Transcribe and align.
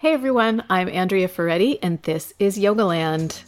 Hey 0.00 0.12
everyone, 0.12 0.62
I'm 0.70 0.88
Andrea 0.88 1.26
Ferretti, 1.26 1.82
and 1.82 2.00
this 2.04 2.32
is 2.38 2.56
Yogaland. 2.56 3.42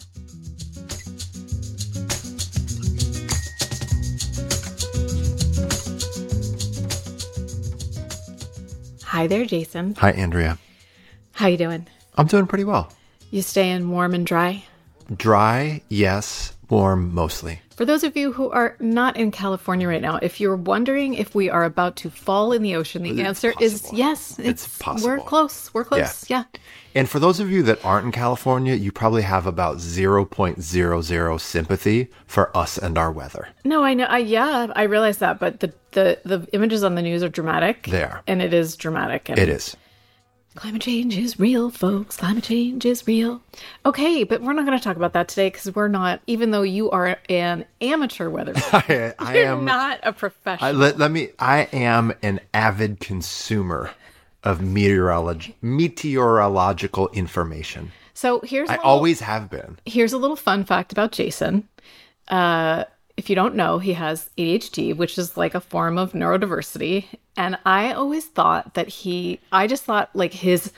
Hi 9.05 9.29
there, 9.29 9.47
Jason. 9.47 9.95
Hi, 9.95 10.11
Andrea. 10.11 10.59
How 11.35 11.47
you 11.47 11.57
doing? 11.57 11.87
I'm 12.17 12.27
doing 12.27 12.48
pretty 12.48 12.64
well. 12.64 12.93
You 13.30 13.43
staying 13.43 13.89
warm 13.89 14.12
and 14.12 14.27
dry? 14.27 14.64
Dry, 15.17 15.82
yes. 15.89 16.55
Warm, 16.69 17.14
mostly. 17.14 17.61
For 17.81 17.87
those 17.87 18.05
of 18.05 18.15
you 18.15 18.31
who 18.33 18.51
are 18.51 18.77
not 18.79 19.17
in 19.17 19.31
California 19.31 19.89
right 19.89 20.03
now, 20.03 20.17
if 20.17 20.39
you're 20.39 20.55
wondering 20.55 21.15
if 21.15 21.35
we 21.35 21.49
are 21.49 21.65
about 21.65 21.97
to 21.97 22.11
fall 22.11 22.53
in 22.53 22.61
the 22.61 22.77
ocean, 22.77 23.03
the 23.05 23.12
It's 23.12 23.21
answer 23.21 23.55
is 23.59 23.91
yes. 23.91 24.39
It's 24.39 24.77
possible. 24.77 25.09
We're 25.09 25.21
close. 25.21 25.73
We're 25.73 25.85
close. 25.87 26.29
Yeah. 26.29 26.45
And 26.95 27.09
for 27.09 27.19
those 27.19 27.41
of 27.41 27.51
you 27.51 27.62
that 27.62 27.83
aren't 27.83 28.05
in 28.05 28.12
California, 28.12 28.74
you 28.74 28.93
probably 28.93 29.23
have 29.23 29.47
about 29.47 29.79
0.00 29.79 31.41
sympathy 31.41 32.09
for 32.27 32.55
us 32.55 32.77
and 32.77 32.98
our 32.98 33.11
weather. 33.11 33.48
No, 33.65 33.83
I 33.83 33.95
know. 33.95 34.05
I, 34.05 34.19
yeah, 34.19 34.71
I 34.77 34.83
realize 34.83 35.16
that, 35.16 35.38
but 35.38 35.60
the, 35.60 35.73
the 35.93 36.19
the 36.27 36.47
images 36.52 36.85
on 36.85 36.97
the 36.97 37.02
news 37.02 37.23
are 37.23 37.30
dramatic. 37.30 37.87
There. 37.87 38.21
and 38.27 38.43
it 38.43 38.52
is 38.52 38.77
dramatic. 38.77 39.30
And 39.30 39.38
It 39.38 39.49
is. 39.49 39.74
Climate 40.60 40.82
change 40.82 41.16
is 41.16 41.41
real, 41.41 41.70
folks. 41.70 42.19
Climate 42.19 42.45
change 42.45 42.84
is 42.84 43.06
real. 43.06 43.41
Okay, 43.87 44.24
but 44.24 44.42
we're 44.42 44.52
not 44.52 44.66
going 44.66 44.77
to 44.77 44.84
talk 44.84 44.96
about 44.96 45.14
that 45.14 45.27
today 45.28 45.48
because 45.48 45.74
we're 45.74 45.88
not. 45.88 46.20
Even 46.27 46.51
though 46.51 46.60
you 46.60 46.91
are 46.91 47.18
an 47.30 47.64
amateur 47.80 48.28
weather, 48.28 48.52
I, 48.73 49.15
I 49.18 49.34
you're 49.38 49.46
am. 49.54 49.65
not 49.65 50.01
a 50.02 50.12
professional. 50.12 50.68
I, 50.68 50.73
let, 50.73 50.98
let 50.98 51.10
me. 51.10 51.30
I 51.38 51.62
am 51.73 52.12
an 52.23 52.41
avid 52.52 53.01
consumer 53.01 53.91
of 54.45 54.60
meteorology, 54.60 55.56
meteorological 55.62 57.09
information. 57.15 57.92
so 58.12 58.40
here's 58.40 58.68
I 58.68 58.74
little- 58.74 58.84
always 58.90 59.20
have 59.20 59.48
been. 59.48 59.79
here's 59.87 60.12
a 60.12 60.18
little 60.18 60.37
fun 60.37 60.65
fact 60.66 60.92
about 60.92 61.13
Jason. 61.13 61.66
Uh, 62.29 62.85
if 63.16 63.29
you 63.29 63.37
don't 63.37 63.55
know, 63.55 63.79
he 63.79 63.93
has 63.95 64.30
ADHD, 64.39 64.97
which 64.97 65.19
is 65.19 65.36
like 65.36 65.55
a 65.55 65.61
form 65.61 65.98
of 65.98 66.12
neurodiversity. 66.12 67.06
And 67.36 67.58
I 67.66 67.92
always 67.92 68.27
thought 68.27 68.75
that 68.75 68.89
he, 68.89 69.41
I 69.53 69.66
just 69.66 69.84
thought 69.84 70.11
like 70.14 70.33
his 70.33 70.72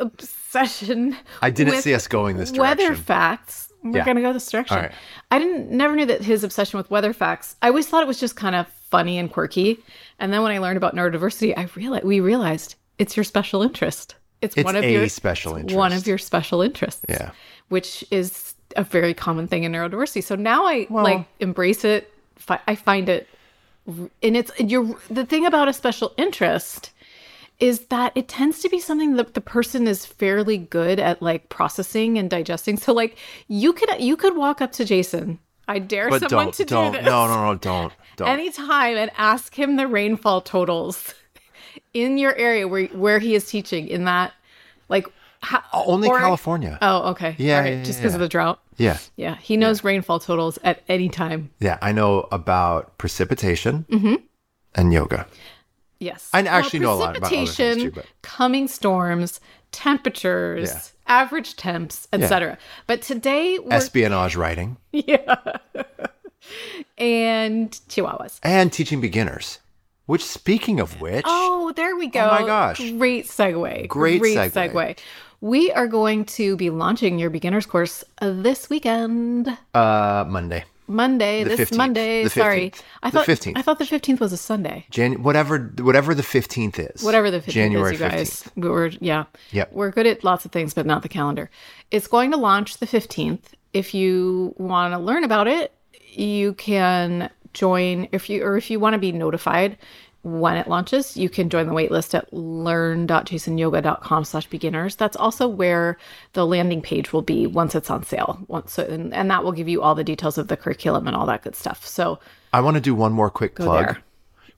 obsession. 0.00 1.16
I 1.42 1.50
didn't 1.50 1.74
with 1.74 1.84
see 1.84 1.94
us 1.94 2.06
going 2.08 2.36
this 2.36 2.50
direction. 2.50 2.84
Weather 2.88 2.94
facts. 2.96 3.72
We're 3.82 3.98
Yeah. 3.98 4.04
going 4.04 4.16
to 4.16 4.22
go 4.22 4.32
this 4.32 4.50
direction. 4.50 4.78
Right. 4.78 4.92
I 5.30 5.38
didn't 5.38 5.70
never 5.70 5.94
knew 5.94 6.06
that 6.06 6.22
his 6.22 6.42
obsession 6.42 6.78
with 6.78 6.90
weather 6.90 7.12
facts. 7.12 7.56
I 7.60 7.68
always 7.68 7.86
thought 7.86 8.02
it 8.02 8.06
was 8.08 8.18
just 8.18 8.34
kind 8.36 8.54
of 8.54 8.66
funny 8.90 9.18
and 9.18 9.30
quirky. 9.30 9.82
And 10.18 10.32
then 10.32 10.42
when 10.42 10.52
I 10.52 10.58
learned 10.58 10.78
about 10.78 10.94
neurodiversity, 10.94 11.52
I 11.56 11.68
realized 11.74 12.04
we 12.04 12.20
realized 12.20 12.76
it's 12.98 13.16
your 13.16 13.24
special 13.24 13.62
interest. 13.62 14.14
It's, 14.40 14.56
It's 14.56 14.64
one 14.64 14.76
of 14.76 14.84
your 14.84 15.08
special 15.08 15.56
it's 15.56 15.72
One 15.72 15.92
of 15.92 16.06
your 16.06 16.18
special 16.18 16.62
interests. 16.62 17.04
Yeah. 17.08 17.30
Which 17.68 18.04
is 18.10 18.53
a 18.76 18.84
very 18.84 19.14
common 19.14 19.48
thing 19.48 19.64
in 19.64 19.72
neurodiversity. 19.72 20.22
So 20.22 20.34
now 20.34 20.66
I 20.66 20.86
like 20.90 21.26
embrace 21.40 21.84
it. 21.84 22.12
Fi- 22.36 22.60
I 22.66 22.74
find 22.74 23.08
it, 23.08 23.28
and 23.86 24.10
it's 24.36 24.50
you're 24.58 24.96
the 25.10 25.24
thing 25.24 25.46
about 25.46 25.68
a 25.68 25.72
special 25.72 26.12
interest 26.16 26.90
is 27.60 27.86
that 27.86 28.12
it 28.14 28.28
tends 28.28 28.60
to 28.60 28.68
be 28.68 28.80
something 28.80 29.14
that 29.16 29.34
the 29.34 29.40
person 29.40 29.86
is 29.86 30.04
fairly 30.04 30.58
good 30.58 30.98
at 30.98 31.22
like 31.22 31.48
processing 31.48 32.18
and 32.18 32.28
digesting. 32.28 32.76
So 32.76 32.92
like 32.92 33.16
you 33.48 33.72
could 33.72 33.90
you 34.00 34.16
could 34.16 34.36
walk 34.36 34.60
up 34.60 34.72
to 34.72 34.84
Jason. 34.84 35.38
I 35.66 35.78
dare 35.78 36.10
But 36.10 36.20
someone 36.20 36.46
don't, 36.46 36.54
to 36.54 36.64
don't, 36.64 36.92
do 36.92 36.98
this 36.98 37.06
no, 37.06 37.26
no, 37.26 37.52
no, 37.52 37.54
don't, 37.58 37.92
don't. 38.16 38.28
anytime 38.28 38.98
and 38.98 39.10
ask 39.16 39.58
him 39.58 39.76
the 39.76 39.86
rainfall 39.86 40.42
totals 40.42 41.14
in 41.94 42.18
your 42.18 42.34
area 42.36 42.68
where 42.68 42.86
where 42.88 43.18
he 43.18 43.34
is 43.34 43.48
teaching 43.48 43.88
in 43.88 44.04
that 44.04 44.34
like 44.88 45.06
how, 45.44 45.62
Only 45.72 46.08
or- 46.08 46.18
California. 46.18 46.78
Oh, 46.82 47.10
okay. 47.10 47.34
Yeah, 47.38 47.60
right. 47.60 47.72
yeah, 47.74 47.82
just 47.84 47.98
yeah, 47.98 48.02
because 48.02 48.14
of 48.14 48.20
the 48.20 48.28
drought. 48.28 48.60
yeah. 48.76 48.98
Yeah, 49.16 49.36
he 49.36 49.56
knows 49.56 49.84
rainfall 49.84 50.18
totals 50.20 50.58
at 50.64 50.82
any 50.88 51.08
time. 51.08 51.50
Yeah, 51.60 51.78
I 51.82 51.92
know 51.92 52.26
about 52.32 52.98
precipitation 52.98 53.86
Mm-hmm. 53.90 54.14
and 54.74 54.92
yoga. 54.92 55.26
Yes, 56.00 56.28
I 56.34 56.40
actually 56.42 56.80
know 56.80 56.92
a 56.92 56.96
lot 56.96 57.16
about 57.16 57.30
precipitation, 57.30 57.78
too, 57.78 57.90
but- 57.92 58.06
coming 58.22 58.66
storms, 58.68 59.40
temperatures, 59.70 60.70
Yeah. 60.70 60.80
average 61.06 61.56
temps, 61.56 62.08
etc. 62.12 62.58
But 62.86 63.02
today 63.02 63.58
we're 63.58 63.72
Espionage 63.72 64.36
writing 64.36 64.76
Yeah, 64.92 65.36
and 66.98 67.70
chihuahuas. 67.88 68.38
and 68.42 68.72
teaching 68.72 69.00
beginners. 69.00 69.58
Which, 70.06 70.22
speaking 70.22 70.80
of 70.80 71.00
which, 71.00 71.24
Oh, 71.26 71.72
there 71.76 71.96
we 71.96 72.08
go. 72.08 72.26
my 72.26 72.42
gosh. 72.44 72.78
Great 72.78 73.24
segue. 73.26 73.88
Great 73.88 74.20
segue. 74.20 74.50
segue. 74.50 74.98
We 75.44 75.70
are 75.72 75.86
going 75.86 76.24
to 76.40 76.56
be 76.56 76.70
launching 76.70 77.18
your 77.18 77.28
beginner's 77.28 77.66
course 77.66 78.02
uh, 78.22 78.32
this 78.32 78.70
weekend. 78.70 79.46
uh, 79.74 80.24
Monday, 80.26 80.64
Monday, 80.86 81.44
The 81.44 81.56
this 81.56 81.68
15th. 81.70 81.76
Monday. 81.76 82.24
The 82.24 82.30
Sorry. 82.30 82.70
15th. 82.70 82.82
I 83.02 83.10
The 83.10 83.18
thought 83.18 83.26
15th. 83.26 83.52
I 83.58 83.60
thought 83.60 83.78
the 83.78 83.84
15th 83.84 84.20
was 84.20 84.32
a 84.32 84.38
Sunday. 84.38 84.86
Jan- 84.88 85.22
whatever, 85.22 85.58
whatever 85.80 86.14
the 86.14 86.22
fifteenth 86.22 86.78
is, 86.78 87.02
Whatever 87.02 87.30
the 87.30 87.40
15th 87.40 87.48
January 87.60 87.94
is, 87.94 88.00
you 88.00 88.08
guys. 88.08 88.30
15th. 88.44 88.50
We 88.56 88.68
were 88.70 88.86
yeah. 89.02 89.24
Yep. 89.52 89.72
We're 89.72 89.90
good 89.90 90.06
at 90.06 90.24
lots 90.24 90.46
of 90.46 90.50
things, 90.50 90.72
but 90.72 90.86
not 90.86 91.02
the 91.02 91.10
calendar. 91.10 91.50
It's 91.90 92.06
going 92.06 92.30
to 92.30 92.38
launch 92.38 92.78
the 92.78 92.86
15th. 92.86 93.40
If 93.74 93.92
you 93.92 94.54
want 94.56 94.94
to 94.94 94.98
learn 94.98 95.24
about 95.24 95.46
it, 95.46 95.74
you 96.10 96.54
can 96.54 97.28
join 97.52 98.08
if 98.12 98.30
you 98.30 98.42
or 98.44 98.56
if 98.56 98.70
you 98.70 98.80
want 98.80 98.94
to 98.94 98.98
be 98.98 99.12
notified 99.12 99.76
when 100.24 100.56
it 100.56 100.66
launches, 100.68 101.18
you 101.18 101.28
can 101.28 101.50
join 101.50 101.66
the 101.66 101.74
waitlist 101.74 102.14
at 102.14 102.32
learn.jasonyoga.com 102.32 104.24
slash 104.24 104.46
beginners. 104.46 104.96
That's 104.96 105.16
also 105.16 105.46
where 105.46 105.98
the 106.32 106.46
landing 106.46 106.80
page 106.80 107.12
will 107.12 107.22
be 107.22 107.46
once 107.46 107.74
it's 107.74 107.90
on 107.90 108.04
sale. 108.04 108.42
Once 108.48 108.72
so, 108.72 108.84
and, 108.84 109.12
and 109.12 109.30
that 109.30 109.44
will 109.44 109.52
give 109.52 109.68
you 109.68 109.82
all 109.82 109.94
the 109.94 110.02
details 110.02 110.38
of 110.38 110.48
the 110.48 110.56
curriculum 110.56 111.06
and 111.06 111.14
all 111.14 111.26
that 111.26 111.42
good 111.42 111.54
stuff. 111.54 111.86
So 111.86 112.18
I 112.54 112.62
want 112.62 112.76
to 112.76 112.80
do 112.80 112.94
one 112.94 113.12
more 113.12 113.28
quick 113.28 113.54
plug, 113.54 113.84
there. 113.84 114.02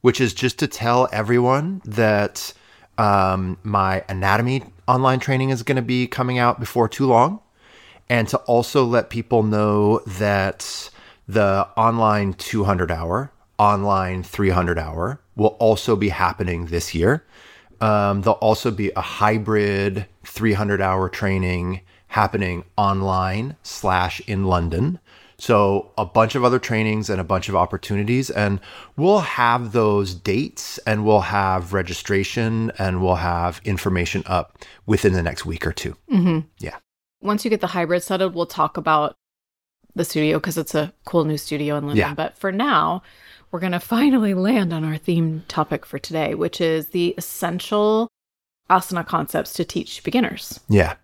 which 0.02 0.20
is 0.20 0.32
just 0.32 0.60
to 0.60 0.68
tell 0.68 1.08
everyone 1.10 1.82
that 1.84 2.52
um, 2.96 3.58
my 3.64 4.04
anatomy 4.08 4.62
online 4.86 5.18
training 5.18 5.50
is 5.50 5.64
going 5.64 5.76
to 5.76 5.82
be 5.82 6.06
coming 6.06 6.38
out 6.38 6.60
before 6.60 6.88
too 6.88 7.06
long, 7.06 7.40
and 8.08 8.28
to 8.28 8.38
also 8.38 8.84
let 8.84 9.10
people 9.10 9.42
know 9.42 9.98
that 10.06 10.90
the 11.26 11.68
online 11.76 12.34
200 12.34 12.92
hour, 12.92 13.32
online 13.58 14.22
300 14.22 14.78
hour 14.78 15.20
will 15.34 15.56
also 15.58 15.96
be 15.96 16.08
happening 16.10 16.66
this 16.66 16.94
year. 16.94 17.24
Um, 17.80 18.22
there'll 18.22 18.38
also 18.38 18.70
be 18.70 18.90
a 18.96 19.00
hybrid 19.00 20.06
300 20.24 20.80
hour 20.80 21.08
training 21.08 21.80
happening 22.08 22.64
online 22.76 23.56
slash 23.62 24.20
in 24.26 24.44
London. 24.44 24.98
So 25.38 25.92
a 25.98 26.06
bunch 26.06 26.34
of 26.34 26.44
other 26.44 26.58
trainings 26.58 27.10
and 27.10 27.20
a 27.20 27.24
bunch 27.24 27.50
of 27.50 27.56
opportunities, 27.56 28.30
and 28.30 28.58
we'll 28.96 29.18
have 29.20 29.72
those 29.72 30.14
dates 30.14 30.78
and 30.86 31.04
we'll 31.04 31.20
have 31.20 31.74
registration 31.74 32.72
and 32.78 33.02
we'll 33.02 33.16
have 33.16 33.60
information 33.64 34.22
up 34.24 34.58
within 34.86 35.12
the 35.12 35.22
next 35.22 35.44
week 35.44 35.66
or 35.66 35.72
2 35.72 35.94
Mm-hmm. 36.10 36.38
Yeah. 36.58 36.76
once 37.20 37.44
you 37.44 37.50
get 37.50 37.60
the 37.60 37.66
hybrid 37.66 38.02
settled, 38.02 38.34
we'll 38.34 38.46
talk 38.46 38.78
about 38.78 39.14
the 39.94 40.04
studio 40.04 40.38
because 40.38 40.56
it's 40.56 40.74
a 40.74 40.94
cool 41.04 41.24
new 41.26 41.36
studio 41.36 41.76
in 41.76 41.84
London. 41.84 41.98
Yeah. 41.98 42.14
But 42.14 42.38
for 42.38 42.50
now, 42.50 43.02
we're 43.56 43.60
going 43.60 43.72
to 43.72 43.80
finally 43.80 44.34
land 44.34 44.70
on 44.70 44.84
our 44.84 44.98
theme 44.98 45.42
topic 45.48 45.86
for 45.86 45.98
today, 45.98 46.34
which 46.34 46.60
is 46.60 46.88
the 46.88 47.14
essential 47.16 48.06
asana 48.68 49.06
concepts 49.06 49.54
to 49.54 49.64
teach 49.64 50.04
beginners. 50.04 50.60
Yeah. 50.68 50.96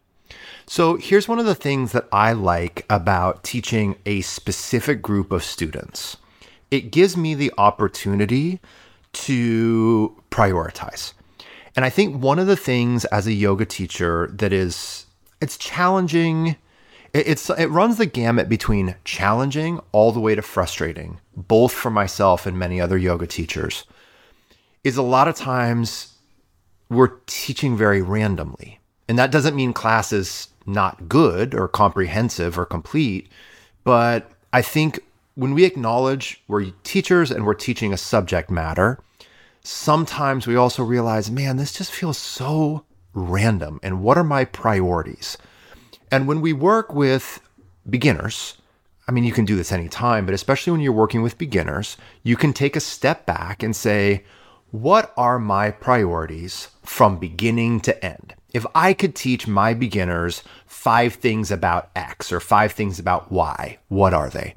So 0.66 0.96
here's 0.96 1.26
one 1.26 1.38
of 1.38 1.46
the 1.46 1.54
things 1.54 1.92
that 1.92 2.06
I 2.12 2.34
like 2.34 2.84
about 2.90 3.42
teaching 3.42 3.96
a 4.04 4.20
specific 4.20 5.00
group 5.00 5.32
of 5.32 5.42
students. 5.42 6.18
It 6.70 6.92
gives 6.92 7.16
me 7.16 7.34
the 7.34 7.50
opportunity 7.56 8.60
to 9.14 10.22
prioritize. 10.30 11.14
And 11.74 11.86
I 11.86 11.88
think 11.88 12.22
one 12.22 12.38
of 12.38 12.48
the 12.48 12.56
things 12.56 13.06
as 13.06 13.26
a 13.26 13.32
yoga 13.32 13.64
teacher 13.64 14.28
that 14.34 14.52
is 14.52 15.06
it's 15.40 15.56
challenging 15.56 16.56
it- 17.12 17.28
it's 17.28 17.50
it 17.50 17.66
runs 17.66 17.98
the 17.98 18.06
gamut 18.06 18.48
between 18.48 18.94
challenging 19.04 19.80
all 19.92 20.12
the 20.12 20.20
way 20.20 20.34
to 20.34 20.42
frustrating, 20.42 21.18
both 21.36 21.72
for 21.72 21.90
myself 21.90 22.46
and 22.46 22.58
many 22.58 22.80
other 22.80 22.96
yoga 22.96 23.26
teachers. 23.26 23.84
Is 24.84 24.96
a 24.96 25.02
lot 25.02 25.28
of 25.28 25.36
times 25.36 26.14
we're 26.88 27.12
teaching 27.26 27.76
very 27.76 28.02
randomly. 28.02 28.80
And 29.08 29.18
that 29.18 29.30
doesn't 29.30 29.56
mean 29.56 29.72
class 29.72 30.12
is 30.12 30.48
not 30.66 31.08
good 31.08 31.54
or 31.54 31.68
comprehensive 31.68 32.58
or 32.58 32.64
complete, 32.64 33.28
but 33.84 34.30
I 34.52 34.62
think 34.62 35.00
when 35.34 35.54
we 35.54 35.64
acknowledge 35.64 36.42
we're 36.48 36.70
teachers 36.84 37.30
and 37.30 37.44
we're 37.46 37.54
teaching 37.54 37.92
a 37.92 37.96
subject 37.96 38.50
matter, 38.50 38.98
sometimes 39.64 40.46
we 40.46 40.56
also 40.56 40.82
realize, 40.84 41.30
man, 41.30 41.56
this 41.56 41.72
just 41.72 41.90
feels 41.92 42.18
so 42.18 42.84
random. 43.14 43.80
And 43.82 44.02
what 44.02 44.18
are 44.18 44.24
my 44.24 44.44
priorities? 44.44 45.38
And 46.12 46.28
when 46.28 46.40
we 46.40 46.52
work 46.52 46.94
with 46.94 47.40
beginners, 47.88 48.58
I 49.08 49.12
mean, 49.12 49.24
you 49.24 49.32
can 49.32 49.44
do 49.44 49.56
this 49.56 49.72
anytime, 49.72 50.26
but 50.26 50.34
especially 50.34 50.70
when 50.70 50.80
you're 50.80 50.92
working 50.92 51.22
with 51.22 51.38
beginners, 51.38 51.96
you 52.22 52.36
can 52.36 52.52
take 52.52 52.76
a 52.76 52.80
step 52.80 53.26
back 53.26 53.64
and 53.64 53.74
say, 53.74 54.22
what 54.70 55.12
are 55.16 55.40
my 55.40 55.72
priorities 55.72 56.68
from 56.84 57.18
beginning 57.18 57.80
to 57.80 58.04
end? 58.04 58.34
if 58.52 58.66
I 58.74 58.92
could 58.92 59.14
teach 59.14 59.46
my 59.46 59.74
beginners 59.74 60.42
five 60.66 61.14
things 61.14 61.50
about 61.50 61.90
X 61.96 62.32
or 62.32 62.40
five 62.40 62.72
things 62.72 62.98
about 62.98 63.32
Y, 63.32 63.78
what 63.88 64.14
are 64.14 64.28
they? 64.28 64.54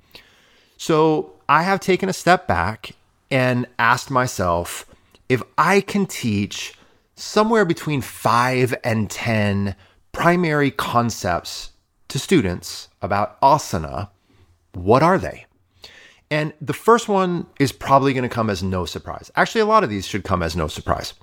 So 0.78 1.34
I 1.48 1.64
have 1.64 1.80
taken 1.80 2.10
a 2.10 2.14
step 2.14 2.48
back 2.48 2.92
and 3.32 3.66
asked 3.80 4.12
myself 4.12 4.86
if 5.30 5.42
I 5.58 5.82
can 5.82 6.06
teach 6.06 6.74
somewhere 7.16 7.66
between 7.66 8.02
five 8.02 8.76
and 8.84 9.10
10 9.10 9.76
primary 10.16 10.72
concepts 10.72 11.74
to 12.08 12.18
students 12.18 12.88
about 13.02 13.40
asana, 13.42 14.10
what 14.74 15.04
are 15.04 15.18
they? 15.18 15.46
And 16.32 16.54
the 16.62 16.74
first 16.74 17.10
one 17.10 17.48
is 17.60 17.74
probably 17.74 18.14
going 18.14 18.28
to 18.28 18.34
come 18.34 18.50
as 18.50 18.64
no 18.64 18.86
surprise. 18.86 19.30
Actually, 19.36 19.62
a 19.62 19.66
lot 19.66 19.84
of 19.84 19.90
these 19.90 20.08
should 20.08 20.24
come 20.24 20.42
as 20.42 20.56
no 20.56 20.68
surprise. 20.68 21.14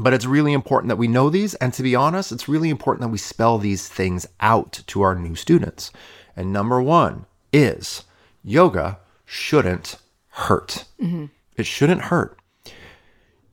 But 0.00 0.14
it's 0.14 0.24
really 0.24 0.54
important 0.54 0.88
that 0.88 0.96
we 0.96 1.06
know 1.06 1.28
these. 1.28 1.54
And 1.56 1.72
to 1.74 1.82
be 1.82 1.94
honest, 1.94 2.32
it's 2.32 2.48
really 2.48 2.70
important 2.70 3.02
that 3.02 3.12
we 3.12 3.18
spell 3.18 3.58
these 3.58 3.88
things 3.88 4.26
out 4.40 4.82
to 4.86 5.02
our 5.02 5.14
new 5.14 5.34
students. 5.34 5.92
And 6.34 6.52
number 6.52 6.80
one 6.82 7.26
is 7.52 8.04
yoga 8.42 8.98
shouldn't 9.26 9.96
hurt. 10.30 10.86
Mm-hmm. 11.00 11.26
It 11.56 11.66
shouldn't 11.66 12.02
hurt. 12.02 12.38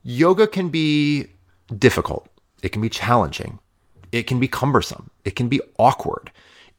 Yoga 0.01 0.47
can 0.47 0.69
be 0.69 1.27
difficult, 1.77 2.27
it 2.63 2.69
can 2.69 2.81
be 2.81 2.89
challenging, 2.89 3.59
it 4.11 4.23
can 4.23 4.39
be 4.39 4.47
cumbersome, 4.47 5.09
it 5.25 5.35
can 5.35 5.47
be 5.47 5.61
awkward, 5.77 6.31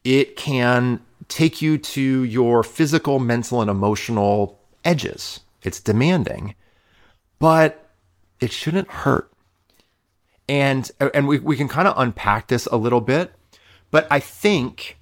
it 0.03 0.35
can 0.35 0.99
take 1.27 1.61
you 1.61 1.77
to 1.77 2.23
your 2.23 2.63
physical, 2.63 3.19
mental, 3.19 3.61
and 3.61 3.69
emotional 3.69 4.59
edges. 4.83 5.39
It's 5.61 5.79
demanding, 5.79 6.55
but 7.39 7.89
it 8.39 8.51
shouldn't 8.51 8.89
hurt. 8.89 9.31
And 10.49 10.91
and 11.13 11.27
we, 11.27 11.39
we 11.39 11.55
can 11.55 11.69
kind 11.69 11.87
of 11.87 11.93
unpack 11.97 12.47
this 12.47 12.65
a 12.67 12.75
little 12.75 13.01
bit, 13.01 13.33
but 13.91 14.07
I 14.11 14.19
think 14.19 14.97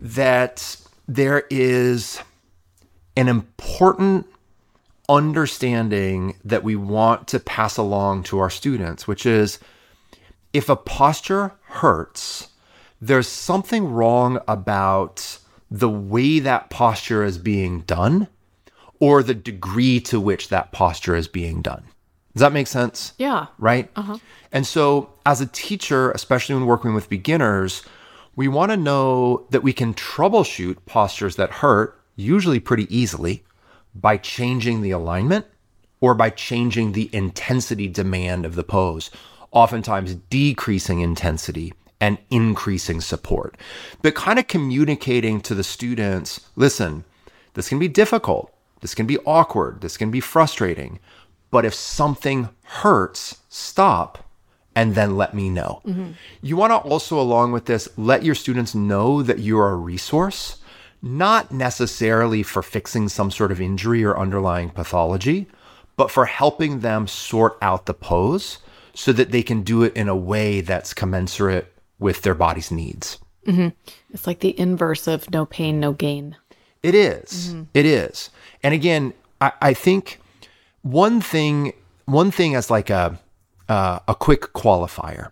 that 0.00 0.76
there 1.08 1.44
is 1.50 2.20
an 3.16 3.28
important 3.28 4.26
understanding 5.08 6.36
that 6.44 6.62
we 6.62 6.76
want 6.76 7.28
to 7.28 7.40
pass 7.40 7.76
along 7.76 8.24
to 8.24 8.38
our 8.38 8.50
students, 8.50 9.06
which 9.06 9.26
is 9.26 9.58
if 10.52 10.68
a 10.68 10.76
posture 10.76 11.52
hurts, 11.66 12.48
there's 13.00 13.28
something 13.28 13.86
wrong 13.90 14.40
about 14.48 15.38
the 15.70 15.88
way 15.88 16.38
that 16.38 16.70
posture 16.70 17.24
is 17.24 17.38
being 17.38 17.80
done 17.82 18.28
or 19.00 19.22
the 19.22 19.34
degree 19.34 20.00
to 20.00 20.20
which 20.20 20.48
that 20.48 20.72
posture 20.72 21.14
is 21.14 21.28
being 21.28 21.60
done. 21.60 21.84
Does 22.34 22.40
that 22.40 22.52
make 22.52 22.66
sense? 22.66 23.12
Yeah. 23.18 23.46
Right? 23.58 23.90
Uh-huh. 23.96 24.18
And 24.52 24.66
so, 24.66 25.10
as 25.24 25.40
a 25.40 25.46
teacher, 25.46 26.10
especially 26.12 26.54
when 26.54 26.66
working 26.66 26.94
with 26.94 27.08
beginners, 27.08 27.82
we 28.36 28.48
want 28.48 28.70
to 28.70 28.76
know 28.76 29.46
that 29.50 29.62
we 29.62 29.72
can 29.72 29.94
troubleshoot 29.94 30.76
postures 30.84 31.36
that 31.36 31.50
hurt, 31.50 31.98
usually 32.14 32.60
pretty 32.60 32.94
easily, 32.94 33.44
by 33.94 34.18
changing 34.18 34.82
the 34.82 34.90
alignment 34.90 35.46
or 36.00 36.14
by 36.14 36.28
changing 36.28 36.92
the 36.92 37.08
intensity 37.12 37.88
demand 37.88 38.44
of 38.44 38.54
the 38.54 38.64
pose, 38.64 39.10
oftentimes 39.56 40.14
decreasing 40.28 41.00
intensity 41.00 41.72
and 41.98 42.18
increasing 42.28 43.00
support. 43.00 43.56
But 44.02 44.14
kind 44.14 44.38
of 44.38 44.48
communicating 44.48 45.40
to 45.40 45.54
the 45.54 45.64
students 45.64 46.42
listen, 46.56 47.04
this 47.54 47.70
can 47.70 47.78
be 47.78 47.88
difficult, 47.88 48.52
this 48.82 48.94
can 48.94 49.06
be 49.06 49.16
awkward, 49.20 49.80
this 49.80 49.96
can 49.96 50.10
be 50.10 50.20
frustrating, 50.20 51.00
but 51.50 51.64
if 51.64 51.72
something 51.72 52.50
hurts, 52.64 53.38
stop 53.48 54.18
and 54.74 54.94
then 54.94 55.16
let 55.16 55.32
me 55.32 55.48
know. 55.48 55.80
Mm-hmm. 55.86 56.10
You 56.42 56.58
want 56.58 56.72
to 56.72 56.76
also, 56.76 57.18
along 57.18 57.52
with 57.52 57.64
this, 57.64 57.88
let 57.96 58.22
your 58.22 58.34
students 58.34 58.74
know 58.74 59.22
that 59.22 59.38
you're 59.38 59.70
a 59.70 59.74
resource, 59.74 60.58
not 61.00 61.50
necessarily 61.50 62.42
for 62.42 62.62
fixing 62.62 63.08
some 63.08 63.30
sort 63.30 63.50
of 63.50 63.58
injury 63.62 64.04
or 64.04 64.18
underlying 64.18 64.68
pathology, 64.68 65.46
but 65.96 66.10
for 66.10 66.26
helping 66.26 66.80
them 66.80 67.06
sort 67.06 67.56
out 67.62 67.86
the 67.86 67.94
pose 67.94 68.58
so 68.96 69.12
that 69.12 69.30
they 69.30 69.42
can 69.42 69.62
do 69.62 69.82
it 69.82 69.94
in 69.94 70.08
a 70.08 70.16
way 70.16 70.62
that's 70.62 70.94
commensurate 70.94 71.70
with 71.98 72.22
their 72.22 72.34
body's 72.34 72.70
needs. 72.70 73.18
Mm-hmm. 73.46 73.68
It's 74.10 74.26
like 74.26 74.40
the 74.40 74.58
inverse 74.58 75.06
of 75.06 75.30
no 75.30 75.44
pain, 75.44 75.78
no 75.78 75.92
gain. 75.92 76.36
It 76.82 76.94
is. 76.94 77.48
Mm-hmm. 77.50 77.62
It 77.74 77.84
is. 77.84 78.30
And 78.62 78.72
again, 78.72 79.12
I, 79.40 79.52
I, 79.60 79.74
think 79.74 80.18
one 80.80 81.20
thing, 81.20 81.74
one 82.06 82.30
thing 82.30 82.54
as 82.54 82.70
like 82.70 82.88
a 82.88 83.20
uh, 83.68 83.98
a 84.08 84.14
quick 84.14 84.52
qualifier. 84.54 85.30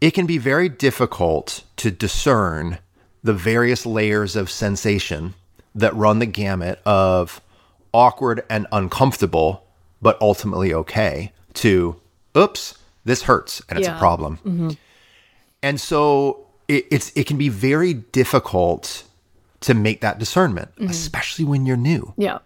It 0.00 0.12
can 0.12 0.26
be 0.26 0.38
very 0.38 0.68
difficult 0.68 1.64
to 1.76 1.90
discern 1.90 2.78
the 3.22 3.34
various 3.34 3.84
layers 3.84 4.36
of 4.36 4.50
sensation 4.50 5.34
that 5.74 5.94
run 5.94 6.18
the 6.18 6.26
gamut 6.26 6.80
of 6.86 7.40
awkward 7.92 8.44
and 8.48 8.66
uncomfortable, 8.72 9.64
but 10.00 10.16
ultimately 10.22 10.72
okay, 10.72 11.32
to 11.58 12.00
oops, 12.36 12.78
this 13.04 13.22
hurts 13.22 13.62
and 13.68 13.78
it's 13.78 13.88
yeah. 13.88 13.96
a 13.96 13.98
problem. 13.98 14.38
Mm-hmm. 14.38 14.70
And 15.62 15.80
so 15.80 16.46
it, 16.68 16.86
it's 16.90 17.12
it 17.16 17.26
can 17.26 17.36
be 17.36 17.48
very 17.48 17.94
difficult 17.94 19.04
to 19.60 19.74
make 19.74 20.00
that 20.00 20.18
discernment, 20.18 20.74
mm-hmm. 20.76 20.90
especially 20.90 21.44
when 21.44 21.66
you're 21.66 21.76
new. 21.76 22.14
Yeah. 22.16 22.38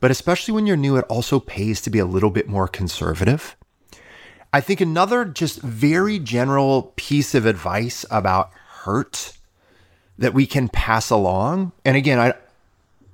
But 0.00 0.10
especially 0.10 0.54
when 0.54 0.66
you're 0.66 0.76
new, 0.76 0.96
it 0.96 1.04
also 1.08 1.40
pays 1.40 1.80
to 1.82 1.90
be 1.90 1.98
a 1.98 2.04
little 2.04 2.30
bit 2.30 2.48
more 2.48 2.68
conservative. 2.68 3.56
I 4.52 4.60
think 4.60 4.80
another 4.80 5.24
just 5.24 5.60
very 5.60 6.18
general 6.18 6.92
piece 6.96 7.34
of 7.34 7.46
advice 7.46 8.04
about 8.10 8.50
hurt 8.84 9.32
that 10.16 10.34
we 10.34 10.46
can 10.46 10.68
pass 10.68 11.10
along, 11.10 11.72
and 11.84 11.96
again, 11.96 12.18
I 12.18 12.34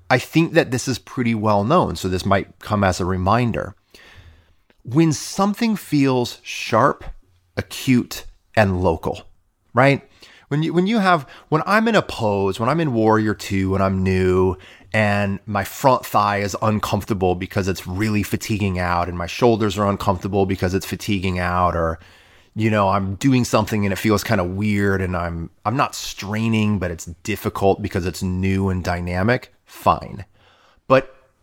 I 0.08 0.19
think 0.19 0.52
that 0.52 0.70
this 0.70 0.87
is 0.87 0.99
pretty 0.99 1.35
well 1.35 1.64
known, 1.64 1.97
so 1.97 2.08
this 2.08 2.25
might 2.25 2.58
come 2.61 2.85
as 2.85 3.00
a 3.00 3.05
reminder 3.05 3.75
when 4.84 5.12
something 5.12 5.76
feels 5.76 6.38
sharp, 6.42 7.04
acute, 7.56 8.25
and 8.54 8.82
local, 8.82 9.22
right? 9.72 10.08
When 10.48 10.62
you 10.62 10.72
when 10.75 10.86
you 10.86 10.98
have 10.98 11.28
when 11.48 11.62
I'm 11.66 11.88
in 11.88 11.94
a 11.94 12.02
pose, 12.02 12.60
when 12.60 12.69
I'm 12.69 12.81
in 12.81 12.92
Warrior 12.92 13.34
2, 13.34 13.70
when 13.70 13.82
I'm 13.82 14.02
new 14.02 14.56
and 14.92 15.40
my 15.46 15.64
front 15.64 16.06
thigh 16.06 16.38
is 16.38 16.56
uncomfortable 16.62 17.34
because 17.34 17.66
it's 17.66 17.86
really 17.86 18.22
fatiguing 18.22 18.78
out 18.78 19.08
and 19.08 19.19
my 19.19 19.26
shoulders 19.26 19.76
are 19.78 19.88
uncomfortable 19.88 20.46
because 20.46 20.75
it's 20.75 20.87
fatiguing 20.87 21.38
out 21.38 21.75
or 21.75 21.98
you 22.54 22.70
know, 22.70 22.90
I'm 22.90 23.16
doing 23.16 23.44
something 23.44 23.84
and 23.84 23.92
it 23.92 23.96
feels 23.96 24.22
kind 24.22 24.40
of 24.40 24.50
weird 24.50 25.00
and 25.00 25.16
I'm 25.16 25.50
I'm 25.64 25.76
not 25.76 25.94
straining, 25.94 26.78
but 26.78 26.90
it's 26.90 27.06
difficult 27.06 27.82
because 27.82 28.06
it's 28.06 28.23
new 28.23 28.68
and 28.68 28.85
dynamic, 28.85 29.52
fine. 29.64 30.25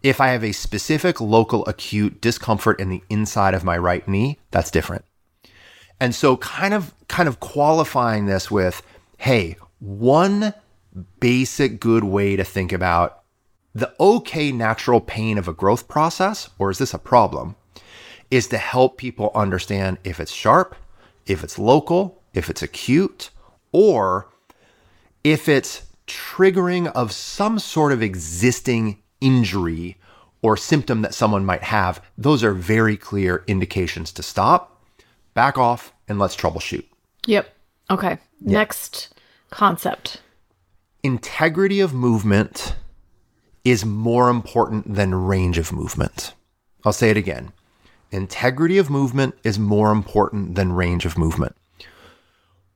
If 0.03 0.19
I 0.19 0.29
have 0.29 0.43
a 0.43 0.51
specific 0.51 1.21
local 1.21 1.65
acute 1.65 2.21
discomfort 2.21 2.79
in 2.79 2.89
the 2.89 3.03
inside 3.09 3.53
of 3.53 3.63
my 3.63 3.77
right 3.77 4.07
knee, 4.07 4.39
that's 4.49 4.71
different. 4.71 5.05
And 5.99 6.15
so 6.15 6.37
kind 6.37 6.73
of 6.73 6.93
kind 7.07 7.29
of 7.29 7.39
qualifying 7.39 8.25
this 8.25 8.49
with, 8.49 8.81
hey, 9.17 9.57
one 9.79 10.53
basic 11.19 11.79
good 11.79 12.03
way 12.03 12.35
to 12.35 12.43
think 12.43 12.71
about 12.71 13.23
the 13.73 13.93
okay 13.99 14.51
natural 14.51 14.99
pain 14.99 15.37
of 15.37 15.47
a 15.47 15.53
growth 15.53 15.87
process, 15.87 16.49
or 16.57 16.71
is 16.71 16.79
this 16.79 16.93
a 16.93 16.99
problem, 16.99 17.55
is 18.29 18.47
to 18.47 18.57
help 18.57 18.97
people 18.97 19.31
understand 19.35 19.97
if 20.03 20.19
it's 20.19 20.31
sharp, 20.31 20.75
if 21.25 21.43
it's 21.43 21.59
local, 21.59 22.21
if 22.33 22.49
it's 22.49 22.61
acute, 22.61 23.29
or 23.71 24.27
if 25.23 25.47
it's 25.47 25.83
triggering 26.07 26.91
of 26.93 27.11
some 27.11 27.59
sort 27.59 27.91
of 27.91 28.01
existing 28.01 29.00
injury 29.21 29.97
or 30.41 30.57
symptom 30.57 31.01
that 31.03 31.13
someone 31.13 31.45
might 31.45 31.63
have, 31.63 32.03
those 32.17 32.43
are 32.43 32.53
very 32.53 32.97
clear 32.97 33.43
indications 33.47 34.11
to 34.11 34.23
stop, 34.23 34.83
back 35.33 35.57
off, 35.57 35.93
and 36.07 36.19
let's 36.19 36.35
troubleshoot. 36.35 36.85
Yep. 37.27 37.53
Okay. 37.89 38.17
Yeah. 38.41 38.57
Next 38.57 39.13
concept 39.51 40.21
integrity 41.03 41.79
of 41.79 41.93
movement 41.93 42.75
is 43.63 43.85
more 43.85 44.29
important 44.29 44.95
than 44.95 45.13
range 45.15 45.57
of 45.57 45.71
movement. 45.71 46.33
I'll 46.83 46.93
say 46.93 47.09
it 47.09 47.17
again. 47.17 47.51
Integrity 48.11 48.77
of 48.77 48.89
movement 48.89 49.35
is 49.43 49.57
more 49.57 49.91
important 49.91 50.55
than 50.55 50.73
range 50.73 51.05
of 51.05 51.17
movement. 51.17 51.55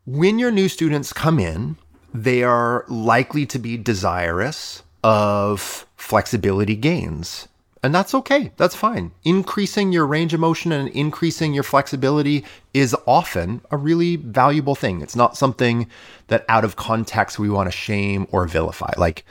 When 0.06 0.40
your 0.40 0.52
new 0.52 0.70
students 0.70 1.12
come 1.12 1.40
in, 1.40 1.78
they 2.14 2.44
are 2.44 2.86
likely 2.88 3.46
to 3.48 3.60
be 3.60 3.78
desirous 3.78 4.84
of 5.04 5.85
flexibility 5.96 6.76
gains. 6.76 7.48
And 7.84 7.94
that's 7.94 8.16
okay. 8.16 8.52
That's 8.58 8.74
fine. 8.74 9.12
Increasing 9.24 9.92
your 9.92 10.08
range 10.08 10.34
of 10.34 10.40
motion 10.40 10.72
and 10.72 10.90
increasing 10.90 11.54
your 11.54 11.64
flexibility 11.64 12.44
is 12.74 12.96
often 13.06 13.62
a 13.70 13.78
really 13.78 14.16
valuable 14.16 14.74
thing. 14.74 15.02
It's 15.02 15.16
not 15.16 15.38
something 15.38 15.88
that 16.28 16.46
out 16.50 16.66
of 16.66 16.78
context 16.78 17.38
we 17.38 17.48
want 17.48 17.68
to 17.68 17.72
shame 17.72 18.26
or 18.32 18.48
vilify. 18.48 18.92
Like 18.98 19.24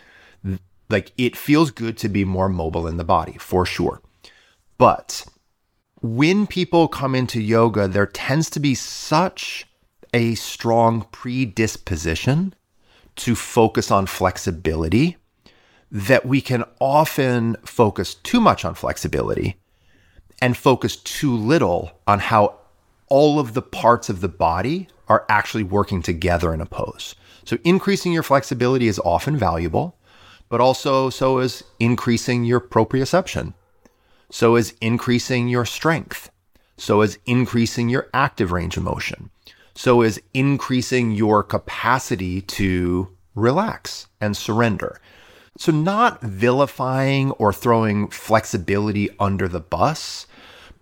like 0.88 1.12
it 1.18 1.36
feels 1.36 1.70
good 1.72 1.98
to 1.98 2.08
be 2.08 2.24
more 2.24 2.48
mobile 2.48 2.86
in 2.86 2.96
the 2.96 3.04
body, 3.04 3.36
for 3.38 3.66
sure. 3.66 4.00
But 4.78 5.26
when 6.00 6.46
people 6.46 6.86
come 6.86 7.14
into 7.14 7.40
yoga, 7.40 7.88
there 7.88 8.06
tends 8.06 8.50
to 8.50 8.60
be 8.60 8.74
such 8.74 9.66
a 10.12 10.34
strong 10.36 11.06
predisposition 11.10 12.54
to 13.16 13.34
focus 13.34 13.90
on 13.90 14.06
flexibility 14.06 15.16
that 15.94 16.26
we 16.26 16.40
can 16.40 16.64
often 16.80 17.56
focus 17.64 18.14
too 18.16 18.40
much 18.40 18.64
on 18.64 18.74
flexibility 18.74 19.56
and 20.42 20.56
focus 20.56 20.96
too 20.96 21.34
little 21.34 21.92
on 22.06 22.18
how 22.18 22.58
all 23.08 23.38
of 23.38 23.54
the 23.54 23.62
parts 23.62 24.10
of 24.10 24.20
the 24.20 24.28
body 24.28 24.88
are 25.08 25.24
actually 25.28 25.62
working 25.62 26.02
together 26.02 26.52
in 26.52 26.60
a 26.60 26.66
pose. 26.66 27.14
So, 27.44 27.58
increasing 27.62 28.12
your 28.12 28.22
flexibility 28.22 28.88
is 28.88 28.98
often 28.98 29.36
valuable, 29.36 29.96
but 30.48 30.60
also 30.60 31.10
so 31.10 31.38
is 31.38 31.62
increasing 31.78 32.44
your 32.44 32.60
proprioception. 32.60 33.54
So 34.30 34.56
is 34.56 34.74
increasing 34.80 35.48
your 35.48 35.64
strength. 35.64 36.30
So 36.76 37.02
is 37.02 37.18
increasing 37.24 37.88
your 37.88 38.08
active 38.12 38.50
range 38.50 38.76
of 38.76 38.82
motion. 38.82 39.30
So 39.76 40.02
is 40.02 40.20
increasing 40.32 41.12
your 41.12 41.42
capacity 41.42 42.40
to 42.40 43.14
relax 43.34 44.08
and 44.20 44.36
surrender. 44.36 45.00
So, 45.56 45.70
not 45.70 46.20
vilifying 46.20 47.30
or 47.32 47.52
throwing 47.52 48.08
flexibility 48.08 49.10
under 49.20 49.46
the 49.46 49.60
bus, 49.60 50.26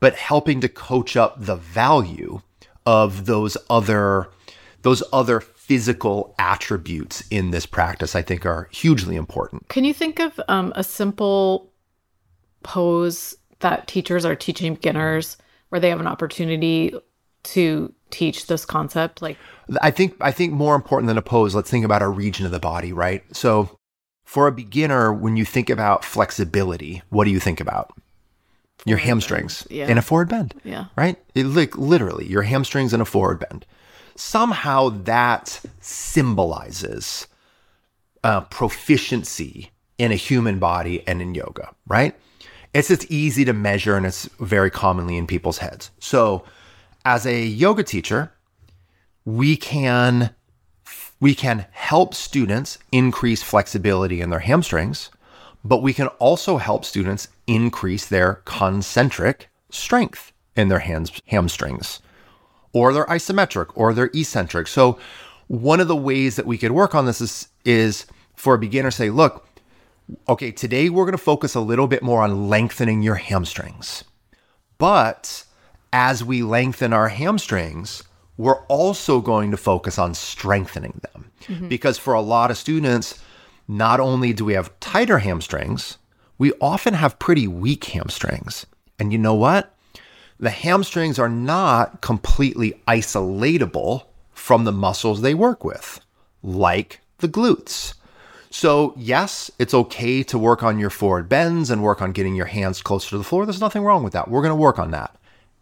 but 0.00 0.14
helping 0.14 0.60
to 0.62 0.68
coach 0.68 1.16
up 1.16 1.36
the 1.38 1.56
value 1.56 2.40
of 2.86 3.26
those 3.26 3.56
other 3.70 4.28
those 4.82 5.02
other 5.12 5.40
physical 5.40 6.34
attributes 6.40 7.22
in 7.30 7.52
this 7.52 7.66
practice 7.66 8.16
i 8.16 8.20
think 8.20 8.44
are 8.44 8.68
hugely 8.72 9.14
important 9.14 9.68
Can 9.68 9.84
you 9.84 9.94
think 9.94 10.18
of 10.18 10.40
um, 10.48 10.72
a 10.74 10.82
simple 10.82 11.72
pose 12.64 13.36
that 13.60 13.86
teachers 13.86 14.24
are 14.24 14.34
teaching 14.34 14.74
beginners 14.74 15.36
where 15.68 15.80
they 15.80 15.88
have 15.88 16.00
an 16.00 16.06
opportunity 16.06 16.92
to 17.44 17.92
teach 18.10 18.46
this 18.46 18.64
concept? 18.64 19.22
Like, 19.22 19.38
I 19.80 19.90
think 19.90 20.14
I 20.20 20.30
think 20.30 20.52
more 20.52 20.74
important 20.74 21.08
than 21.08 21.18
a 21.18 21.22
pose, 21.22 21.54
let's 21.54 21.70
think 21.70 21.84
about 21.84 22.02
a 22.02 22.08
region 22.08 22.44
of 22.46 22.52
the 22.52 22.60
body, 22.60 22.92
right? 22.92 23.24
So 23.34 23.78
for 24.32 24.46
a 24.46 24.52
beginner, 24.52 25.12
when 25.12 25.36
you 25.36 25.44
think 25.44 25.68
about 25.68 26.06
flexibility, 26.06 27.02
what 27.10 27.24
do 27.24 27.30
you 27.30 27.38
think 27.38 27.60
about? 27.60 27.92
your 28.84 28.98
hamstrings 28.98 29.66
yeah. 29.70 29.86
and 29.86 29.98
a 29.98 30.02
forward 30.02 30.28
bend. 30.28 30.54
Yeah. 30.64 30.86
Right? 30.96 31.16
It, 31.34 31.44
like 31.44 31.76
literally 31.76 32.26
your 32.26 32.42
hamstrings 32.42 32.92
and 32.92 33.02
a 33.02 33.04
forward 33.04 33.38
bend. 33.38 33.66
Somehow 34.16 34.88
that 35.04 35.60
symbolizes 35.80 37.26
uh, 38.24 38.40
proficiency 38.42 39.70
in 39.98 40.12
a 40.12 40.16
human 40.16 40.58
body 40.58 41.06
and 41.06 41.22
in 41.22 41.34
yoga, 41.34 41.70
right? 41.86 42.18
It's 42.74 42.88
just 42.88 43.10
easy 43.10 43.44
to 43.44 43.52
measure 43.52 43.96
and 43.96 44.06
it's 44.06 44.28
very 44.40 44.70
commonly 44.70 45.16
in 45.16 45.26
people's 45.26 45.58
heads. 45.58 45.90
So, 45.98 46.44
as 47.04 47.26
a 47.26 47.44
yoga 47.44 47.82
teacher, 47.82 48.32
we 49.24 49.56
can 49.56 50.34
we 51.22 51.36
can 51.36 51.66
help 51.70 52.14
students 52.14 52.78
increase 52.90 53.44
flexibility 53.44 54.20
in 54.20 54.30
their 54.30 54.40
hamstrings, 54.40 55.08
but 55.64 55.80
we 55.80 55.94
can 55.94 56.08
also 56.18 56.56
help 56.56 56.84
students 56.84 57.28
increase 57.46 58.06
their 58.06 58.42
concentric 58.44 59.48
strength 59.70 60.32
in 60.56 60.66
their 60.66 60.80
hands, 60.80 61.12
hamstrings, 61.28 62.00
or 62.72 62.92
their 62.92 63.06
isometric 63.06 63.70
or 63.76 63.94
their 63.94 64.10
eccentric. 64.12 64.66
So, 64.66 64.98
one 65.46 65.78
of 65.78 65.86
the 65.86 65.94
ways 65.94 66.34
that 66.34 66.46
we 66.46 66.58
could 66.58 66.72
work 66.72 66.92
on 66.92 67.06
this 67.06 67.20
is, 67.20 67.48
is 67.64 68.04
for 68.34 68.54
a 68.54 68.58
beginner, 68.58 68.90
say, 68.90 69.08
look, 69.08 69.46
okay, 70.28 70.50
today 70.50 70.88
we're 70.88 71.04
going 71.04 71.12
to 71.12 71.18
focus 71.18 71.54
a 71.54 71.60
little 71.60 71.86
bit 71.86 72.02
more 72.02 72.22
on 72.22 72.48
lengthening 72.48 73.00
your 73.00 73.14
hamstrings. 73.14 74.02
But 74.76 75.44
as 75.92 76.24
we 76.24 76.42
lengthen 76.42 76.92
our 76.92 77.10
hamstrings, 77.10 78.02
we're 78.36 78.64
also 78.66 79.20
going 79.20 79.50
to 79.50 79.56
focus 79.56 79.98
on 79.98 80.14
strengthening 80.14 81.00
them. 81.12 81.30
Mm-hmm. 81.44 81.68
Because 81.68 81.98
for 81.98 82.14
a 82.14 82.20
lot 82.20 82.50
of 82.50 82.56
students, 82.56 83.20
not 83.68 84.00
only 84.00 84.32
do 84.32 84.44
we 84.44 84.54
have 84.54 84.78
tighter 84.80 85.18
hamstrings, 85.18 85.98
we 86.38 86.52
often 86.60 86.94
have 86.94 87.18
pretty 87.18 87.46
weak 87.46 87.84
hamstrings. 87.84 88.66
And 88.98 89.12
you 89.12 89.18
know 89.18 89.34
what? 89.34 89.74
The 90.40 90.50
hamstrings 90.50 91.18
are 91.18 91.28
not 91.28 92.00
completely 92.00 92.80
isolatable 92.88 94.04
from 94.32 94.64
the 94.64 94.72
muscles 94.72 95.20
they 95.20 95.34
work 95.34 95.64
with, 95.64 96.00
like 96.42 97.00
the 97.18 97.28
glutes. 97.28 97.94
So, 98.50 98.92
yes, 98.96 99.50
it's 99.58 99.72
okay 99.72 100.22
to 100.24 100.36
work 100.36 100.62
on 100.62 100.78
your 100.78 100.90
forward 100.90 101.28
bends 101.28 101.70
and 101.70 101.82
work 101.82 102.02
on 102.02 102.12
getting 102.12 102.34
your 102.34 102.46
hands 102.46 102.82
closer 102.82 103.10
to 103.10 103.18
the 103.18 103.24
floor. 103.24 103.46
There's 103.46 103.60
nothing 103.60 103.82
wrong 103.82 104.02
with 104.02 104.12
that. 104.12 104.28
We're 104.28 104.42
going 104.42 104.50
to 104.50 104.56
work 104.56 104.78
on 104.78 104.90
that. 104.90 105.16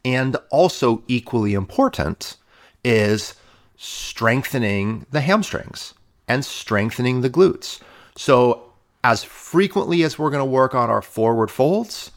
And 0.05 0.37
also, 0.51 1.03
equally 1.07 1.53
important 1.53 2.37
is 2.85 3.35
strengthening 3.77 5.07
the 5.11 5.21
hamstrings 5.21 5.95
and 6.29 6.45
strengthening 6.45 7.21
the 7.21 7.31
glutes. 7.31 7.81
So, 8.17 8.73
as 9.03 9.25
frequently 9.25 10.03
as 10.03 10.19
we're 10.19 10.31
going 10.31 10.41
to 10.41 10.45
work 10.45 10.75
on 10.75 10.91
our 10.91 11.01
forward 11.03 11.51
folds, 11.51 12.11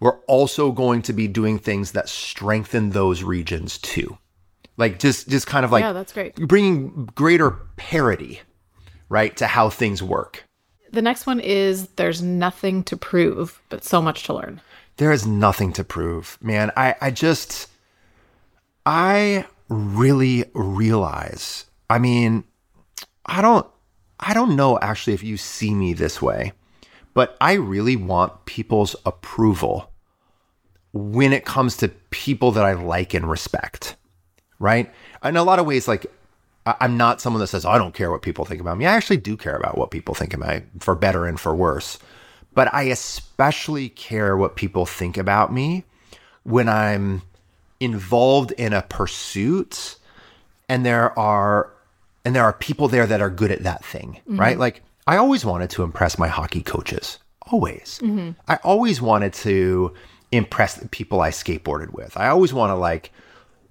we're 0.00 0.18
also 0.26 0.70
going 0.72 1.00
to 1.02 1.12
be 1.14 1.26
doing 1.26 1.58
things 1.58 1.92
that 1.92 2.08
strengthen 2.08 2.90
those 2.90 3.22
regions 3.22 3.78
too. 3.78 4.18
Like 4.76 4.98
just 4.98 5.28
just 5.28 5.46
kind 5.46 5.64
of 5.64 5.72
like 5.72 5.80
Yeah, 5.82 5.92
that's 5.94 6.12
great. 6.12 6.34
bringing 6.36 7.06
greater 7.14 7.52
parity, 7.76 8.40
right, 9.08 9.34
to 9.38 9.46
how 9.46 9.70
things 9.70 10.02
work. 10.02 10.44
the 10.92 11.00
next 11.00 11.24
one 11.26 11.40
is 11.40 11.88
there's 11.96 12.20
nothing 12.22 12.84
to 12.84 12.96
prove, 12.96 13.60
but 13.70 13.82
so 13.84 14.02
much 14.02 14.24
to 14.24 14.34
learn. 14.34 14.60
there 14.98 15.12
is 15.12 15.26
nothing 15.26 15.72
to 15.72 15.84
prove 15.84 16.38
man 16.40 16.70
i 16.76 16.94
i 17.02 17.10
just 17.10 17.68
i 18.86 19.44
really 19.68 20.44
realize 20.54 21.64
i 21.90 21.98
mean 21.98 22.44
i 23.26 23.42
don't 23.42 23.66
i 24.20 24.32
don't 24.32 24.56
know 24.56 24.78
actually 24.80 25.14
if 25.14 25.22
you 25.22 25.36
see 25.36 25.74
me 25.74 25.92
this 25.92 26.22
way 26.22 26.52
but 27.14 27.36
i 27.40 27.54
really 27.54 27.96
want 27.96 28.44
people's 28.44 28.94
approval 29.04 29.90
when 30.92 31.32
it 31.32 31.44
comes 31.44 31.76
to 31.76 31.88
people 32.10 32.52
that 32.52 32.64
i 32.64 32.72
like 32.72 33.14
and 33.14 33.28
respect 33.28 33.96
right? 34.58 34.92
In 35.24 35.36
a 35.36 35.42
lot 35.42 35.58
of 35.58 35.66
ways 35.66 35.88
like 35.88 36.06
i'm 36.80 36.96
not 36.96 37.20
someone 37.20 37.38
that 37.38 37.46
says 37.46 37.64
i 37.64 37.78
don't 37.78 37.94
care 37.94 38.10
what 38.10 38.22
people 38.22 38.44
think 38.44 38.60
about 38.60 38.76
me. 38.76 38.86
I 38.86 38.94
actually 38.94 39.18
do 39.18 39.36
care 39.36 39.56
about 39.56 39.78
what 39.78 39.90
people 39.90 40.14
think 40.14 40.34
about 40.34 40.48
me 40.48 40.62
for 40.80 40.94
better 40.94 41.24
and 41.26 41.38
for 41.38 41.54
worse. 41.54 41.98
But 42.54 42.72
I 42.74 42.84
especially 42.84 43.88
care 43.90 44.36
what 44.36 44.56
people 44.56 44.86
think 44.86 45.16
about 45.16 45.52
me 45.52 45.84
when 46.42 46.68
I'm 46.68 47.22
involved 47.80 48.52
in 48.52 48.72
a 48.72 48.82
pursuit 48.82 49.96
and 50.68 50.84
there 50.84 51.16
are 51.18 51.72
and 52.24 52.34
there 52.34 52.42
are 52.42 52.52
people 52.52 52.88
there 52.88 53.06
that 53.06 53.20
are 53.20 53.30
good 53.30 53.52
at 53.52 53.62
that 53.62 53.84
thing, 53.84 54.20
mm-hmm. 54.22 54.40
right? 54.40 54.58
Like 54.58 54.82
I 55.06 55.16
always 55.16 55.44
wanted 55.44 55.70
to 55.70 55.82
impress 55.82 56.18
my 56.18 56.28
hockey 56.28 56.62
coaches. 56.62 57.18
Always. 57.52 58.00
Mm-hmm. 58.02 58.30
I 58.48 58.56
always 58.64 59.00
wanted 59.00 59.32
to 59.34 59.94
impress 60.32 60.74
the 60.74 60.88
people 60.88 61.20
I 61.20 61.30
skateboarded 61.30 61.92
with. 61.92 62.16
I 62.16 62.26
always 62.28 62.52
want 62.52 62.70
to 62.70 62.74
like 62.74 63.12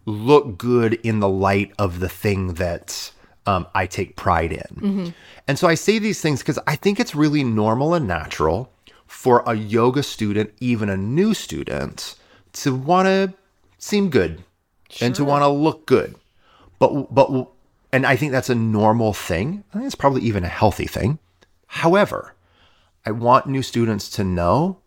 look 0.06 0.58
good 0.58 0.94
in 1.04 1.20
the 1.20 1.28
light 1.28 1.74
of 1.78 2.00
the 2.00 2.08
thing 2.08 2.54
that 2.54 3.12
um, 3.46 3.68
I 3.76 3.86
take 3.86 4.16
pride 4.16 4.54
in. 4.54 4.60
Mm-hmm. 4.60 5.10
And 5.48 5.60
so 5.60 5.68
I 5.68 5.76
say 5.76 6.00
these 6.00 6.22
things 6.22 6.40
because 6.40 6.60
I 6.66 6.76
think 6.76 7.00
it's 7.00 7.14
really 7.14 7.44
normal 7.44 7.94
and 7.94 8.08
natural 8.08 8.72
for 9.08 9.44
a 9.46 9.56
yoga 9.56 10.04
student, 10.04 10.54
even 10.60 10.90
a 10.90 10.98
new 10.98 11.34
student, 11.34 12.16
to 12.54 12.74
want 12.74 13.08
to 13.08 13.34
seem 13.86 14.10
good 14.10 14.44
and 15.00 15.14
to 15.14 15.24
want 15.24 15.44
to 15.44 15.48
look 15.48 15.86
good. 15.86 16.16
But, 16.80 17.14
but, 17.14 17.48
and 17.92 18.06
I 18.06 18.16
think 18.16 18.32
that's 18.32 18.50
a 18.50 18.56
normal 18.56 19.14
thing. 19.14 19.64
I 19.72 19.78
think 19.78 19.86
it's 19.86 19.96
probably 19.96 20.24
even 20.24 20.44
a 20.44 20.50
healthy 20.50 20.88
thing. 20.88 21.20
However, 21.68 22.34
I 23.06 23.12
want 23.12 23.46
new 23.46 23.62
students 23.62 24.10
to 24.12 24.24
know 24.24 24.80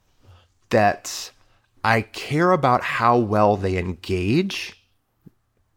that 0.71 1.31
I 1.85 2.03
care 2.03 2.51
about 2.51 2.83
how 2.83 3.17
well 3.17 3.57
they 3.57 3.79
engage 3.79 4.83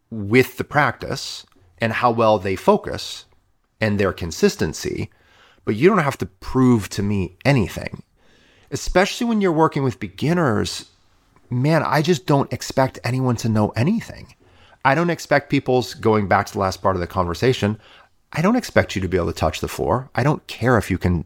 with 0.09 0.57
the 0.57 0.63
practice 0.63 1.45
and 1.77 1.93
how 1.93 2.11
well 2.11 2.39
they 2.39 2.55
focus 2.55 3.25
and 3.79 3.99
their 3.99 4.13
consistency, 4.13 5.11
but 5.63 5.75
you 5.75 5.87
don't 5.87 5.99
have 5.99 6.17
to 6.17 6.25
prove 6.25 6.89
to 6.89 7.03
me 7.03 7.37
anything. 7.45 8.03
Especially 8.71 9.27
when 9.27 9.41
you're 9.41 9.51
working 9.51 9.83
with 9.83 9.99
beginners, 9.99 10.90
man, 11.51 11.83
I 11.83 12.01
just 12.01 12.25
don't 12.25 12.51
expect 12.51 12.99
anyone 13.03 13.35
to 13.37 13.49
know 13.49 13.69
anything. 13.69 14.33
I 14.83 14.95
don't 14.95 15.09
expect 15.09 15.49
people's 15.49 15.93
going 15.93 16.27
back 16.27 16.47
to 16.47 16.53
the 16.53 16.59
last 16.59 16.81
part 16.81 16.95
of 16.95 17.01
the 17.01 17.07
conversation. 17.07 17.79
I 18.33 18.41
don't 18.41 18.55
expect 18.55 18.95
you 18.95 19.01
to 19.01 19.07
be 19.07 19.17
able 19.17 19.27
to 19.27 19.33
touch 19.33 19.59
the 19.59 19.67
floor. 19.67 20.09
I 20.15 20.23
don't 20.23 20.45
care 20.47 20.77
if 20.77 20.89
you 20.89 20.97
can 20.97 21.25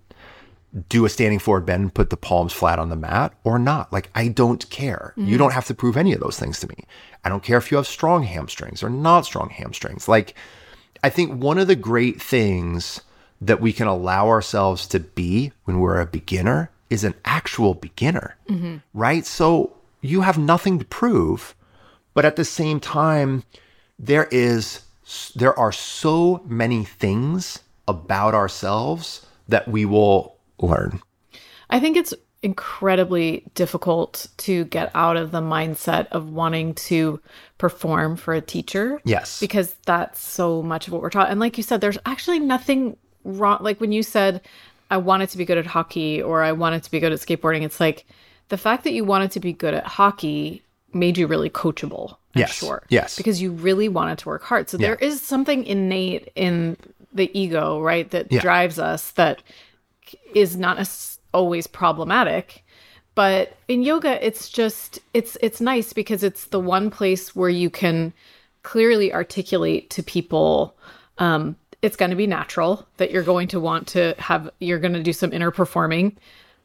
do 0.89 1.05
a 1.05 1.09
standing 1.09 1.39
forward 1.39 1.65
bend 1.65 1.83
and 1.83 1.93
put 1.93 2.09
the 2.09 2.17
palms 2.17 2.51
flat 2.51 2.79
on 2.79 2.89
the 2.89 2.97
mat 2.97 3.33
or 3.45 3.57
not. 3.57 3.93
Like, 3.93 4.09
I 4.13 4.27
don't 4.27 4.69
care. 4.69 5.13
You 5.15 5.35
mm. 5.35 5.37
don't 5.37 5.53
have 5.53 5.67
to 5.67 5.73
prove 5.73 5.95
any 5.95 6.11
of 6.11 6.19
those 6.19 6.37
things 6.37 6.59
to 6.59 6.67
me. 6.67 6.83
I 7.23 7.29
don't 7.29 7.43
care 7.43 7.57
if 7.57 7.71
you 7.71 7.77
have 7.77 7.87
strong 7.87 8.23
hamstrings 8.23 8.83
or 8.83 8.89
not 8.89 9.25
strong 9.25 9.49
hamstrings. 9.49 10.09
Like, 10.09 10.35
I 11.01 11.09
think 11.09 11.41
one 11.41 11.59
of 11.59 11.67
the 11.67 11.77
great 11.77 12.21
things 12.21 13.01
that 13.39 13.61
we 13.61 13.71
can 13.71 13.87
allow 13.87 14.27
ourselves 14.27 14.87
to 14.87 14.99
be 14.99 15.53
when 15.63 15.79
we're 15.79 16.01
a 16.01 16.05
beginner 16.05 16.71
is 16.89 17.03
an 17.03 17.15
actual 17.23 17.73
beginner, 17.73 18.35
mm-hmm. 18.49 18.77
right? 18.93 19.25
So 19.25 19.75
you 20.05 20.21
have 20.21 20.37
nothing 20.37 20.79
to 20.79 20.85
prove. 20.85 21.55
But 22.13 22.25
at 22.25 22.37
the 22.37 22.45
same 22.45 22.79
time, 22.79 23.43
there 23.99 24.27
is 24.31 24.81
there 25.35 25.57
are 25.57 25.71
so 25.71 26.41
many 26.45 26.83
things 26.83 27.59
about 27.87 28.33
ourselves 28.33 29.25
that 29.47 29.67
we 29.67 29.85
will 29.85 30.37
learn. 30.59 31.01
I 31.69 31.79
think 31.79 31.97
it's 31.97 32.13
incredibly 32.41 33.43
difficult 33.55 34.27
to 34.37 34.65
get 34.65 34.91
out 34.93 35.17
of 35.17 35.31
the 35.31 35.41
mindset 35.41 36.07
of 36.11 36.29
wanting 36.29 36.73
to 36.75 37.19
perform 37.57 38.15
for 38.15 38.33
a 38.33 38.41
teacher. 38.41 39.01
Yes. 39.03 39.39
Because 39.39 39.75
that's 39.85 40.19
so 40.19 40.61
much 40.61 40.87
of 40.87 40.93
what 40.93 41.01
we're 41.01 41.09
taught. 41.09 41.29
And 41.29 41.39
like 41.39 41.57
you 41.57 41.63
said, 41.63 41.81
there's 41.81 41.97
actually 42.05 42.39
nothing 42.39 42.97
wrong. 43.23 43.59
Like 43.61 43.81
when 43.81 43.91
you 43.91 44.03
said, 44.03 44.41
I 44.89 44.97
wanted 44.97 45.29
to 45.29 45.37
be 45.37 45.45
good 45.45 45.57
at 45.57 45.65
hockey 45.65 46.21
or 46.21 46.43
I 46.43 46.51
wanted 46.51 46.83
to 46.83 46.91
be 46.91 46.99
good 46.99 47.11
at 47.11 47.19
skateboarding, 47.19 47.63
it's 47.63 47.79
like 47.79 48.05
the 48.49 48.57
fact 48.57 48.83
that 48.83 48.93
you 48.93 49.03
wanted 49.05 49.31
to 49.31 49.39
be 49.39 49.53
good 49.53 49.73
at 49.73 49.85
hockey 49.85 50.63
made 50.93 51.17
you 51.17 51.27
really 51.27 51.49
coachable. 51.49 52.11
I'm 52.35 52.41
Yes. 52.41 52.53
Sure. 52.53 52.83
Yes. 52.89 53.15
Because 53.15 53.41
you 53.41 53.51
really 53.51 53.89
wanted 53.89 54.17
to 54.19 54.29
work 54.29 54.43
hard. 54.43 54.69
So 54.69 54.77
there 54.77 54.95
is 54.95 55.21
something 55.21 55.65
innate 55.65 56.29
in 56.35 56.77
the 57.13 57.29
ego, 57.37 57.81
right, 57.81 58.09
that 58.11 58.31
Yeah. 58.31 58.41
drives 58.41 58.77
us 58.79 59.11
that 59.11 59.41
is 60.33 60.55
not 60.55 60.87
always 61.33 61.67
problematic 61.67 62.63
but 63.15 63.57
in 63.67 63.81
yoga 63.81 64.23
it's 64.25 64.49
just 64.49 64.99
it's 65.13 65.35
it's 65.41 65.59
nice 65.59 65.93
because 65.93 66.23
it's 66.23 66.45
the 66.45 66.59
one 66.59 66.89
place 66.91 67.35
where 67.35 67.49
you 67.49 67.69
can 67.69 68.13
clearly 68.63 69.11
articulate 69.13 69.89
to 69.89 70.03
people 70.03 70.75
um 71.17 71.55
it's 71.81 71.95
going 71.95 72.11
to 72.11 72.15
be 72.15 72.27
natural 72.27 72.85
that 72.97 73.11
you're 73.11 73.23
going 73.23 73.47
to 73.47 73.59
want 73.59 73.87
to 73.87 74.13
have 74.19 74.49
you're 74.59 74.79
going 74.79 74.93
to 74.93 75.03
do 75.03 75.11
some 75.11 75.33
inner 75.33 75.51
performing 75.51 76.15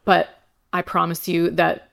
but 0.05 0.40
i 0.73 0.81
promise 0.81 1.27
you 1.27 1.49
that 1.51 1.89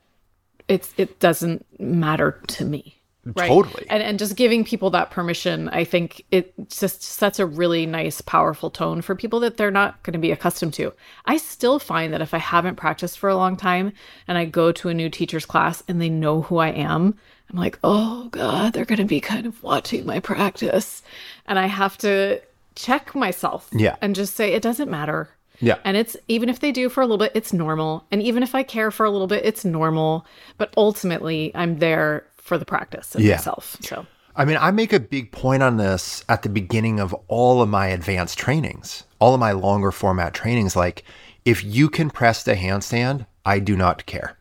it's 0.69 0.93
it 0.97 1.19
doesn't 1.21 1.65
matter 1.81 2.41
to 2.49 2.65
me. 2.65 2.95
Right? 3.25 3.49
Totally. 3.49 3.85
and 3.91 4.03
and 4.03 4.19
just 4.19 4.37
giving 4.37 4.65
people 4.65 4.89
that 4.91 5.11
permission 5.11 5.69
i 5.69 5.85
think 5.85 6.25
it 6.31 6.55
just 6.71 7.03
sets 7.03 7.39
a 7.39 7.45
really 7.45 7.85
nice 7.85 8.23
powerful 8.23 8.71
tone 8.71 9.03
for 9.03 9.15
people 9.15 9.41
that 9.41 9.59
they're 9.59 9.71
not 9.71 10.03
going 10.03 10.15
to 10.15 10.19
be 10.19 10.31
accustomed 10.31 10.73
to. 10.75 10.95
I 11.27 11.37
still 11.37 11.79
find 11.79 12.13
that 12.15 12.23
if 12.23 12.33
i 12.33 12.39
haven't 12.39 12.77
practiced 12.77 13.19
for 13.19 13.29
a 13.29 13.37
long 13.37 13.57
time 13.57 13.93
and 14.27 14.39
i 14.39 14.47
go 14.47 14.73
to 14.73 14.89
a 14.89 14.95
new 14.95 15.11
teacher's 15.11 15.45
class 15.45 15.83
and 15.89 16.01
they 16.01 16.09
know 16.09 16.41
who 16.43 16.57
i 16.57 16.69
am 16.69 17.17
i'm 17.51 17.59
like 17.59 17.79
oh 17.85 18.29
god 18.31 18.73
they're 18.73 18.87
going 18.87 18.99
to 18.99 19.05
be 19.05 19.21
kind 19.21 19.45
of 19.47 19.63
watching 19.63 20.07
my 20.07 20.21
practice. 20.21 21.03
And 21.45 21.59
i 21.59 21.67
have 21.67 21.99
to 21.99 22.41
check 22.77 23.15
myself 23.15 23.69
Yeah. 23.73 23.97
and 24.01 24.15
just 24.15 24.37
say 24.37 24.53
it 24.55 24.63
doesn't 24.63 24.91
matter 24.91 25.29
Yeah. 25.61 25.79
and 25.85 25.97
it's 25.97 26.17
even 26.29 26.49
if 26.49 26.61
they 26.61 26.71
do 26.73 26.89
for 26.89 27.01
a 27.01 27.05
little 27.05 27.19
bit, 27.19 27.33
it's 27.35 27.53
normal. 27.53 28.05
And 28.13 28.23
even 28.23 28.43
if 28.43 28.55
I 28.55 28.63
care 28.63 28.91
for 28.91 29.05
a 29.05 29.11
little 29.11 29.27
bit, 29.27 29.45
it's 29.45 29.65
normal. 29.65 30.25
But 30.57 30.73
ultimately, 30.77 31.51
I'm 31.55 31.79
there 31.79 32.27
for 32.37 32.59
the 32.59 32.65
practice 32.65 33.15
and 33.15 33.25
Yeah. 33.25 33.37
myself. 33.37 33.77
So 33.81 34.07
I 34.37 34.45
mean, 34.45 34.57
I 34.61 34.71
make 34.71 34.93
a 34.93 35.01
big 35.01 35.33
point 35.33 35.65
on 35.65 35.79
this 35.79 36.25
at 36.29 36.43
the 36.43 36.49
beginning 36.49 37.01
of 37.01 37.13
all 37.27 37.61
of 37.61 37.69
my 37.69 37.89
advanced 37.89 38.39
trainings, 38.39 39.03
all 39.19 39.35
of 39.35 39.41
my 39.41 39.51
longer 39.51 39.91
format 39.91 40.33
trainings. 40.33 40.77
Like, 40.77 41.03
if 41.45 41.65
you 41.65 41.89
can 41.89 42.09
press 42.09 42.45
the 42.45 42.55
handstand, 42.55 43.27
I 43.45 43.59
do 43.59 43.77
not 43.77 44.07
care. 44.07 44.39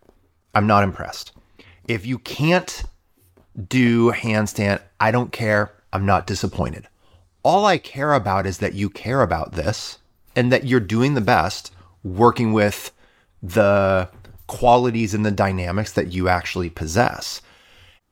I'm 0.54 0.68
not 0.68 0.84
impressed. 0.84 1.32
If 1.88 2.06
you 2.06 2.20
can't 2.20 2.84
do 3.68 4.12
handstand, 4.12 4.82
I 5.00 5.10
don't 5.10 5.32
care. 5.32 5.74
I'm 5.92 6.06
not 6.06 6.28
disappointed. 6.28 6.88
All 7.42 7.66
I 7.66 7.80
care 7.80 8.14
about 8.14 8.46
is 8.46 8.60
that 8.60 8.74
you 8.76 8.90
care 8.92 9.24
about 9.24 9.54
this 9.54 9.98
and 10.38 10.52
that 10.52 10.66
you're 10.66 10.80
doing 10.80 11.16
the 11.16 11.22
best 11.22 11.74
working 12.04 12.54
with 12.54 12.92
the 13.44 14.08
qualities 14.46 15.14
and 15.14 15.26
the 15.26 15.32
dynamics 15.32 15.92
that 15.94 16.14
you 16.14 16.30
actually 16.30 16.70
possess. 16.70 17.42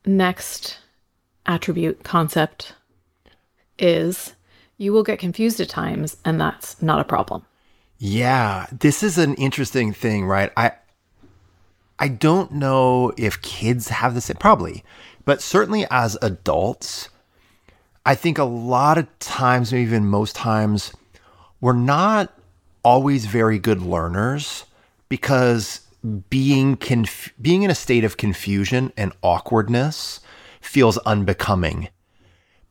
next 0.04 0.78
attribute 1.46 2.02
concept 2.04 2.74
is 3.78 4.34
you 4.76 4.92
will 4.92 5.04
get 5.04 5.18
confused 5.18 5.60
at 5.60 5.68
times, 5.68 6.16
and 6.24 6.40
that's 6.40 6.82
not 6.82 7.00
a 7.00 7.04
problem. 7.04 7.46
Yeah, 7.98 8.66
this 8.72 9.02
is 9.02 9.16
an 9.16 9.34
interesting 9.34 9.92
thing, 9.92 10.26
right? 10.26 10.52
I 10.56 10.72
I 11.98 12.08
don't 12.08 12.52
know 12.52 13.12
if 13.16 13.40
kids 13.40 13.88
have 13.88 14.14
this 14.14 14.30
probably, 14.38 14.84
but 15.24 15.40
certainly 15.40 15.86
as 15.90 16.18
adults, 16.20 17.08
I 18.04 18.14
think 18.14 18.36
a 18.36 18.44
lot 18.44 18.98
of 18.98 19.06
times, 19.18 19.72
maybe 19.72 19.84
even 19.84 20.06
most 20.06 20.36
times, 20.36 20.92
we're 21.60 21.72
not 21.72 22.32
always 22.82 23.26
very 23.26 23.58
good 23.58 23.82
learners 23.82 24.64
because 25.08 25.80
being 26.30 26.76
conf- 26.76 27.32
being 27.40 27.62
in 27.62 27.70
a 27.70 27.74
state 27.74 28.04
of 28.04 28.16
confusion 28.16 28.92
and 28.96 29.12
awkwardness 29.22 30.20
feels 30.60 30.98
unbecoming. 30.98 31.88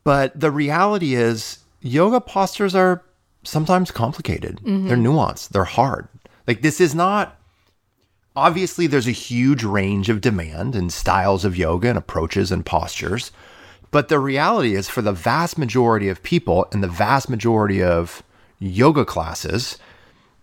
But 0.04 0.38
the 0.38 0.50
reality 0.50 1.14
is, 1.14 1.58
yoga 1.80 2.20
postures 2.20 2.74
are 2.74 3.02
sometimes 3.42 3.90
complicated. 3.90 4.60
Mm-hmm. 4.62 4.88
They're 4.88 4.96
nuanced. 4.96 5.50
They're 5.50 5.64
hard. 5.64 6.08
Like 6.46 6.62
this 6.62 6.80
is 6.80 6.94
not. 6.94 7.38
Obviously, 8.34 8.86
there's 8.86 9.08
a 9.08 9.12
huge 9.12 9.64
range 9.64 10.10
of 10.10 10.20
demand 10.20 10.76
and 10.76 10.92
styles 10.92 11.44
of 11.44 11.56
yoga 11.56 11.88
and 11.88 11.96
approaches 11.96 12.52
and 12.52 12.66
postures. 12.66 13.32
But 13.90 14.08
the 14.08 14.18
reality 14.18 14.74
is, 14.74 14.90
for 14.90 15.00
the 15.00 15.12
vast 15.12 15.56
majority 15.56 16.08
of 16.08 16.22
people 16.22 16.66
and 16.70 16.82
the 16.82 16.88
vast 16.88 17.30
majority 17.30 17.82
of 17.82 18.22
yoga 18.58 19.04
classes, 19.04 19.78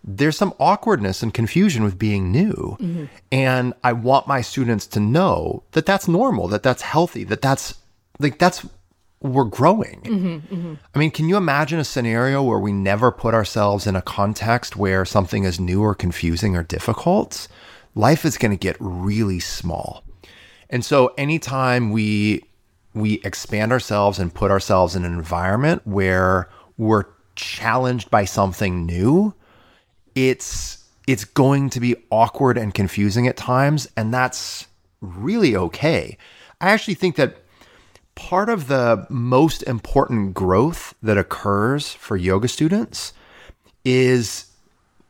there's 0.02 0.36
some 0.36 0.52
awkwardness 0.58 1.22
and 1.22 1.32
confusion 1.32 1.82
with 1.82 1.98
being 1.98 2.30
new. 2.30 2.76
Mm-hmm. 2.80 3.04
And 3.32 3.74
I 3.82 3.94
want 3.94 4.26
my 4.26 4.42
students 4.42 4.86
to 4.88 5.00
know 5.00 5.62
that 5.72 5.86
that's 5.86 6.06
normal, 6.06 6.48
that 6.48 6.62
that's 6.62 6.82
healthy, 6.82 7.24
that 7.24 7.40
that's 7.40 7.74
like 8.18 8.38
that's 8.38 8.66
we're 9.20 9.44
growing. 9.44 10.02
Mm-hmm, 10.02 10.54
mm-hmm. 10.54 10.74
I 10.94 10.98
mean, 10.98 11.10
can 11.10 11.30
you 11.30 11.38
imagine 11.38 11.78
a 11.78 11.84
scenario 11.84 12.42
where 12.42 12.58
we 12.58 12.72
never 12.72 13.10
put 13.10 13.32
ourselves 13.32 13.86
in 13.86 13.96
a 13.96 14.02
context 14.02 14.76
where 14.76 15.06
something 15.06 15.44
is 15.44 15.58
new 15.58 15.82
or 15.82 15.94
confusing 15.94 16.54
or 16.54 16.62
difficult? 16.62 17.48
Life 17.94 18.26
is 18.26 18.36
going 18.36 18.50
to 18.50 18.58
get 18.58 18.76
really 18.80 19.40
small. 19.40 20.04
And 20.68 20.84
so 20.84 21.14
anytime 21.16 21.90
we 21.90 22.44
we 22.92 23.14
expand 23.24 23.72
ourselves 23.72 24.18
and 24.18 24.32
put 24.32 24.50
ourselves 24.50 24.94
in 24.94 25.04
an 25.04 25.14
environment 25.14 25.82
where 25.84 26.48
we're 26.76 27.04
challenged 27.36 28.10
by 28.10 28.24
something 28.24 28.86
new, 28.86 29.34
it's 30.14 30.84
it's 31.06 31.24
going 31.24 31.68
to 31.70 31.80
be 31.80 31.96
awkward 32.10 32.56
and 32.56 32.72
confusing 32.72 33.26
at 33.26 33.36
times 33.36 33.88
and 33.96 34.12
that's 34.12 34.66
really 35.00 35.54
okay. 35.54 36.16
I 36.60 36.70
actually 36.70 36.94
think 36.94 37.16
that 37.16 37.36
part 38.14 38.48
of 38.48 38.68
the 38.68 39.06
most 39.10 39.62
important 39.64 40.34
growth 40.34 40.94
that 41.02 41.18
occurs 41.18 41.92
for 41.92 42.16
yoga 42.16 42.48
students 42.48 43.12
is 43.84 44.46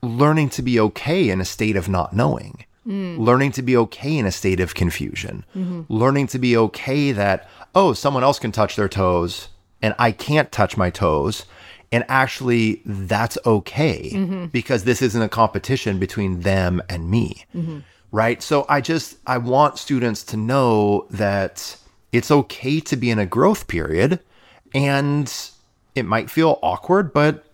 learning 0.02 0.50
to 0.50 0.62
be 0.62 0.80
okay 0.80 1.30
in 1.30 1.40
a 1.40 1.44
state 1.44 1.76
of 1.76 1.88
not 1.88 2.12
knowing, 2.12 2.64
mm. 2.87 3.18
learning 3.18 3.52
to 3.52 3.62
be 3.62 3.76
okay 3.76 4.16
in 4.16 4.26
a 4.26 4.32
state 4.32 4.60
of 4.60 4.74
confusion, 4.74 5.44
mm-hmm. 5.54 5.82
learning 5.88 6.26
to 6.28 6.38
be 6.38 6.56
okay 6.56 7.12
that, 7.12 7.48
oh, 7.74 7.92
someone 7.92 8.22
else 8.22 8.38
can 8.38 8.52
touch 8.52 8.76
their 8.76 8.88
toes 8.88 9.48
and 9.82 9.94
I 9.98 10.12
can't 10.12 10.50
touch 10.50 10.76
my 10.76 10.90
toes. 10.90 11.44
And 11.94 12.04
actually, 12.09 12.83
that's 12.85 13.38
okay 13.46 14.11
mm-hmm. 14.12 14.46
because 14.46 14.83
this 14.83 15.00
isn't 15.00 15.22
a 15.22 15.28
competition 15.28 16.00
between 16.00 16.40
them 16.40 16.83
and 16.88 17.09
me. 17.09 17.44
Mm-hmm. 17.54 17.78
Right. 18.11 18.42
So 18.42 18.66
I 18.68 18.80
just, 18.80 19.16
I 19.28 19.38
want 19.38 19.78
students 19.78 20.24
to 20.24 20.37
know 20.37 21.07
that 21.11 21.76
it's 22.11 22.33
okay 22.33 22.80
to 22.80 22.96
be 22.96 23.12
in 23.12 23.20
a 23.20 23.26
growth 23.26 23.68
period 23.68 24.18
and 24.74 25.33
it 25.94 26.04
might 26.04 26.30
feel 26.30 26.59
awkward, 26.64 27.12
but 27.12 27.44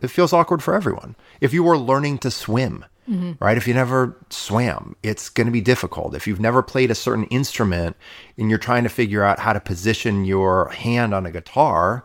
it 0.00 0.08
feels 0.08 0.32
awkward 0.32 0.62
for 0.62 0.72
everyone. 0.72 1.14
If 1.42 1.52
you 1.52 1.62
were 1.62 1.76
learning 1.76 2.20
to 2.20 2.30
swim, 2.30 2.86
mm-hmm. 3.06 3.32
right? 3.38 3.58
If 3.58 3.68
you 3.68 3.74
never 3.74 4.16
swam, 4.30 4.96
it's 5.02 5.28
going 5.28 5.46
to 5.46 5.52
be 5.52 5.60
difficult. 5.60 6.14
If 6.14 6.26
you've 6.26 6.40
never 6.40 6.62
played 6.62 6.90
a 6.90 6.94
certain 6.94 7.24
instrument 7.24 7.98
and 8.38 8.48
you're 8.48 8.58
trying 8.58 8.84
to 8.84 8.88
figure 8.88 9.22
out 9.22 9.40
how 9.40 9.52
to 9.52 9.60
position 9.60 10.24
your 10.24 10.70
hand 10.70 11.12
on 11.12 11.26
a 11.26 11.30
guitar, 11.30 12.02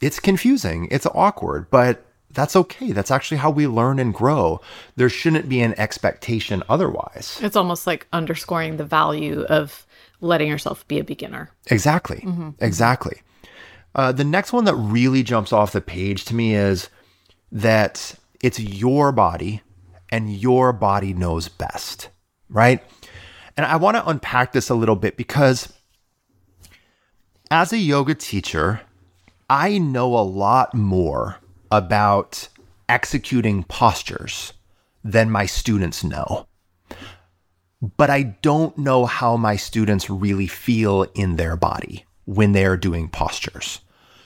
it's 0.00 0.20
confusing. 0.20 0.88
It's 0.90 1.06
awkward, 1.06 1.70
but 1.70 2.04
that's 2.30 2.54
okay. 2.54 2.92
That's 2.92 3.10
actually 3.10 3.38
how 3.38 3.50
we 3.50 3.66
learn 3.66 3.98
and 3.98 4.12
grow. 4.12 4.60
There 4.96 5.08
shouldn't 5.08 5.48
be 5.48 5.60
an 5.62 5.78
expectation 5.78 6.62
otherwise. 6.68 7.38
It's 7.42 7.56
almost 7.56 7.86
like 7.86 8.06
underscoring 8.12 8.76
the 8.76 8.84
value 8.84 9.42
of 9.42 9.86
letting 10.20 10.48
yourself 10.48 10.86
be 10.88 10.98
a 10.98 11.04
beginner. 11.04 11.50
Exactly. 11.66 12.26
Exactly. 12.60 13.22
Uh, 13.94 14.12
the 14.12 14.24
next 14.24 14.52
one 14.52 14.64
that 14.64 14.74
really 14.74 15.22
jumps 15.22 15.52
off 15.52 15.72
the 15.72 15.80
page 15.80 16.26
to 16.26 16.34
me 16.34 16.54
is 16.54 16.90
that 17.50 18.14
it's 18.42 18.60
your 18.60 19.12
body 19.12 19.62
and 20.10 20.30
your 20.30 20.72
body 20.72 21.14
knows 21.14 21.48
best, 21.48 22.10
right? 22.50 22.82
And 23.56 23.64
I 23.64 23.76
want 23.76 23.96
to 23.96 24.06
unpack 24.06 24.52
this 24.52 24.68
a 24.68 24.74
little 24.74 24.96
bit 24.96 25.16
because 25.16 25.72
as 27.50 27.72
a 27.72 27.78
yoga 27.78 28.14
teacher, 28.14 28.82
I 29.48 29.78
know 29.78 30.18
a 30.18 30.26
lot 30.26 30.74
more 30.74 31.36
about 31.70 32.48
executing 32.88 33.62
postures 33.64 34.52
than 35.04 35.30
my 35.30 35.46
students 35.46 36.02
know. 36.02 36.46
but 37.96 38.10
I 38.10 38.22
don't 38.22 38.76
know 38.78 39.04
how 39.06 39.36
my 39.36 39.56
students 39.56 40.08
really 40.08 40.46
feel 40.46 41.06
in 41.14 41.36
their 41.36 41.56
body 41.56 42.04
when 42.24 42.52
they 42.52 42.64
are 42.64 42.76
doing 42.76 43.08
postures. 43.08 43.80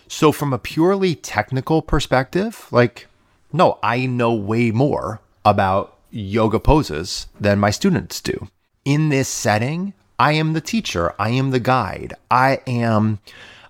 So, 0.08 0.32
from 0.32 0.52
a 0.52 0.58
purely 0.58 1.14
technical 1.14 1.82
perspective, 1.82 2.66
like, 2.70 3.06
no, 3.52 3.78
I 3.82 4.06
know 4.06 4.32
way 4.34 4.70
more 4.70 5.20
about 5.44 5.96
yoga 6.10 6.58
poses 6.58 7.26
than 7.38 7.58
my 7.58 7.70
students 7.70 8.20
do. 8.20 8.48
In 8.84 9.08
this 9.08 9.28
setting, 9.28 9.94
I 10.18 10.32
am 10.32 10.52
the 10.52 10.60
teacher, 10.60 11.14
I 11.18 11.30
am 11.30 11.50
the 11.50 11.60
guide, 11.60 12.14
I 12.30 12.60
am. 12.66 13.20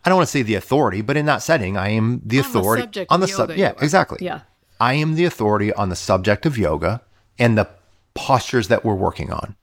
I 0.04 0.08
don't 0.08 0.16
want 0.16 0.28
to 0.28 0.32
say 0.32 0.42
the 0.42 0.54
authority, 0.54 1.02
but 1.02 1.16
in 1.16 1.26
that 1.26 1.42
setting, 1.42 1.76
I 1.76 1.90
am 1.90 2.20
the 2.24 2.36
the 2.36 2.38
authority 2.38 3.06
on 3.10 3.20
the 3.20 3.28
subject. 3.28 3.58
Yeah, 3.58 3.72
exactly. 3.80 4.18
Yeah. 4.20 4.40
I 4.80 4.94
am 4.94 5.14
the 5.14 5.26
authority 5.26 5.72
on 5.74 5.90
the 5.90 5.96
subject 5.96 6.46
of 6.46 6.56
yoga 6.56 7.02
and 7.38 7.56
the 7.56 7.68
postures 8.14 8.68
that 8.68 8.84
we're 8.84 8.94
working 8.94 9.30
on. 9.30 9.56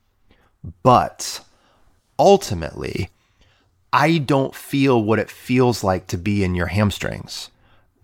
But 0.84 1.42
ultimately, 2.20 3.10
I 3.92 4.20
don't 4.20 4.54
feel 4.54 5.02
what 5.04 5.20
it 5.20 5.30
feels 5.30 5.84
like 5.84 6.08
to 6.08 6.18
be 6.18 6.44
in 6.44 6.56
your 6.56 6.68
hamstrings. 6.68 7.50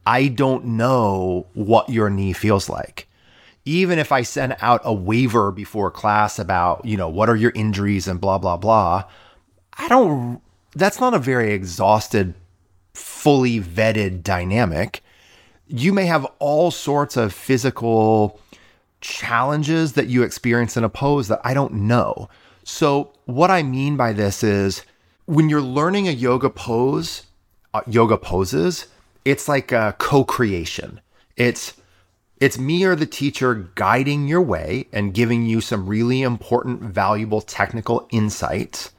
I 0.05 0.27
don't 0.27 0.65
know 0.65 1.47
what 1.53 1.89
your 1.89 2.09
knee 2.09 2.33
feels 2.33 2.67
like. 2.69 3.07
Even 3.65 3.99
if 3.99 4.11
I 4.11 4.23
send 4.23 4.57
out 4.59 4.81
a 4.83 4.93
waiver 4.93 5.51
before 5.51 5.91
class 5.91 6.39
about, 6.39 6.83
you 6.83 6.97
know, 6.97 7.07
what 7.07 7.29
are 7.29 7.35
your 7.35 7.51
injuries 7.55 8.07
and 8.07 8.19
blah, 8.19 8.37
blah, 8.37 8.57
blah, 8.57 9.05
I 9.77 9.87
don't, 9.87 10.41
that's 10.75 10.99
not 10.99 11.13
a 11.13 11.19
very 11.19 11.53
exhausted, 11.53 12.33
fully 12.93 13.59
vetted 13.59 14.23
dynamic. 14.23 15.03
You 15.67 15.93
may 15.93 16.05
have 16.05 16.25
all 16.39 16.71
sorts 16.71 17.17
of 17.17 17.33
physical 17.33 18.39
challenges 19.01 19.93
that 19.93 20.07
you 20.07 20.23
experience 20.23 20.77
in 20.77 20.83
a 20.83 20.89
pose 20.89 21.27
that 21.27 21.41
I 21.43 21.53
don't 21.53 21.73
know. 21.73 22.29
So, 22.63 23.13
what 23.25 23.51
I 23.51 23.61
mean 23.61 23.97
by 23.97 24.13
this 24.13 24.43
is 24.43 24.83
when 25.25 25.49
you're 25.49 25.61
learning 25.61 26.07
a 26.07 26.11
yoga 26.11 26.49
pose, 26.49 27.23
uh, 27.73 27.81
yoga 27.87 28.17
poses, 28.17 28.87
it's 29.25 29.47
like 29.47 29.71
a 29.71 29.95
co-creation. 29.99 31.01
It's 31.35 31.73
it's 32.39 32.57
me 32.57 32.83
or 32.83 32.95
the 32.95 33.05
teacher 33.05 33.69
guiding 33.75 34.27
your 34.27 34.41
way 34.41 34.87
and 34.91 35.13
giving 35.13 35.45
you 35.45 35.61
some 35.61 35.87
really 35.87 36.21
important 36.21 36.81
valuable 36.81 37.39
technical 37.39 38.07
insights. 38.11 38.91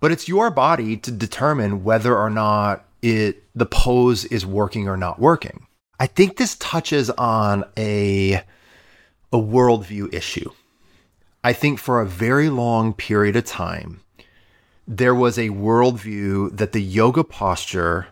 But 0.00 0.12
it's 0.12 0.28
your 0.28 0.50
body 0.50 0.96
to 0.96 1.10
determine 1.10 1.84
whether 1.84 2.16
or 2.16 2.30
not 2.30 2.86
it 3.02 3.44
the 3.54 3.66
pose 3.66 4.24
is 4.26 4.44
working 4.46 4.88
or 4.88 4.96
not 4.96 5.18
working. 5.18 5.66
I 5.98 6.06
think 6.06 6.36
this 6.36 6.56
touches 6.56 7.10
on 7.10 7.64
a 7.76 8.42
a 9.32 9.38
worldview 9.38 10.12
issue. 10.12 10.50
I 11.44 11.52
think 11.52 11.78
for 11.78 12.00
a 12.00 12.06
very 12.06 12.50
long 12.50 12.92
period 12.92 13.36
of 13.36 13.44
time, 13.44 14.00
there 14.88 15.14
was 15.14 15.38
a 15.38 15.50
worldview 15.50 16.56
that 16.56 16.72
the 16.72 16.82
yoga 16.82 17.22
posture 17.22 18.08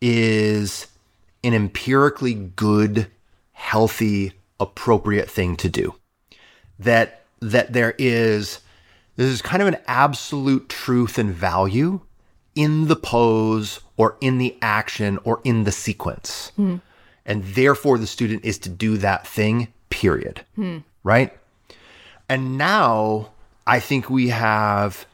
is 0.00 0.86
an 1.42 1.52
empirically 1.54 2.34
good, 2.34 3.08
healthy, 3.52 4.32
appropriate 4.60 5.28
thing 5.28 5.56
to 5.56 5.68
do. 5.68 5.94
That 6.78 7.24
that 7.40 7.72
there 7.72 7.94
is 7.98 8.60
this 9.16 9.28
is 9.28 9.42
kind 9.42 9.62
of 9.62 9.68
an 9.68 9.78
absolute 9.86 10.68
truth 10.68 11.18
and 11.18 11.32
value 11.32 12.00
in 12.54 12.88
the 12.88 12.96
pose 12.96 13.80
or 13.96 14.16
in 14.20 14.38
the 14.38 14.56
action 14.62 15.18
or 15.24 15.40
in 15.44 15.64
the 15.64 15.72
sequence. 15.72 16.52
Hmm. 16.56 16.76
And 17.24 17.44
therefore 17.44 17.98
the 17.98 18.06
student 18.06 18.44
is 18.44 18.58
to 18.58 18.68
do 18.68 18.96
that 18.98 19.26
thing, 19.26 19.68
period. 19.90 20.44
Hmm. 20.56 20.78
Right? 21.04 21.36
And 22.28 22.56
now 22.56 23.30
I 23.66 23.80
think 23.80 24.10
we 24.10 24.28
have 24.28 25.06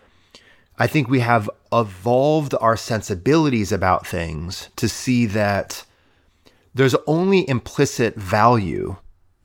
I 0.80 0.86
think 0.86 1.08
we 1.08 1.20
have 1.20 1.50
evolved 1.72 2.54
our 2.60 2.76
sensibilities 2.76 3.72
about 3.72 4.06
things 4.06 4.68
to 4.76 4.88
see 4.88 5.26
that 5.26 5.84
there's 6.72 6.94
only 7.06 7.48
implicit 7.48 8.14
value 8.14 8.96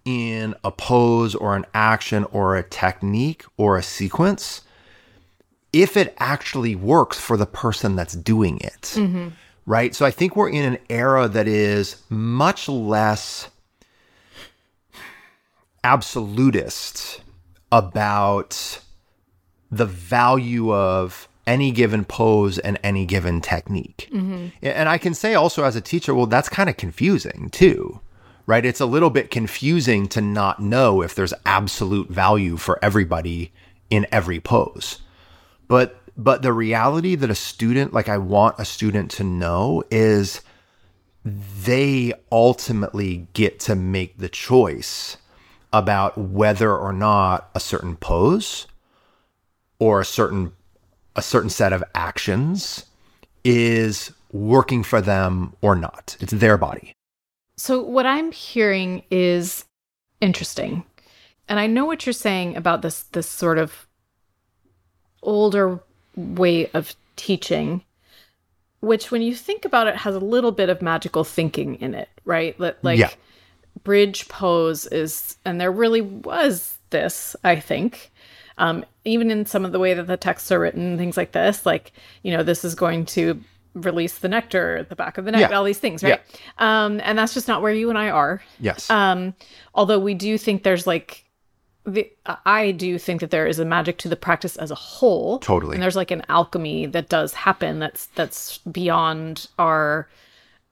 in 0.06 0.56
a 0.63 0.72
pose 0.72 1.34
or 1.36 1.56
an 1.56 1.66
action 1.74 2.26
or 2.26 2.56
a 2.56 2.63
technique 2.63 3.46
or 3.58 3.78
a 3.78 3.84
sequence 3.84 4.62
if 5.72 5.98
it 5.98 6.16
actually 6.20 6.76
works 6.76 7.20
for 7.20 7.36
the 7.36 7.46
person 7.46 7.96
that's 7.96 8.13
doing 8.13 8.60
it. 8.60 8.82
Mm-hmm. 8.96 9.30
Right? 9.66 9.96
So 9.96 10.06
I 10.06 10.12
think 10.12 10.36
we're 10.36 10.50
in 10.50 10.74
an 10.74 10.78
era 10.89 11.28
that 11.30 11.48
is 11.48 12.02
much 12.10 12.68
less 12.68 13.50
absolutist 15.84 17.22
about 17.72 18.80
the 19.72 19.86
value 19.86 20.72
of 20.74 21.28
any 21.48 21.72
given 21.72 22.06
pose 22.06 22.60
and 22.60 22.80
any 22.84 23.06
given 23.06 23.42
technique. 23.42 24.10
Mm-hmm. 24.13 24.48
And 24.62 24.88
I 24.88 24.98
can 24.98 25.13
say 25.13 25.34
also 25.34 25.63
as 25.63 25.76
a 25.76 25.82
teacher, 25.82 26.13
well, 26.13 26.26
that's 26.26 26.50
kind 26.50 26.70
of 26.70 26.78
confusing 26.78 27.50
too, 27.52 28.00
right? 28.46 28.66
It's 28.66 28.82
a 28.82 28.86
little 28.86 29.10
bit 29.10 29.32
confusing 29.32 30.08
to 30.10 30.22
not 30.22 30.60
know 30.60 31.02
if 31.02 31.16
there's 31.16 31.34
absolute 31.46 32.10
value 32.10 32.58
for 32.58 32.80
everybody 32.82 33.52
in 33.90 34.08
every 34.12 34.40
pose. 34.40 35.00
But 35.68 36.00
but 36.16 36.44
the 36.44 36.54
reality 36.54 37.16
that 37.16 37.32
a 37.32 37.36
student, 37.36 37.94
like 37.94 38.08
I 38.08 38.18
want 38.18 38.60
a 38.60 38.66
student 38.66 39.10
to 39.12 39.24
know 39.24 39.84
is 39.90 40.42
they 41.26 42.14
ultimately 42.32 43.28
get 43.34 43.60
to 43.62 43.76
make 43.76 44.18
the 44.18 44.30
choice 44.30 45.18
about 45.72 46.18
whether 46.18 46.76
or 46.76 46.94
not 46.94 47.50
a 47.56 47.60
certain 47.60 47.96
pose 47.96 48.68
or 49.80 50.02
a 50.02 50.06
certain 50.06 50.54
a 51.16 51.22
certain 51.22 51.50
set 51.50 51.74
of 51.74 51.84
actions 51.96 52.86
is 53.44 54.12
working 54.32 54.84
for 54.84 55.00
them 55.00 55.54
or 55.62 55.76
not. 55.76 56.18
It's 56.20 56.34
their 56.34 56.58
body. 56.58 56.96
So 57.56 57.82
what 57.82 58.06
I'm 58.06 58.32
hearing 58.32 59.04
is 59.12 59.66
interesting. 60.22 60.84
And 61.48 61.60
I 61.60 61.68
know 61.68 61.86
what 61.86 62.06
you're 62.06 62.13
saying 62.13 62.56
about 62.56 62.82
this 62.82 63.04
this 63.04 63.30
sort 63.30 63.58
of 63.58 63.88
older 65.22 65.80
way 66.16 66.70
of 66.72 66.96
teaching 67.16 67.84
which 68.82 69.12
when 69.12 69.22
you 69.22 69.34
think 69.34 69.63
about 69.63 69.88
it 69.88 69.96
has 69.96 70.13
a 70.13 70.20
little 70.20 70.52
bit 70.52 70.68
of 70.68 70.82
magical 70.82 71.24
thinking 71.24 71.76
in 71.76 71.94
it, 71.94 72.10
right? 72.26 72.60
Li- 72.60 72.74
Like 72.82 73.00
Yeah. 73.00 73.10
bridge 73.86 74.28
pose 74.28 74.86
is 74.88 75.38
and 75.46 75.60
there 75.62 75.72
really 75.72 76.02
was 76.02 76.78
this, 76.89 77.34
I 77.46 77.62
think. 77.62 78.12
Um, 78.58 78.84
even 79.06 79.32
in 79.32 79.46
some 79.46 79.63
of 79.63 79.72
the 79.72 79.80
way 79.80 79.94
that 79.94 80.08
the 80.08 80.18
texts 80.18 80.52
are 80.52 80.60
written, 80.60 80.98
things 80.98 81.16
like 81.16 81.32
this, 81.32 81.66
like, 81.66 81.94
you 82.24 82.36
know, 82.36 82.44
this 82.44 82.66
is 82.66 82.76
going 82.76 83.06
to 83.08 83.42
release 83.74 84.20
the 84.20 84.28
nectar 84.30 84.78
at 84.78 84.90
the 84.90 84.96
back 84.96 85.18
of 85.18 85.26
the 85.26 85.32
neck, 85.32 85.50
Yeah. 85.50 85.58
all 85.58 85.64
these 85.64 85.80
things, 85.80 86.04
right? 86.04 86.22
Um, 86.60 87.02
and 87.04 87.18
that's 87.18 87.34
just 87.34 87.48
not 87.48 87.62
where 87.62 87.74
you 87.74 87.90
and 87.90 87.98
I 87.98 88.10
are. 88.10 88.42
Yes. 88.60 88.90
Um, 88.90 89.34
although 89.74 90.00
we 90.00 90.14
do 90.14 90.38
think 90.38 90.64
there's 90.64 90.86
like 90.88 91.26
the 91.86 92.10
I 92.46 92.72
do 92.72 92.98
think 92.98 93.20
that 93.22 93.30
there 93.32 93.46
is 93.46 93.60
a 93.60 93.66
magic 93.66 93.98
to 94.00 94.10
the 94.10 94.16
practice 94.16 94.56
as 94.58 94.72
a 94.72 94.76
whole. 94.76 95.40
Totally. 95.40 95.76
And 95.76 95.84
there's 95.84 95.96
like 95.98 96.12
an 96.12 96.24
alchemy 96.30 96.86
that 96.88 97.10
does 97.10 97.34
happen 97.34 97.80
that's 97.80 98.06
that's 98.16 98.60
beyond 98.60 99.48
our 99.60 100.08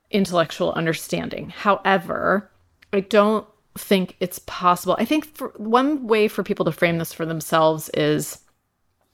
intellectual 0.09 0.71
understanding. 0.73 1.49
However, 1.49 2.49
I 2.93 3.01
don't 3.01 3.45
think 3.77 4.15
it's 4.19 4.39
possible. 4.39 4.95
I 4.99 5.05
think 5.05 5.25
for 5.35 5.49
one 5.57 6.07
way 6.07 6.27
for 6.27 6.43
people 6.43 6.65
to 6.65 6.71
frame 6.71 6.97
this 6.97 7.13
for 7.13 7.25
themselves 7.25 7.89
is 7.93 8.39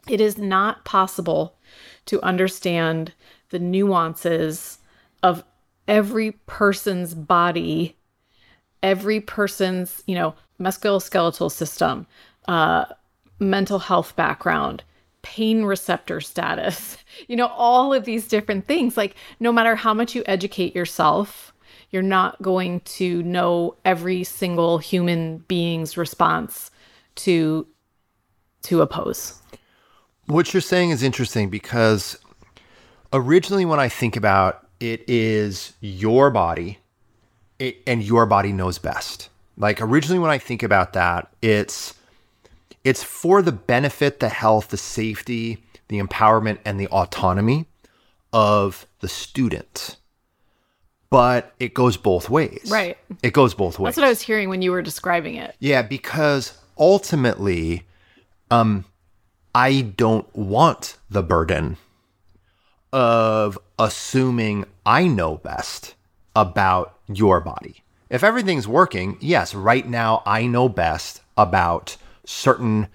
it 0.08 0.22
is 0.22 0.38
not 0.38 0.86
possible 0.86 1.56
to 2.06 2.22
understand 2.22 3.14
the 3.50 3.60
nuances 3.60 4.80
of 5.24 5.44
every 5.88 6.32
person's 6.46 7.14
body 7.14 7.96
every 8.84 9.20
person's 9.20 10.04
you 10.06 10.16
know 10.16 10.36
musculoskeletal 10.60 11.52
system 11.52 12.06
uh 12.48 12.86
mental 13.40 13.80
health 13.80 14.16
background 14.16 14.84
pain 15.22 15.64
receptor 15.64 16.22
status 16.22 16.98
you 17.28 17.36
know 17.36 17.48
all 17.48 17.94
of 17.94 18.06
these 18.06 18.28
different 18.28 18.68
things. 18.68 18.96
Like 18.98 19.16
no 19.40 19.52
matter 19.52 19.76
how 19.76 19.94
much 19.94 20.16
you 20.16 20.24
educate 20.26 20.76
yourself 20.76 21.54
you're 21.92 22.02
not 22.02 22.42
going 22.42 22.82
to 22.82 23.24
know 23.24 23.76
every 23.86 24.24
single 24.24 24.78
human 24.78 25.40
being's 25.48 25.98
response 25.98 26.70
to 27.16 27.66
to 28.64 28.82
a 28.82 28.88
pose 28.88 29.42
What 30.28 30.54
you're 30.54 30.62
saying 30.62 30.92
is 30.92 31.04
interesting 31.04 31.50
because 31.50 32.18
originally, 33.12 33.66
when 33.66 33.80
I 33.80 33.90
think 33.90 34.16
about 34.16 34.68
it, 34.80 35.04
is 35.08 35.74
your 35.82 36.30
body, 36.30 36.80
it, 37.60 37.82
and 37.88 38.04
your 38.04 38.26
body 38.26 38.52
knows 38.52 38.78
best. 38.78 39.30
Like 39.58 39.82
originally, 39.82 40.20
when 40.20 40.30
I 40.30 40.38
think 40.38 40.64
about 40.64 40.94
that, 40.94 41.30
it's 41.42 41.96
it's 42.84 43.04
for 43.04 43.42
the 43.42 43.52
benefit, 43.52 44.20
the 44.20 44.30
health, 44.30 44.70
the 44.70 44.78
safety, 44.78 45.64
the 45.88 46.00
empowerment, 46.00 46.60
and 46.64 46.80
the 46.80 46.88
autonomy 46.88 47.66
of 48.32 48.86
the 49.00 49.08
student. 49.08 49.98
But 51.10 51.54
it 51.60 51.74
goes 51.74 51.96
both 51.98 52.30
ways. 52.30 52.68
Right. 52.70 52.98
It 53.24 53.32
goes 53.32 53.54
both 53.54 53.80
ways. 53.80 53.96
that's 53.96 53.98
what 53.98 54.06
i 54.08 54.10
was 54.10 54.22
hearing 54.22 54.50
when 54.50 54.62
you 54.62 54.72
were 54.72 54.82
describing 54.82 55.36
it 55.36 55.56
Yeah, 55.60 55.82
because 55.82 56.58
ultimately, 56.78 57.88
um, 58.52 58.84
I 59.54 59.82
don't 59.82 60.34
want 60.36 60.98
the 61.10 61.24
burden 61.24 61.78
of 62.94 63.58
assuming 63.80 64.66
I 64.86 65.08
know 65.08 65.38
best 65.38 65.96
about 66.36 66.98
your 67.08 67.40
body. 67.40 67.84
If 68.10 68.24
everything's 68.24 68.68
working, 68.68 69.18
yes, 69.20 69.54
right 69.54 69.88
now 69.88 70.24
I 70.26 70.48
know 70.48 70.70
best 70.70 71.22
about 71.36 71.98
certain 72.26 72.88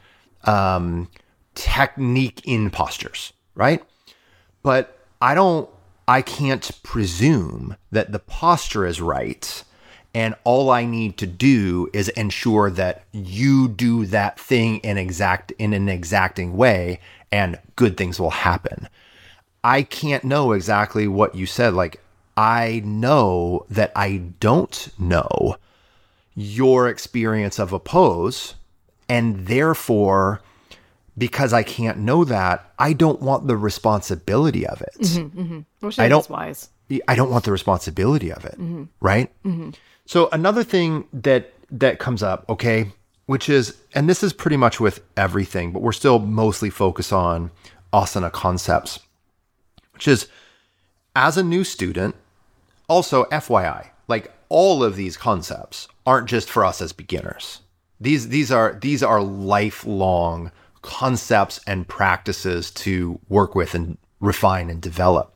um, 0.44 1.08
technique 1.54 2.40
in 2.44 2.70
postures, 2.70 3.32
right? 3.54 3.82
But 4.62 4.98
I 5.20 5.34
don't, 5.34 5.68
I 6.08 6.22
can't 6.22 6.70
presume 6.82 7.76
that 7.90 8.12
the 8.12 8.18
posture 8.18 8.86
is 8.86 9.00
right. 9.00 9.64
And 10.14 10.35
all 10.44 10.70
I 10.70 10.85
need 10.85 11.16
to 11.18 11.27
do 11.27 11.88
is 11.92 12.09
ensure 12.11 12.70
that 12.70 13.05
you 13.12 13.68
do 13.68 14.05
that 14.07 14.38
thing 14.38 14.79
in 14.79 14.98
exact 14.98 15.53
in 15.53 15.72
an 15.72 15.88
exacting 15.88 16.57
way 16.57 17.01
and 17.31 17.59
good 17.77 17.96
things 17.96 18.20
will 18.20 18.31
happen. 18.31 18.88
I 19.64 19.83
can't 19.83 20.25
know 20.25 20.53
exactly 20.53 21.09
what 21.09 21.35
you 21.35 21.46
said. 21.46 21.72
Like, 21.72 22.03
I 22.37 22.83
know 22.85 23.64
that 23.70 23.92
I 23.96 24.22
don't 24.40 24.88
know 24.98 25.57
your 26.35 26.88
experience 26.88 27.59
of 27.59 27.72
a 27.72 27.79
pose. 27.79 28.55
And 29.09 29.46
therefore, 29.46 30.40
because 31.16 31.53
I 31.53 31.62
can't 31.62 31.98
know 31.98 32.25
that, 32.25 32.72
I 32.79 32.92
don't 32.92 33.20
want 33.20 33.46
the 33.46 33.57
responsibility 33.57 34.66
of 34.66 34.81
it. 34.81 34.96
Mm-hmm, 35.01 35.40
mm-hmm. 35.40 36.01
I 36.01 36.09
don't-. 36.09 36.29
Wise. 36.29 36.68
I 37.09 37.14
don't 37.14 37.31
want 37.31 37.44
the 37.44 37.53
responsibility 37.53 38.33
of 38.33 38.44
it, 38.44 38.59
right? 39.01 39.33
So 40.06 40.28
another 40.32 40.64
thing 40.64 41.04
that 41.12 41.52
that 41.70 41.98
comes 41.98 42.22
up, 42.22 42.44
okay, 42.48 42.92
which 43.26 43.48
is, 43.48 43.76
and 43.94 44.08
this 44.08 44.22
is 44.22 44.32
pretty 44.32 44.58
much 44.58 44.78
with 44.78 45.02
everything, 45.16 45.72
but 45.72 45.80
we're 45.80 45.92
still 45.92 46.18
mostly 46.18 46.68
focused 46.68 47.12
on 47.12 47.50
asana 47.92 48.30
concepts, 48.30 49.00
which 49.92 50.06
is 50.06 50.28
as 51.16 51.36
a 51.36 51.42
new 51.42 51.64
student, 51.64 52.14
also 52.88 53.24
FYI, 53.24 53.88
like 54.08 54.32
all 54.48 54.84
of 54.84 54.96
these 54.96 55.16
concepts 55.16 55.88
aren't 56.06 56.28
just 56.28 56.50
for 56.50 56.64
us 56.64 56.82
as 56.82 56.92
beginners. 56.92 57.60
These 58.00 58.28
these 58.28 58.50
are 58.50 58.78
these 58.80 59.02
are 59.02 59.22
lifelong 59.22 60.50
concepts 60.82 61.60
and 61.66 61.86
practices 61.86 62.70
to 62.72 63.20
work 63.28 63.54
with 63.54 63.74
and 63.74 63.96
refine 64.20 64.68
and 64.68 64.80
develop. 64.80 65.34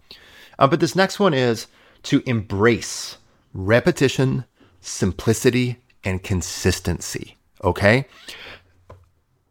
Uh, 0.58 0.66
but 0.66 0.80
this 0.80 0.96
next 0.96 1.20
one 1.20 1.32
is 1.32 1.66
to 2.04 2.22
embrace 2.26 3.18
repetition, 3.54 4.44
simplicity, 4.86 5.78
and 6.04 6.22
consistency. 6.22 7.36
Okay. 7.64 8.06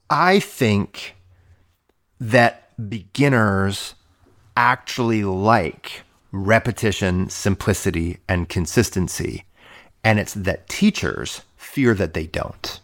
I 0.09 0.39
think 0.39 1.15
that 2.19 2.71
beginners 2.89 3.95
actually 4.55 5.23
like 5.23 6.03
repetition, 6.31 7.29
simplicity, 7.29 8.19
and 8.27 8.47
consistency. 8.47 9.45
And 10.03 10.19
it's 10.19 10.33
that 10.33 10.69
teachers 10.69 11.41
fear 11.57 11.93
that 11.95 12.13
they 12.13 12.27
don't. 12.27 12.79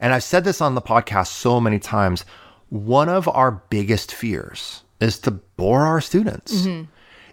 And 0.00 0.12
I've 0.12 0.24
said 0.24 0.44
this 0.44 0.60
on 0.60 0.74
the 0.74 0.82
podcast 0.82 1.28
so 1.28 1.60
many 1.60 1.78
times. 1.78 2.24
One 2.68 3.08
of 3.08 3.28
our 3.28 3.62
biggest 3.70 4.12
fears 4.14 4.82
is 5.00 5.18
to 5.20 5.30
bore 5.30 5.86
our 5.86 6.00
students. 6.00 6.62
Mm-hmm. 6.62 6.84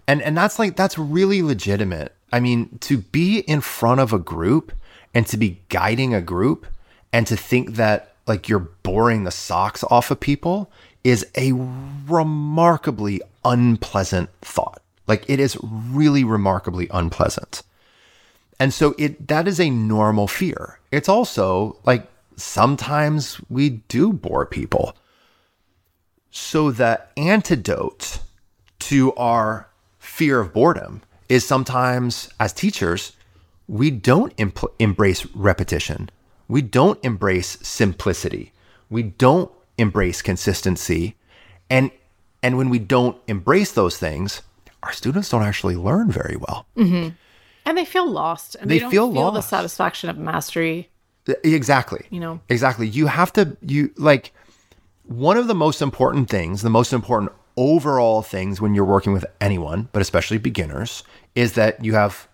And 0.08 0.22
and 0.22 0.36
that's 0.36 0.58
like 0.58 0.76
that's 0.76 0.98
really 0.98 1.42
legitimate. 1.42 2.16
I 2.32 2.40
mean, 2.40 2.78
to 2.82 2.98
be 2.98 3.40
in 3.40 3.62
front 3.62 4.00
of 4.00 4.14
a 4.14 4.20
group 4.20 4.72
and 5.14 5.26
to 5.28 5.38
be 5.38 5.62
guiding 5.70 6.14
a 6.14 6.22
group 6.22 6.68
and 7.12 7.26
to 7.28 7.36
think 7.36 7.76
that 7.76 8.16
like 8.28 8.48
you're 8.48 8.60
boring 8.60 9.24
the 9.24 9.32
socks 9.32 9.84
off 9.90 10.12
of 10.12 10.20
people 10.20 10.72
is 11.04 11.26
a 11.36 11.52
remarkably 12.08 13.22
unpleasant 13.44 14.30
thought. 14.42 14.82
Like 15.08 15.28
it 15.28 15.40
is 15.40 15.58
really 15.64 16.24
remarkably 16.24 16.88
unpleasant. 16.92 17.64
And 18.60 18.74
so 18.74 18.94
it 18.98 19.28
that 19.28 19.48
is 19.48 19.60
a 19.60 19.70
normal 19.70 20.28
fear. 20.28 20.80
It's 20.92 21.10
also 21.10 21.78
like 21.86 22.08
sometimes 22.36 23.42
we 23.50 23.70
do 23.88 24.14
bore 24.14 24.46
people. 24.46 24.96
So 26.30 26.70
the 26.70 27.02
antidote 27.18 28.20
to 28.80 29.14
our 29.16 29.68
fear 29.98 30.40
of 30.40 30.54
boredom 30.54 31.02
is 31.30 31.46
sometimes 31.46 32.30
as 32.40 32.52
teachers 32.52 33.14
we 33.70 33.92
don't 33.92 34.34
embrace 34.80 35.26
repetition. 35.28 36.10
We 36.48 36.64
don't 36.64 37.00
embrace 37.06 37.60
simplicity. 37.62 38.52
We 38.90 39.04
don't 39.04 39.52
embrace 39.78 40.24
consistency. 40.24 41.16
And 41.70 41.92
and 42.42 42.58
when 42.58 42.70
we 42.70 42.80
don't 42.80 43.18
embrace 43.28 43.72
those 43.74 43.98
things, 43.98 44.42
our 44.82 44.92
students 44.92 45.30
don't 45.30 45.44
actually 45.44 45.76
learn 45.76 46.12
very 46.12 46.36
well. 46.36 46.66
Mm-hmm. 46.76 47.10
And 47.66 47.78
they 47.78 47.86
feel 47.86 48.10
lost. 48.10 48.56
And 48.56 48.70
They 48.70 48.76
they, 48.76 48.80
don't 48.80 48.92
feel 48.92 49.14
feel, 49.14 49.32
the 49.32 49.42
satisfaction 49.42 50.10
of 50.10 50.18
mastery. 50.18 50.90
Exactly. 51.44 52.08
You 52.10 52.22
know? 52.22 52.40
Exactly. 52.50 52.88
You 52.88 53.06
have 53.06 53.32
to 53.34 53.56
you 53.62 53.94
like 53.98 54.34
one 55.04 55.38
of 55.38 55.46
the 55.46 55.56
most 55.56 55.80
important 55.80 56.28
things, 56.28 56.64
the 56.64 56.72
most 56.72 56.92
important 56.92 57.32
overall 57.56 58.22
things 58.22 58.62
when 58.62 58.74
you're 58.74 58.86
working 58.86 59.14
with 59.14 59.26
anyone, 59.42 59.90
but 59.92 60.02
especially 60.02 60.38
beginners, 60.40 61.04
is 61.36 61.54
that 61.54 61.84
you 61.84 61.94
have 61.94 62.28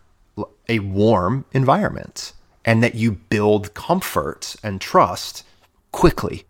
a 0.67 0.79
warm 0.79 1.45
environment 1.51 2.33
and 2.63 2.81
that 2.81 2.95
you 2.95 3.11
build 3.11 3.73
comfort 3.73 4.55
and 4.63 4.81
trust 4.81 5.43
quickly. 5.91 6.45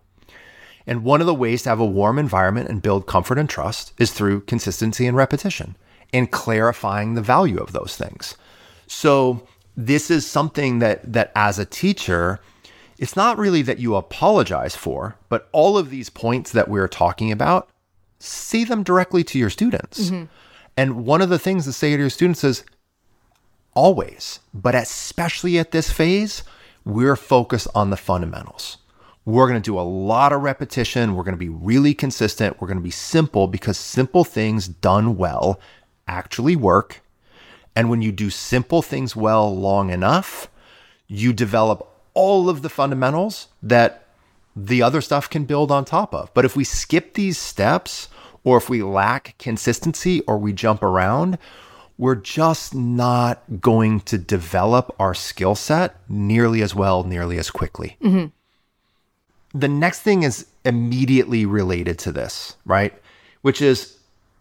And 0.86 1.04
one 1.04 1.20
of 1.20 1.26
the 1.26 1.34
ways 1.34 1.62
to 1.62 1.68
have 1.68 1.80
a 1.80 1.84
warm 1.84 2.18
environment 2.18 2.68
and 2.68 2.80
build 2.80 3.06
comfort 3.06 3.38
and 3.38 3.48
trust 3.48 3.92
is 3.98 4.12
through 4.12 4.42
consistency 4.42 5.06
and 5.06 5.16
repetition 5.16 5.76
and 6.12 6.30
clarifying 6.30 7.14
the 7.14 7.22
value 7.22 7.58
of 7.58 7.72
those 7.72 7.96
things. 7.96 8.36
So 8.86 9.46
this 9.76 10.10
is 10.10 10.26
something 10.26 10.78
that 10.78 11.12
that 11.12 11.32
as 11.34 11.58
a 11.58 11.64
teacher, 11.64 12.40
it's 12.98 13.16
not 13.16 13.36
really 13.36 13.62
that 13.62 13.78
you 13.78 13.96
apologize 13.96 14.76
for, 14.76 15.16
but 15.28 15.48
all 15.52 15.76
of 15.76 15.90
these 15.90 16.08
points 16.08 16.52
that 16.52 16.68
we're 16.68 16.88
talking 16.88 17.30
about, 17.32 17.68
say 18.18 18.64
them 18.64 18.82
directly 18.82 19.22
to 19.24 19.38
your 19.38 19.50
students. 19.50 20.06
Mm-hmm. 20.10 20.24
And 20.76 21.04
one 21.06 21.22
of 21.22 21.28
the 21.28 21.38
things 21.38 21.64
to 21.64 21.72
say 21.72 21.92
to 21.92 21.98
your 21.98 22.10
students 22.10 22.44
is 22.44 22.64
always, 23.74 24.40
but 24.52 24.74
especially 24.74 25.58
at 25.58 25.70
this 25.70 25.90
phase, 25.90 26.42
we're 26.84 27.16
focused 27.16 27.68
on 27.74 27.90
the 27.90 27.96
fundamentals. 27.96 28.78
We're 29.24 29.48
going 29.48 29.60
to 29.60 29.70
do 29.70 29.78
a 29.78 29.82
lot 29.82 30.32
of 30.32 30.42
repetition. 30.42 31.16
We're 31.16 31.24
going 31.24 31.34
to 31.34 31.38
be 31.38 31.48
really 31.48 31.94
consistent. 31.94 32.60
We're 32.60 32.68
going 32.68 32.78
to 32.78 32.82
be 32.82 32.90
simple 32.90 33.48
because 33.48 33.76
simple 33.76 34.22
things 34.22 34.68
done 34.68 35.16
well 35.16 35.60
actually 36.06 36.54
work. 36.54 37.02
And 37.74 37.90
when 37.90 38.02
you 38.02 38.12
do 38.12 38.30
simple 38.30 38.82
things 38.82 39.16
well 39.16 39.54
long 39.54 39.90
enough, 39.90 40.48
you 41.08 41.32
develop 41.32 41.88
all 42.14 42.48
of 42.48 42.62
the 42.62 42.68
fundamentals 42.68 43.48
that 43.62 44.06
the 44.54 44.80
other 44.80 45.00
stuff 45.00 45.28
can 45.28 45.44
build 45.44 45.70
on 45.70 45.84
top 45.84 46.14
of. 46.14 46.32
But 46.32 46.44
if 46.44 46.56
we 46.56 46.64
skip 46.64 47.14
these 47.14 47.36
steps, 47.36 48.08
or 48.46 48.56
if 48.56 48.70
we 48.70 48.80
lack 48.80 49.34
consistency, 49.38 50.20
or 50.20 50.38
we 50.38 50.52
jump 50.52 50.80
around, 50.80 51.36
we're 51.98 52.14
just 52.14 52.76
not 52.76 53.42
going 53.60 53.98
to 53.98 54.16
develop 54.16 54.94
our 55.00 55.14
skill 55.14 55.56
set 55.56 55.96
nearly 56.08 56.62
as 56.62 56.72
well, 56.72 57.02
nearly 57.02 57.38
as 57.38 57.50
quickly. 57.50 57.96
Mm-hmm. 58.00 59.58
The 59.58 59.68
next 59.68 60.02
thing 60.02 60.22
is 60.22 60.46
immediately 60.64 61.44
related 61.44 61.98
to 61.98 62.12
this, 62.12 62.56
right? 62.64 62.94
Which 63.42 63.60
is 63.60 63.98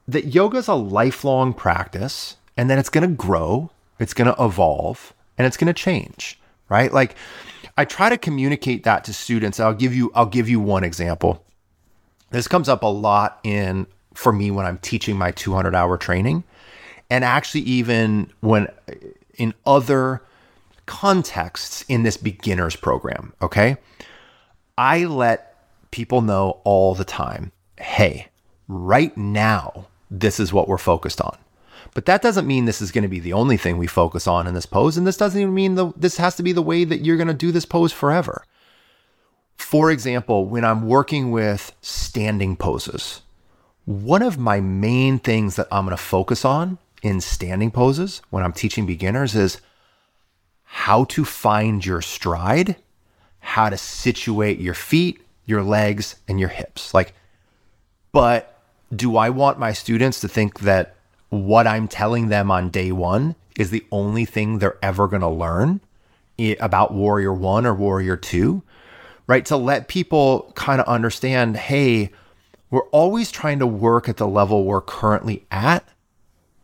that 0.08 0.26
yoga 0.26 0.60
is 0.60 0.68
a 0.68 0.76
lifelong 0.76 1.52
practice 1.52 2.38
and 2.56 2.70
then 2.70 2.78
it's 2.78 2.90
going 2.90 3.10
to 3.10 3.16
grow, 3.16 3.72
it's 3.98 4.14
going 4.14 4.32
to 4.32 4.44
evolve, 4.44 5.16
and 5.36 5.48
it's 5.48 5.58
going 5.58 5.68
to 5.68 5.74
change, 5.74 6.40
right? 6.70 6.94
Like 6.94 7.16
I 7.76 7.86
try 7.86 8.10
to 8.10 8.20
communicate 8.20 8.84
that 8.84 9.04
to 9.06 9.14
students. 9.14 9.60
I'll 9.60 9.74
give 9.74 9.96
you 9.96 10.12
I'll 10.14 10.28
give 10.28 10.48
you 10.48 10.60
one 10.60 10.84
example. 10.84 11.44
This 12.30 12.48
comes 12.48 12.70
up 12.70 12.84
a 12.84 12.88
lot 12.88 13.40
in 13.44 13.88
for 14.16 14.34
me 14.34 14.50
when 14.50 14.66
I'm 14.66 14.80
teaching 14.80 15.18
my 15.18 15.32
200 15.32 15.76
hour 15.76 15.98
training 15.98 16.44
and 17.10 17.24
actually 17.24 17.62
even 17.62 18.32
when 18.40 18.68
in 19.36 19.54
other 19.66 20.22
contexts 20.86 21.84
in 21.88 22.04
this 22.04 22.18
beginners 22.18 22.76
program, 22.76 23.34
okay? 23.42 23.78
I 24.78 25.06
let 25.06 25.56
people 25.92 26.22
know 26.22 26.62
all 26.64 26.96
the 26.96 27.06
time, 27.06 27.52
"Hey, 27.78 28.30
right 28.68 29.16
now 29.16 29.88
this 30.10 30.40
is 30.40 30.54
what 30.54 30.68
we're 30.68 30.78
focused 30.78 31.22
on." 31.22 31.38
But 31.94 32.06
that 32.08 32.22
doesn't 32.22 32.48
mean 32.48 32.66
this 32.66 32.82
is 32.82 32.92
going 32.92 33.04
to 33.04 33.08
be 33.08 33.20
the 33.20 33.34
only 33.34 33.58
thing 33.58 33.78
we 33.78 33.88
focus 33.88 34.28
on 34.28 34.48
in 34.48 34.54
this 34.54 34.66
pose 34.66 34.98
and 34.98 35.08
this 35.08 35.18
doesn't 35.18 35.40
even 35.40 35.54
mean 35.54 35.76
the, 35.76 35.94
this 35.96 36.18
has 36.18 36.36
to 36.36 36.44
be 36.44 36.52
the 36.52 36.62
way 36.62 36.84
that 36.84 37.06
you're 37.06 37.18
going 37.18 37.28
to 37.28 37.34
do 37.34 37.52
this 37.52 37.66
pose 37.66 37.94
forever. 37.94 38.44
For 39.56 39.90
example, 39.90 40.46
when 40.46 40.66
I'm 40.66 40.88
working 40.88 41.32
with 41.32 41.74
standing 41.82 42.58
poses, 42.58 43.22
one 43.86 44.24
of 44.24 44.38
my 44.38 44.60
main 44.60 45.20
things 45.20 45.56
that 45.56 45.68
I'm 45.72 45.86
going 45.86 45.96
to 45.96 46.02
focus 46.02 46.44
on 46.44 46.80
in 47.04 47.22
standing 47.22 47.72
poses 47.72 48.22
when 48.32 48.44
I'm 48.44 48.54
teaching 48.54 48.86
beginners 48.86 49.36
is 49.36 49.62
how 50.64 51.06
to 51.06 51.24
find 51.24 51.86
your 51.86 52.02
stride, 52.02 52.76
how 53.40 53.70
to 53.70 53.78
situate 53.78 54.60
your 54.60 54.74
feet, 54.74 55.22
your 55.46 55.62
legs, 55.62 56.16
and 56.28 56.40
your 56.40 56.50
hips. 56.50 56.94
Like 56.94 57.14
But 58.12 58.60
do 58.94 59.18
I 59.18 59.30
want 59.30 59.60
my 59.60 59.72
students 59.72 60.20
to 60.22 60.28
think 60.28 60.62
that 60.62 60.96
what 61.30 61.68
I'm 61.68 61.88
telling 61.88 62.30
them 62.30 62.50
on 62.50 62.70
day 62.70 62.92
one 62.92 63.36
is 63.58 63.70
the 63.70 63.86
only 63.92 64.26
thing 64.26 64.58
they're 64.58 64.80
ever 64.82 65.08
going 65.08 65.22
to 65.22 65.30
learn 65.30 65.80
about 66.60 66.94
Warrior 66.94 67.34
One 67.34 67.66
or 67.66 67.74
Warrior 67.74 68.18
Two? 68.18 68.64
Right? 69.28 69.46
To 69.46 69.58
let 69.58 69.88
people 69.88 70.52
kind 70.56 70.82
of 70.82 70.88
understand 70.88 71.58
hey, 71.58 72.12
we're 72.76 72.90
always 72.90 73.32
trying 73.32 73.58
to 73.60 73.66
work 73.66 74.10
at 74.10 74.18
the 74.18 74.28
level 74.28 74.66
we're 74.66 74.82
currently 74.82 75.46
at. 75.50 75.88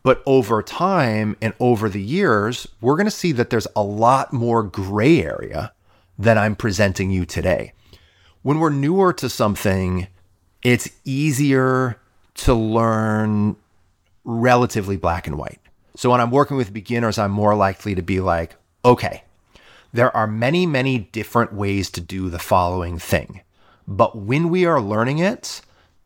But 0.02 0.22
over 0.26 0.62
time 0.62 1.38
and 1.40 1.54
over 1.58 1.88
the 1.88 2.02
years, 2.02 2.68
we're 2.82 2.96
going 2.96 3.06
to 3.06 3.10
see 3.10 3.32
that 3.32 3.48
there's 3.48 3.66
a 3.74 3.82
lot 3.82 4.30
more 4.30 4.62
gray 4.62 5.22
area 5.22 5.72
than 6.18 6.36
I'm 6.36 6.54
presenting 6.54 7.10
you 7.10 7.24
today. 7.24 7.72
When 8.42 8.58
we're 8.58 8.68
newer 8.68 9.14
to 9.14 9.30
something, 9.30 10.06
it's 10.62 10.90
easier 11.06 11.98
to 12.34 12.52
learn 12.52 13.56
relatively 14.22 14.98
black 14.98 15.26
and 15.26 15.38
white. 15.38 15.60
So 15.96 16.10
when 16.10 16.20
I'm 16.20 16.30
working 16.30 16.58
with 16.58 16.74
beginners, 16.74 17.16
I'm 17.16 17.30
more 17.30 17.54
likely 17.54 17.94
to 17.94 18.02
be 18.02 18.20
like, 18.20 18.54
okay, 18.84 19.24
there 19.94 20.14
are 20.14 20.26
many, 20.26 20.66
many 20.66 20.98
different 20.98 21.54
ways 21.54 21.90
to 21.92 22.02
do 22.02 22.28
the 22.28 22.38
following 22.38 22.98
thing. 22.98 23.40
But 23.88 24.18
when 24.18 24.50
we 24.50 24.66
are 24.66 24.78
learning 24.78 25.18
it, 25.18 25.62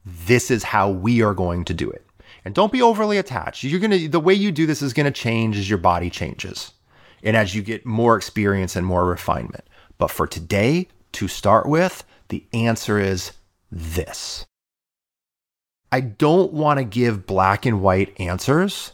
this 0.07 0.51
is 0.51 0.63
how 0.63 0.89
we 0.89 1.21
are 1.21 1.35
going 1.35 1.65
to 1.65 1.75
do 1.75 1.91
it. 1.91 2.07
And 2.45 2.55
don't 2.55 2.73
be 2.73 2.81
overly 2.81 3.19
attached. 3.19 3.65
You're 3.65 3.81
going 3.81 3.91
to 3.91 4.09
the 4.09 4.21
way 4.21 4.33
you 4.33 4.53
do 4.53 4.67
this 4.67 4.81
is 4.81 4.93
going 4.93 5.07
to 5.07 5.11
change 5.11 5.59
as 5.59 5.69
your 5.69 5.79
body 5.79 6.09
changes 6.09 6.73
and 7.25 7.37
as 7.37 7.57
you 7.57 7.63
get 7.63 7.85
more 7.85 8.17
experience 8.17 8.77
and 8.77 8.87
more 8.87 9.05
refinement. 9.05 9.65
But 9.99 10.13
for 10.13 10.29
today, 10.29 10.89
to 11.13 11.27
start 11.27 11.67
with, 11.67 12.05
the 12.29 12.45
answer 12.53 13.01
is 13.01 13.33
this. 13.73 14.47
I 15.91 16.01
don't 16.01 16.53
want 16.53 16.79
to 16.79 16.85
give 16.85 17.27
black 17.27 17.67
and 17.67 17.83
white 17.83 18.15
answers 18.21 18.93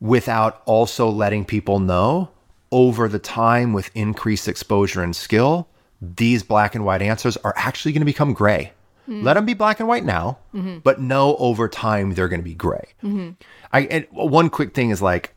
without 0.00 0.62
also 0.64 1.08
letting 1.08 1.44
people 1.44 1.78
know 1.78 2.30
over 2.72 3.08
the 3.08 3.18
time 3.18 3.72
with 3.72 3.90
increased 3.94 4.48
exposure 4.48 5.02
and 5.02 5.14
skill, 5.14 5.68
these 6.00 6.42
black 6.42 6.74
and 6.74 6.84
white 6.84 7.02
answers 7.02 7.36
are 7.38 7.54
actually 7.56 7.92
going 7.92 8.00
to 8.00 8.06
become 8.06 8.32
gray. 8.32 8.72
Mm-hmm. 9.08 9.24
Let 9.24 9.34
them 9.34 9.46
be 9.46 9.54
black 9.54 9.80
and 9.80 9.88
white 9.88 10.04
now, 10.04 10.38
mm-hmm. 10.54 10.78
but 10.78 11.00
know 11.00 11.36
over 11.36 11.66
time 11.66 12.12
they're 12.12 12.28
going 12.28 12.40
to 12.40 12.44
be 12.44 12.54
gray. 12.54 12.88
Mm-hmm. 13.02 13.30
I 13.72 13.80
and 13.80 14.06
one 14.10 14.50
quick 14.50 14.74
thing 14.74 14.90
is 14.90 15.00
like 15.00 15.34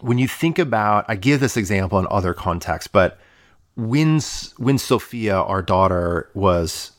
when 0.00 0.18
you 0.18 0.28
think 0.28 0.58
about, 0.58 1.04
I 1.08 1.16
give 1.16 1.40
this 1.40 1.56
example 1.56 1.98
in 1.98 2.06
other 2.08 2.34
contexts, 2.34 2.88
but 2.88 3.18
when 3.76 4.20
when 4.58 4.78
Sophia, 4.78 5.36
our 5.36 5.60
daughter, 5.60 6.30
was 6.34 6.92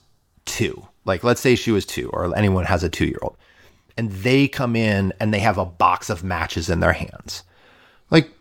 two, 0.46 0.86
like 1.06 1.24
let's 1.24 1.42
say 1.42 1.56
she 1.56 1.72
was 1.72 1.86
two, 1.86 2.10
or 2.10 2.36
anyone 2.36 2.65
has 2.65 2.84
a 2.84 2.89
two 2.89 3.06
year 3.06 3.20
old, 3.22 3.38
and 3.98 4.12
they 4.12 4.50
come 4.50 4.76
in 4.76 5.13
and 5.20 5.34
they 5.34 5.39
have 5.39 5.58
a 5.58 5.65
box 5.65 6.10
of 6.10 6.24
matches 6.24 6.70
in 6.70 6.82
their 6.82 6.94
hands, 6.94 7.44
like 8.12 8.32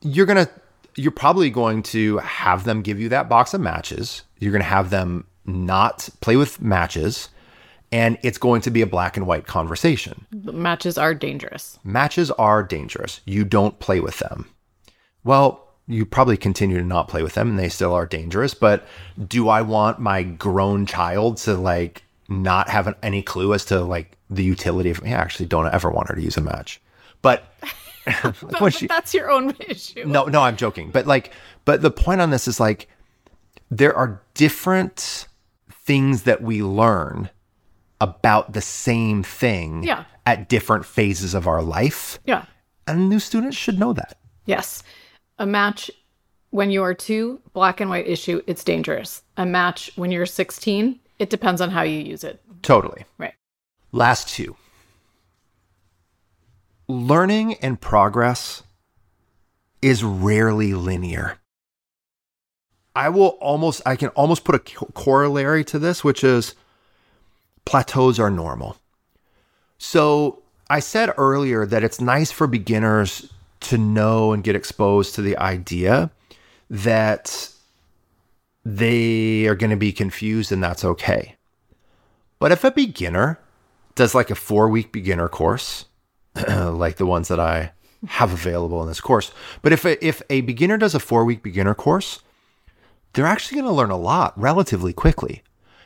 you're 0.00 0.26
gonna, 0.26 0.48
you're 0.96 1.12
probably 1.12 1.50
going 1.50 1.82
to 1.84 2.18
have 2.18 2.64
them 2.64 2.82
give 2.82 2.98
you 2.98 3.08
that 3.10 3.28
box 3.28 3.54
of 3.54 3.60
matches. 3.60 4.22
You're 4.38 4.52
gonna 4.52 4.64
have 4.64 4.90
them 4.90 5.26
not 5.50 6.08
play 6.20 6.36
with 6.36 6.60
matches, 6.60 7.28
and 7.92 8.18
it's 8.22 8.38
going 8.38 8.60
to 8.62 8.70
be 8.70 8.82
a 8.82 8.86
black 8.86 9.16
and 9.16 9.26
white 9.26 9.46
conversation. 9.46 10.26
Matches 10.32 10.96
are 10.96 11.14
dangerous. 11.14 11.78
Matches 11.84 12.30
are 12.32 12.62
dangerous. 12.62 13.20
You 13.24 13.44
don't 13.44 13.78
play 13.78 14.00
with 14.00 14.18
them. 14.18 14.48
Well, 15.24 15.66
you 15.86 16.06
probably 16.06 16.36
continue 16.36 16.78
to 16.78 16.84
not 16.84 17.08
play 17.08 17.22
with 17.22 17.34
them 17.34 17.50
and 17.50 17.58
they 17.58 17.68
still 17.68 17.92
are 17.92 18.06
dangerous, 18.06 18.54
but 18.54 18.86
do 19.26 19.48
I 19.48 19.62
want 19.62 19.98
my 19.98 20.22
grown 20.22 20.86
child 20.86 21.38
to 21.38 21.54
like 21.54 22.04
not 22.28 22.68
have 22.68 22.94
any 23.02 23.22
clue 23.22 23.52
as 23.54 23.64
to 23.66 23.80
like 23.80 24.16
the 24.30 24.44
utility 24.44 24.90
of 24.90 25.02
I 25.04 25.08
actually 25.08 25.46
don't 25.46 25.66
ever 25.66 25.90
want 25.90 26.08
her 26.08 26.14
to 26.14 26.22
use 26.22 26.36
a 26.36 26.40
match. 26.40 26.80
But 27.22 27.42
when 28.60 28.70
she 28.70 28.86
That's 28.86 29.12
your 29.12 29.30
own 29.30 29.54
issue. 29.68 30.04
no, 30.06 30.24
no, 30.26 30.42
I'm 30.42 30.56
joking. 30.56 30.90
But 30.90 31.06
like, 31.06 31.32
but 31.64 31.82
the 31.82 31.90
point 31.90 32.20
on 32.20 32.30
this 32.30 32.46
is 32.46 32.60
like, 32.60 32.88
there 33.70 33.94
are 33.94 34.22
different 34.34 35.26
things 35.90 36.22
that 36.22 36.40
we 36.40 36.62
learn 36.62 37.28
about 38.00 38.52
the 38.52 38.60
same 38.60 39.24
thing 39.24 39.82
Yeah. 39.82 40.04
at 40.24 40.48
different 40.48 40.84
phases 40.86 41.34
of 41.34 41.48
our 41.48 41.60
life. 41.62 42.20
Yeah. 42.24 42.44
And 42.86 43.08
new 43.08 43.18
students 43.18 43.56
should 43.56 43.76
know 43.76 43.92
that. 43.94 44.16
Yes. 44.46 44.84
A 45.40 45.46
match 45.46 45.90
when 46.50 46.70
you 46.70 46.84
are 46.84 46.94
two, 46.94 47.40
black 47.54 47.80
and 47.80 47.90
white 47.90 48.06
issue, 48.06 48.40
it's 48.46 48.62
dangerous. 48.62 49.24
A 49.36 49.44
match 49.44 49.90
when 49.96 50.12
you're 50.12 50.26
16, 50.26 51.00
it 51.18 51.28
depends 51.28 51.60
on 51.60 51.70
how 51.70 51.82
you 51.82 51.98
use 51.98 52.22
it. 52.22 52.40
Totally. 52.62 53.04
Right. 53.18 53.34
Last 53.90 54.28
two. 54.28 54.54
Learning 56.86 57.54
and 57.54 57.80
progress 57.80 58.62
is 59.82 60.04
rarely 60.04 60.72
linear. 60.72 61.39
I 63.00 63.08
will 63.08 63.38
almost, 63.40 63.80
I 63.86 63.96
can 63.96 64.10
almost 64.10 64.44
put 64.44 64.54
a 64.54 64.58
corollary 64.58 65.64
to 65.64 65.78
this, 65.78 66.04
which 66.04 66.22
is 66.22 66.54
plateaus 67.64 68.20
are 68.20 68.30
normal. 68.30 68.76
So 69.78 70.42
I 70.68 70.80
said 70.80 71.14
earlier 71.16 71.64
that 71.64 71.82
it's 71.82 71.98
nice 71.98 72.30
for 72.30 72.46
beginners 72.46 73.32
to 73.60 73.78
know 73.78 74.32
and 74.32 74.44
get 74.44 74.54
exposed 74.54 75.14
to 75.14 75.22
the 75.22 75.34
idea 75.38 76.10
that 76.68 77.48
they 78.66 79.46
are 79.46 79.54
going 79.54 79.70
to 79.70 79.78
be 79.78 79.92
confused 79.92 80.52
and 80.52 80.62
that's 80.62 80.84
okay. 80.84 81.36
But 82.38 82.52
if 82.52 82.64
a 82.64 82.70
beginner 82.70 83.40
does 83.94 84.14
like 84.14 84.30
a 84.30 84.34
four 84.34 84.68
week 84.68 84.92
beginner 84.92 85.30
course, 85.30 85.86
like 86.46 86.96
the 86.96 87.06
ones 87.06 87.28
that 87.28 87.40
I 87.40 87.72
have 88.06 88.34
available 88.34 88.82
in 88.82 88.88
this 88.88 89.00
course, 89.00 89.32
but 89.62 89.72
if 89.72 89.86
a, 89.86 90.06
if 90.06 90.20
a 90.28 90.42
beginner 90.42 90.76
does 90.76 90.94
a 90.94 91.00
four 91.00 91.24
week 91.24 91.42
beginner 91.42 91.74
course, 91.74 92.20
they're 93.12 93.26
actually 93.26 93.60
going 93.60 93.70
to 93.70 93.76
learn 93.76 93.90
a 93.90 93.96
lot 93.96 94.38
relatively 94.38 94.92
quickly. 94.92 95.42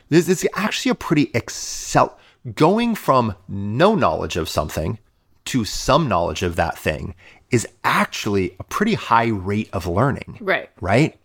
This 0.09 0.29
is 0.29 0.47
actually 0.53 0.91
a 0.91 0.95
pretty 0.95 1.31
excel 1.33 2.17
going 2.55 2.93
from 2.95 3.35
no 3.47 3.95
knowledge 3.95 4.37
of 4.37 4.47
something 4.47 4.99
to 5.45 5.65
some 5.65 6.07
knowledge 6.07 6.43
of 6.43 6.55
that 6.55 6.77
thing 6.77 7.15
is 7.51 7.67
actually 7.83 8.55
a 8.59 8.63
pretty 8.63 8.93
high 8.95 9.27
rate 9.27 9.69
of 9.73 9.87
learning 9.87 10.37
Right. 10.41 10.69
right? 10.81 11.17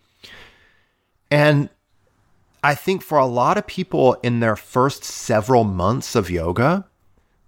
And 1.30 1.68
I 2.62 2.74
think 2.74 3.02
for 3.02 3.18
a 3.18 3.26
lot 3.26 3.56
of 3.56 3.66
people 3.66 4.14
in 4.22 4.40
their 4.40 4.56
first 4.56 5.04
several 5.04 5.64
months 5.64 6.14
of 6.14 6.30
yoga, 6.30 6.86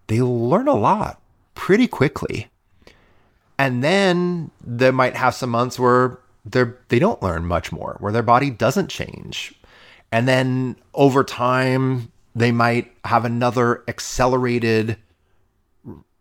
they 0.06 0.22
learn 0.22 0.68
a 0.68 0.74
lot 0.74 1.20
pretty 1.54 1.86
quickly. 1.86 2.48
And 3.58 3.84
then 3.84 4.50
they 4.64 4.90
might 4.90 5.16
have 5.16 5.34
some 5.34 5.50
months 5.50 5.78
where 5.78 6.18
they're 6.44 6.78
they 6.88 6.98
don't 6.98 7.22
learn 7.22 7.46
much 7.46 7.72
more, 7.72 7.96
where 8.00 8.12
their 8.12 8.22
body 8.22 8.50
doesn't 8.50 8.88
change. 8.88 9.54
And 10.10 10.28
then 10.28 10.76
over 10.94 11.24
time, 11.24 12.12
they 12.34 12.52
might 12.52 12.92
have 13.04 13.24
another 13.24 13.82
accelerated 13.88 14.96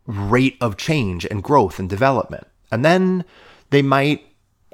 rate 0.06 0.56
of 0.60 0.76
change 0.76 1.24
and 1.24 1.42
growth 1.42 1.78
and 1.78 1.88
development. 1.88 2.46
And 2.70 2.84
then 2.84 3.24
they 3.70 3.82
might 3.82 4.24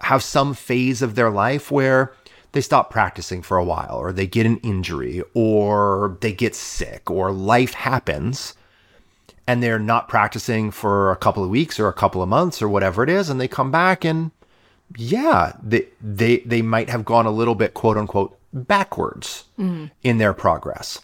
have 0.02 0.22
some 0.22 0.54
phase 0.54 1.02
of 1.02 1.14
their 1.14 1.30
life 1.30 1.70
where 1.70 2.12
they 2.52 2.60
stop 2.60 2.90
practicing 2.90 3.42
for 3.42 3.58
a 3.58 3.64
while, 3.64 3.96
or 3.96 4.12
they 4.12 4.26
get 4.26 4.46
an 4.46 4.56
injury, 4.58 5.22
or 5.34 6.16
they 6.20 6.32
get 6.32 6.54
sick, 6.54 7.10
or 7.10 7.30
life 7.30 7.74
happens, 7.74 8.54
and 9.46 9.62
they're 9.62 9.78
not 9.78 10.08
practicing 10.08 10.70
for 10.70 11.10
a 11.10 11.16
couple 11.16 11.44
of 11.44 11.50
weeks 11.50 11.78
or 11.78 11.88
a 11.88 11.92
couple 11.92 12.22
of 12.22 12.28
months 12.28 12.62
or 12.62 12.68
whatever 12.68 13.02
it 13.02 13.10
is, 13.10 13.28
and 13.28 13.40
they 13.40 13.48
come 13.48 13.70
back 13.70 14.04
and 14.04 14.30
yeah, 14.96 15.52
they 15.62 15.86
they 16.00 16.38
they 16.38 16.62
might 16.62 16.88
have 16.88 17.04
gone 17.04 17.26
a 17.26 17.30
little 17.30 17.54
bit 17.54 17.74
quote 17.74 17.96
unquote 17.96 18.38
backwards 18.52 19.44
mm-hmm. 19.58 19.86
in 20.02 20.18
their 20.18 20.32
progress. 20.32 21.00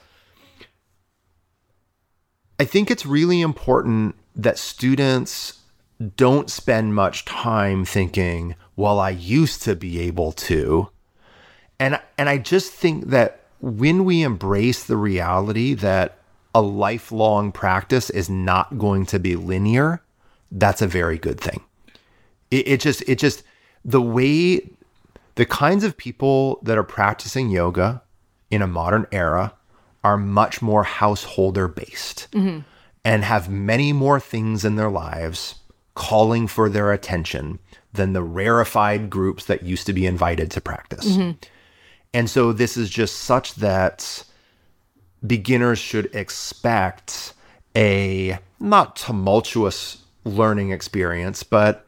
I 2.59 2.65
think 2.65 2.91
it's 2.91 3.05
really 3.05 3.41
important 3.41 4.15
that 4.37 4.59
students 4.59 5.61
don't 6.17 6.51
spend 6.51 6.95
much 6.95 7.25
time 7.25 7.85
thinking, 7.85 8.55
well, 8.77 8.99
I 8.99 9.11
used 9.11 9.63
to 9.63 9.77
be 9.77 10.01
able 10.01 10.33
to. 10.33 10.91
And 11.79 12.01
and 12.17 12.29
I 12.29 12.39
just 12.39 12.73
think 12.73 13.09
that 13.09 13.41
when 13.61 14.05
we 14.05 14.23
embrace 14.23 14.85
the 14.85 14.97
reality 14.97 15.75
that 15.75 16.19
a 16.55 16.63
lifelong 16.63 17.51
practice 17.51 18.11
is 18.11 18.31
not 18.31 18.79
going 18.79 19.07
to 19.07 19.19
be 19.19 19.35
linear, 19.35 20.03
that's 20.53 20.83
a 20.83 20.87
very 20.87 21.19
good 21.19 21.41
thing. 21.41 21.63
It, 22.51 22.69
it 22.69 22.81
just 22.81 23.03
it 23.09 23.19
just 23.19 23.43
the 23.85 24.03
way 24.03 24.71
the 25.35 25.47
kinds 25.47 25.85
of 25.85 25.97
people 25.97 26.61
that 26.63 26.79
are 26.79 26.85
practicing 26.85 27.51
yoga 27.51 28.03
in 28.51 28.63
a 28.63 28.67
modern 28.67 29.07
era 29.13 29.55
are 30.03 30.17
much 30.17 30.63
more 30.63 30.85
householder 30.85 31.67
based 31.67 32.29
mm-hmm. 32.33 32.61
and 33.05 33.25
have 33.25 33.49
many 33.49 33.93
more 33.93 34.21
things 34.21 34.65
in 34.65 34.77
their 34.77 34.91
lives 34.91 35.57
calling 35.95 36.47
for 36.47 36.69
their 36.69 36.93
attention 36.93 37.59
than 37.93 38.13
the 38.13 38.23
rarefied 38.23 39.09
groups 39.09 39.45
that 39.47 39.63
used 39.63 39.87
to 39.87 39.93
be 39.93 40.07
invited 40.07 40.51
to 40.51 40.61
practice. 40.61 41.13
Mm-hmm. 41.13 41.39
And 42.13 42.29
so 42.31 42.53
this 42.53 42.77
is 42.77 42.91
just 42.91 43.17
such 43.21 43.55
that 43.57 44.25
beginners 45.27 45.79
should 45.79 46.15
expect 46.15 47.35
a 47.77 48.39
not 48.61 48.97
tumultuous 48.97 50.03
learning 50.25 50.71
experience, 50.71 51.43
but 51.43 51.87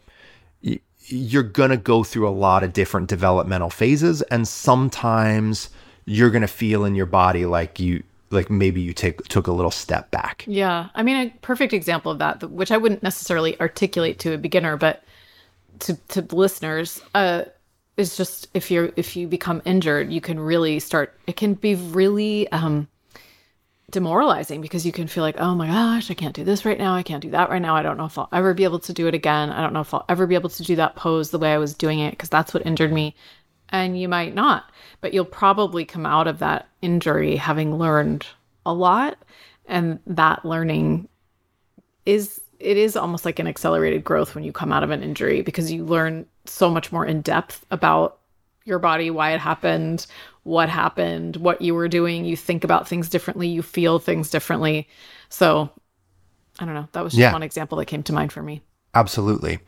you're 1.06 1.42
going 1.42 1.70
to 1.70 1.76
go 1.76 2.02
through 2.04 2.28
a 2.28 2.30
lot 2.30 2.62
of 2.62 2.72
different 2.72 3.08
developmental 3.08 3.70
phases 3.70 4.22
and 4.22 4.46
sometimes 4.46 5.68
you're 6.04 6.30
going 6.30 6.42
to 6.42 6.48
feel 6.48 6.84
in 6.84 6.94
your 6.94 7.06
body 7.06 7.46
like 7.46 7.78
you 7.78 8.02
like 8.30 8.50
maybe 8.50 8.80
you 8.80 8.92
take 8.92 9.22
took 9.28 9.46
a 9.46 9.52
little 9.52 9.70
step 9.70 10.10
back. 10.10 10.44
Yeah. 10.48 10.88
I 10.94 11.02
mean, 11.02 11.16
a 11.16 11.30
perfect 11.42 11.72
example 11.72 12.10
of 12.10 12.18
that, 12.18 12.50
which 12.50 12.72
I 12.72 12.76
wouldn't 12.76 13.02
necessarily 13.02 13.58
articulate 13.60 14.18
to 14.20 14.34
a 14.34 14.38
beginner, 14.38 14.76
but 14.76 15.04
to, 15.80 15.94
to 16.08 16.22
listeners, 16.34 17.00
uh, 17.14 17.44
is 17.96 18.16
just 18.16 18.48
if 18.52 18.70
you're 18.70 18.90
if 18.96 19.16
you 19.16 19.26
become 19.26 19.62
injured, 19.64 20.12
you 20.12 20.20
can 20.20 20.38
really 20.38 20.78
start. 20.80 21.18
It 21.26 21.36
can 21.36 21.54
be 21.54 21.74
really 21.76 22.50
um, 22.52 22.88
demoralizing 23.90 24.60
because 24.60 24.84
you 24.84 24.92
can 24.92 25.06
feel 25.06 25.22
like, 25.22 25.38
oh 25.38 25.54
my 25.54 25.68
gosh, 25.68 26.10
I 26.10 26.14
can't 26.14 26.34
do 26.34 26.44
this 26.44 26.64
right 26.64 26.78
now. 26.78 26.94
I 26.94 27.02
can't 27.02 27.22
do 27.22 27.30
that 27.30 27.50
right 27.50 27.62
now. 27.62 27.76
I 27.76 27.82
don't 27.82 27.96
know 27.96 28.06
if 28.06 28.18
I'll 28.18 28.28
ever 28.32 28.52
be 28.52 28.64
able 28.64 28.80
to 28.80 28.92
do 28.92 29.06
it 29.06 29.14
again. 29.14 29.50
I 29.50 29.62
don't 29.62 29.72
know 29.72 29.80
if 29.80 29.94
I'll 29.94 30.04
ever 30.08 30.26
be 30.26 30.34
able 30.34 30.50
to 30.50 30.62
do 30.62 30.76
that 30.76 30.96
pose 30.96 31.30
the 31.30 31.38
way 31.38 31.52
I 31.52 31.58
was 31.58 31.74
doing 31.74 32.00
it 32.00 32.10
because 32.10 32.28
that's 32.28 32.52
what 32.52 32.66
injured 32.66 32.92
me. 32.92 33.14
And 33.68 33.98
you 34.00 34.08
might 34.08 34.34
not, 34.34 34.70
but 35.00 35.12
you'll 35.12 35.24
probably 35.24 35.84
come 35.84 36.06
out 36.06 36.26
of 36.26 36.38
that 36.40 36.68
injury 36.82 37.36
having 37.36 37.78
learned 37.78 38.26
a 38.64 38.72
lot. 38.72 39.18
And 39.66 39.98
that 40.06 40.44
learning 40.44 41.08
is 42.04 42.40
it 42.58 42.76
is 42.76 42.96
almost 42.96 43.24
like 43.24 43.38
an 43.38 43.46
accelerated 43.46 44.02
growth 44.02 44.34
when 44.34 44.44
you 44.44 44.52
come 44.52 44.72
out 44.72 44.82
of 44.82 44.90
an 44.90 45.02
injury 45.02 45.42
because 45.42 45.70
you 45.70 45.84
learn 45.84 46.26
so 46.46 46.70
much 46.70 46.90
more 46.90 47.04
in 47.04 47.20
depth 47.20 47.66
about 47.70 48.18
your 48.64 48.78
body, 48.78 49.10
why 49.10 49.32
it 49.32 49.40
happened, 49.40 50.06
what 50.46 50.68
happened, 50.68 51.36
what 51.36 51.60
you 51.60 51.74
were 51.74 51.88
doing. 51.88 52.24
You 52.24 52.36
think 52.36 52.62
about 52.62 52.86
things 52.88 53.08
differently, 53.08 53.48
you 53.48 53.62
feel 53.62 53.98
things 53.98 54.30
differently. 54.30 54.88
So, 55.28 55.70
I 56.58 56.64
don't 56.64 56.74
know. 56.74 56.88
That 56.92 57.02
was 57.02 57.12
just 57.12 57.20
Yeah. 57.20 57.32
one 57.32 57.42
example 57.42 57.76
that 57.78 57.86
came 57.86 58.02
to 58.04 58.12
mind 58.12 58.32
for 58.32 58.42
me. 58.42 58.62
Absolutely. 58.94 59.58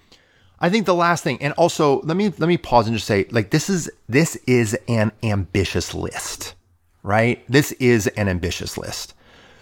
I 0.60 0.70
think 0.70 0.86
the 0.86 0.94
last 0.94 1.22
thing, 1.22 1.38
and 1.42 1.52
also 1.54 2.00
let 2.02 2.16
me 2.16 2.32
let 2.38 2.48
me 2.48 2.56
pause 2.56 2.86
and 2.86 2.96
just 2.96 3.06
say, 3.06 3.26
like 3.30 3.50
this 3.50 3.68
is 3.68 3.90
this 4.08 4.36
is 4.46 4.76
an 4.88 5.12
ambitious 5.22 5.94
list, 5.94 6.54
right? 7.02 7.44
This 7.48 7.72
is 7.72 8.06
an 8.08 8.28
ambitious 8.28 8.78
list. 8.78 9.14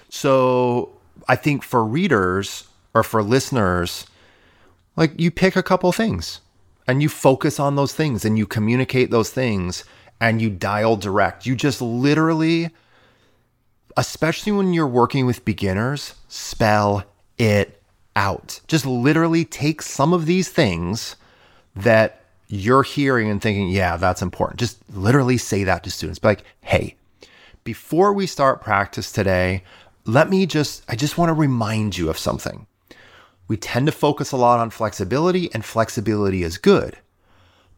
So 0.08 0.90
I 1.28 1.36
think 1.36 1.62
for 1.62 1.84
readers 1.84 2.64
or 2.94 3.02
for 3.02 3.22
listeners, 3.22 4.06
like 4.96 5.18
you 5.18 5.30
pick 5.30 5.56
a 5.56 5.62
couple 5.62 5.90
things 5.92 6.40
and 6.86 7.02
you 7.02 7.08
focus 7.08 7.58
on 7.58 7.74
those 7.76 7.92
things 7.92 8.24
and 8.24 8.38
you 8.38 8.46
communicate 8.46 9.10
those 9.10 9.30
things 9.30 9.84
and 10.20 10.40
you 10.40 10.50
dial 10.50 10.96
direct. 10.96 11.46
You 11.46 11.56
just 11.56 11.80
literally 11.80 12.70
especially 13.96 14.52
when 14.52 14.74
you're 14.74 14.86
working 14.86 15.26
with 15.26 15.44
beginners, 15.44 16.14
spell 16.28 17.04
it 17.38 17.80
out. 18.14 18.60
Just 18.68 18.86
literally 18.86 19.44
take 19.44 19.82
some 19.82 20.12
of 20.12 20.26
these 20.26 20.48
things 20.48 21.16
that 21.74 22.20
you're 22.48 22.82
hearing 22.82 23.30
and 23.30 23.40
thinking, 23.40 23.68
yeah, 23.68 23.96
that's 23.96 24.22
important. 24.22 24.60
Just 24.60 24.78
literally 24.94 25.38
say 25.38 25.64
that 25.64 25.82
to 25.84 25.90
students. 25.90 26.18
Be 26.18 26.28
like, 26.28 26.44
hey, 26.60 26.96
before 27.64 28.12
we 28.12 28.26
start 28.26 28.60
practice 28.60 29.10
today, 29.10 29.64
let 30.04 30.30
me 30.30 30.46
just, 30.46 30.84
I 30.88 30.94
just 30.94 31.18
want 31.18 31.30
to 31.30 31.34
remind 31.34 31.96
you 31.96 32.08
of 32.08 32.18
something. 32.18 32.66
We 33.48 33.56
tend 33.56 33.86
to 33.86 33.92
focus 33.92 34.32
a 34.32 34.36
lot 34.36 34.60
on 34.60 34.70
flexibility, 34.70 35.52
and 35.54 35.64
flexibility 35.64 36.42
is 36.42 36.58
good. 36.58 36.98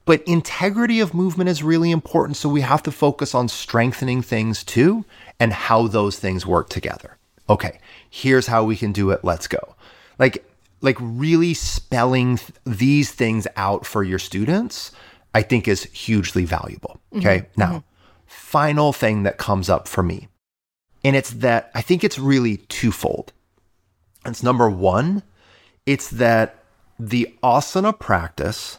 But 0.08 0.22
integrity 0.22 1.00
of 1.00 1.12
movement 1.12 1.50
is 1.50 1.62
really 1.62 1.90
important. 1.90 2.38
So 2.38 2.48
we 2.48 2.62
have 2.62 2.82
to 2.84 2.90
focus 2.90 3.34
on 3.34 3.46
strengthening 3.46 4.22
things 4.22 4.64
too 4.64 5.04
and 5.38 5.52
how 5.52 5.86
those 5.86 6.18
things 6.18 6.46
work 6.46 6.70
together. 6.70 7.18
Okay, 7.50 7.78
here's 8.08 8.46
how 8.46 8.64
we 8.64 8.74
can 8.74 8.90
do 8.90 9.10
it. 9.10 9.22
Let's 9.22 9.46
go. 9.46 9.76
Like, 10.18 10.50
like 10.80 10.96
really 10.98 11.52
spelling 11.52 12.38
th- 12.38 12.52
these 12.64 13.12
things 13.12 13.46
out 13.54 13.84
for 13.84 14.02
your 14.02 14.18
students, 14.18 14.92
I 15.34 15.42
think 15.42 15.68
is 15.68 15.84
hugely 15.92 16.46
valuable. 16.46 16.98
Mm-hmm. 17.12 17.18
Okay. 17.18 17.38
Mm-hmm. 17.40 17.60
Now, 17.60 17.84
final 18.24 18.94
thing 18.94 19.24
that 19.24 19.36
comes 19.36 19.68
up 19.68 19.86
for 19.86 20.02
me. 20.02 20.28
And 21.04 21.16
it's 21.16 21.32
that 21.32 21.70
I 21.74 21.82
think 21.82 22.02
it's 22.02 22.18
really 22.18 22.56
twofold. 22.56 23.34
It's 24.24 24.42
number 24.42 24.70
one, 24.70 25.22
it's 25.84 26.08
that 26.08 26.64
the 26.98 27.34
asana 27.42 27.98
practice 27.98 28.78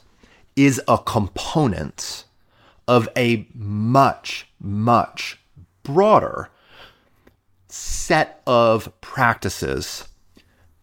is 0.65 0.81
a 0.89 0.97
component 0.97 2.25
of 2.85 3.07
a 3.15 3.47
much, 3.55 4.45
much 4.59 5.39
broader 5.83 6.49
set 7.69 8.41
of 8.45 8.91
practices. 8.99 10.09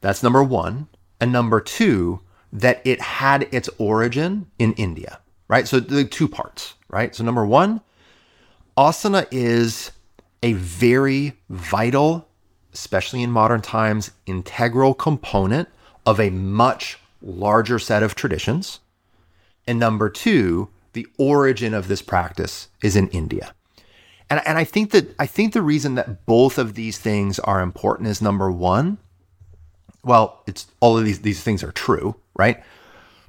That's 0.00 0.22
number 0.22 0.42
one. 0.42 0.88
And 1.20 1.30
number 1.30 1.60
two, 1.60 2.20
that 2.52 2.80
it 2.86 3.02
had 3.02 3.48
its 3.52 3.68
origin 3.76 4.46
in 4.58 4.72
India, 4.74 5.20
right? 5.48 5.68
So 5.68 5.78
the 5.78 6.04
two 6.04 6.26
parts, 6.28 6.74
right? 6.88 7.14
So 7.14 7.22
number 7.22 7.44
one, 7.44 7.82
asana 8.78 9.26
is 9.30 9.92
a 10.42 10.54
very 10.54 11.34
vital, 11.50 12.28
especially 12.72 13.22
in 13.22 13.30
modern 13.30 13.60
times, 13.60 14.10
integral 14.24 14.94
component 14.94 15.68
of 16.06 16.18
a 16.18 16.30
much 16.30 16.98
larger 17.20 17.78
set 17.78 18.02
of 18.02 18.14
traditions. 18.14 18.80
And 19.66 19.78
number 19.78 20.08
two, 20.08 20.68
the 20.92 21.06
origin 21.18 21.74
of 21.74 21.88
this 21.88 22.02
practice 22.02 22.68
is 22.82 22.96
in 22.96 23.08
India. 23.08 23.54
And, 24.30 24.40
and 24.46 24.58
I 24.58 24.64
think 24.64 24.90
that 24.90 25.14
I 25.18 25.26
think 25.26 25.52
the 25.52 25.62
reason 25.62 25.94
that 25.94 26.26
both 26.26 26.58
of 26.58 26.74
these 26.74 26.98
things 26.98 27.38
are 27.40 27.60
important 27.60 28.08
is 28.08 28.20
number 28.20 28.50
one, 28.50 28.98
well, 30.02 30.42
it's 30.46 30.66
all 30.80 30.98
of 30.98 31.04
these 31.04 31.20
these 31.20 31.42
things 31.42 31.62
are 31.62 31.72
true, 31.72 32.16
right? 32.36 32.62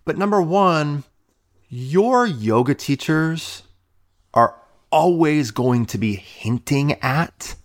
But 0.06 0.18
number 0.18 0.42
one, 0.42 1.04
your 1.70 2.26
yoga 2.26 2.74
teachers 2.74 3.64
are 4.34 4.56
always 4.92 5.52
going 5.52 5.86
to 5.88 5.98
be 5.98 6.16
hinting 6.16 6.94
at 7.02 7.56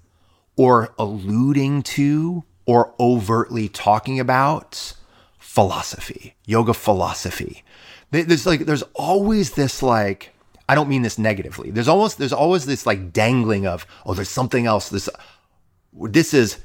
or 0.57 0.93
alluding 0.99 1.83
to 1.83 2.45
or 2.66 2.95
overtly 2.99 3.68
talking 3.68 4.18
about 4.18 4.95
philosophy, 5.39 6.35
yoga 6.47 6.75
philosophy. 6.75 7.62
There- 8.13 8.23
There's 8.25 8.47
like 8.47 8.61
there's 8.67 8.83
always 8.95 9.51
this 9.53 9.83
like 9.83 10.33
I 10.69 10.75
don't 10.77 10.89
mean 10.89 11.03
this 11.03 11.19
negatively. 11.19 11.71
There's 11.73 11.89
almost 11.89 12.19
there's 12.19 12.33
always 12.33 12.65
this 12.67 12.87
like 12.87 13.13
dangling 13.13 13.67
of 13.67 13.85
oh 14.07 14.15
there's 14.15 14.29
something 14.31 14.65
else 14.67 14.89
this 14.89 15.09
this 15.93 16.33
is 16.33 16.59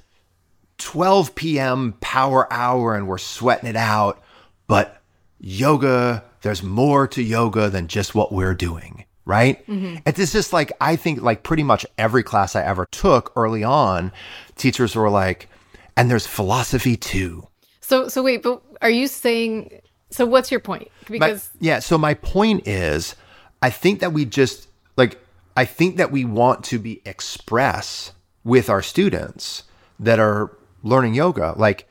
12 0.77 1.33
p.m. 1.35 1.95
power 2.01 2.51
hour 2.53 2.95
and 2.95 3.07
we're 3.07 3.17
sweating 3.17 3.67
it 3.69 3.75
out, 3.75 4.21
but 4.67 5.01
yoga 5.39 6.23
there's 6.41 6.61
more 6.63 7.07
to 7.07 7.21
yoga 7.23 7.69
than 7.69 7.87
just 7.87 8.13
what 8.13 8.31
we're 8.31 8.53
doing, 8.53 9.03
right? 9.25 9.65
Mm-hmm. 9.67 9.97
It's 10.05 10.31
just 10.31 10.53
like 10.53 10.71
I 10.79 10.95
think 10.95 11.21
like 11.21 11.43
pretty 11.43 11.63
much 11.63 11.85
every 11.97 12.23
class 12.23 12.55
I 12.55 12.61
ever 12.63 12.85
took 12.91 13.33
early 13.35 13.63
on, 13.63 14.11
teachers 14.55 14.95
were 14.95 15.09
like, 15.09 15.49
and 15.97 16.09
there's 16.11 16.27
philosophy 16.27 16.95
too. 16.95 17.47
So, 17.81 18.07
so 18.07 18.21
wait, 18.21 18.43
but 18.43 18.61
are 18.81 18.89
you 18.89 19.07
saying? 19.07 19.81
So, 20.09 20.25
what's 20.25 20.51
your 20.51 20.59
point? 20.59 20.89
My- 21.09 21.13
Because 21.17 21.49
yeah, 21.59 21.79
so 21.79 21.97
my 21.97 22.13
point 22.13 22.67
is, 22.67 23.15
I 23.61 23.69
think 23.69 23.99
that 23.99 24.13
we 24.13 24.25
just 24.25 24.67
like 24.95 25.19
I 25.55 25.65
think 25.65 25.97
that 25.97 26.11
we 26.11 26.23
want 26.25 26.63
to 26.65 26.79
be 26.79 27.01
express 27.05 28.11
with 28.43 28.69
our 28.69 28.81
students 28.81 29.63
that 29.99 30.19
are 30.19 30.55
learning 30.83 31.15
yoga, 31.15 31.53
like, 31.57 31.89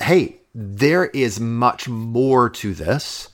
hey, 0.00 0.36
there 0.54 1.06
is 1.06 1.40
much 1.40 1.88
more 1.88 2.50
to 2.50 2.74
this. 2.74 3.28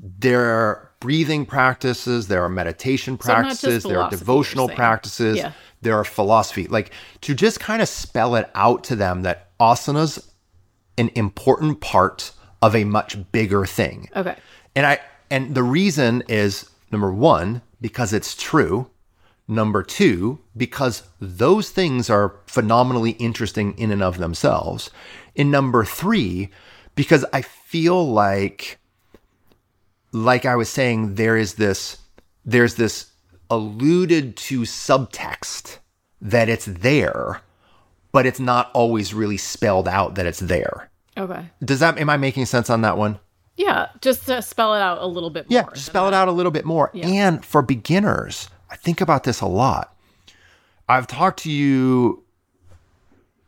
There 0.00 0.44
are 0.44 0.90
breathing 1.00 1.46
practices, 1.46 2.28
there 2.28 2.42
are 2.42 2.48
meditation 2.48 3.16
practices, 3.16 3.84
there 3.84 4.00
are 4.00 4.10
devotional 4.10 4.68
practices, 4.68 5.36
Yeah. 5.38 5.52
there 5.82 5.94
are 5.96 6.04
philosophy. 6.04 6.66
Like 6.66 6.90
to 7.22 7.34
just 7.34 7.60
kind 7.60 7.80
of 7.80 7.88
spell 7.88 8.34
it 8.34 8.50
out 8.54 8.84
to 8.84 8.96
them 8.96 9.22
that 9.22 9.50
asanas 9.60 10.26
an 10.98 11.10
important 11.14 11.80
part 11.80 12.32
of 12.64 12.74
a 12.74 12.84
much 12.84 13.30
bigger 13.30 13.66
thing. 13.66 14.08
okay, 14.16 14.36
And 14.74 14.86
I 14.86 14.98
and 15.30 15.54
the 15.54 15.62
reason 15.62 16.22
is 16.28 16.70
number 16.90 17.12
1 17.12 17.60
because 17.80 18.12
it's 18.12 18.34
true. 18.34 18.88
Number 19.46 19.82
2 19.82 20.38
because 20.56 21.02
those 21.20 21.68
things 21.68 22.08
are 22.08 22.36
phenomenally 22.46 23.10
interesting 23.12 23.76
in 23.76 23.90
and 23.90 24.02
of 24.02 24.16
themselves. 24.16 24.90
And 25.36 25.50
number 25.50 25.84
3 25.84 26.48
because 26.94 27.24
I 27.34 27.42
feel 27.42 28.10
like 28.10 28.78
like 30.12 30.46
I 30.46 30.56
was 30.56 30.70
saying 30.70 31.16
there 31.16 31.36
is 31.36 31.54
this 31.54 31.98
there's 32.46 32.76
this 32.76 33.10
alluded 33.50 34.36
to 34.36 34.62
subtext 34.62 35.78
that 36.22 36.48
it's 36.48 36.64
there 36.64 37.42
but 38.12 38.24
it's 38.24 38.40
not 38.40 38.70
always 38.72 39.12
really 39.12 39.36
spelled 39.36 39.88
out 39.88 40.14
that 40.14 40.24
it's 40.24 40.38
there. 40.38 40.88
Okay, 41.16 41.50
Does 41.64 41.80
that 41.80 41.98
am 41.98 42.10
I 42.10 42.16
making 42.16 42.46
sense 42.46 42.70
on 42.70 42.80
that 42.82 42.96
one? 42.96 43.18
yeah. 43.56 43.88
Just 44.00 44.26
to 44.26 44.42
spell 44.42 44.74
it 44.74 44.80
out 44.80 44.98
a 45.00 45.06
little 45.06 45.30
bit 45.30 45.46
Yeah, 45.48 45.62
more. 45.62 45.70
just 45.72 45.86
spell 45.86 46.08
it 46.08 46.14
out 46.14 46.26
a 46.28 46.32
little 46.32 46.50
bit 46.52 46.64
more. 46.64 46.90
And 46.94 47.44
for 47.44 47.62
beginners, 47.62 48.48
I 48.70 48.76
think 48.76 49.00
about 49.00 49.24
this 49.24 49.40
a 49.40 49.46
lot. 49.46 49.94
I've 50.88 51.06
talked 51.06 51.40
to 51.44 51.50
you 51.52 52.24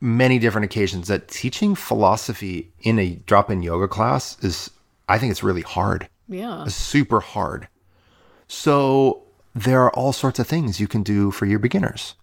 many 0.01 0.39
different 0.39 0.65
occasions 0.65 1.09
that 1.09 1.27
teaching 1.29 1.75
philosophy 1.75 2.71
in 2.83 2.99
a 2.99 3.17
drop 3.27 3.51
in 3.51 3.63
yoga 3.63 3.89
class 3.89 4.37
is, 4.43 4.71
I 5.09 5.19
think 5.19 5.31
it's 5.33 5.43
really 5.43 5.63
hard. 5.63 6.09
Yeah. 6.29 6.65
It's 6.65 6.75
super 6.75 7.21
hard. 7.21 7.69
So 8.49 9.25
there 9.55 9.83
are 9.83 9.91
all 9.95 10.13
sorts 10.13 10.39
of 10.39 10.47
things 10.47 10.79
you 10.81 10.87
can 10.89 11.03
do 11.03 11.31
for 11.31 11.47
your 11.47 11.59
beginners. 11.59 12.15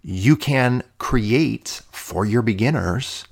You 0.00 0.36
can 0.36 0.82
create 0.98 1.82
for 1.90 2.24
your 2.24 2.42
beginners 2.42 3.24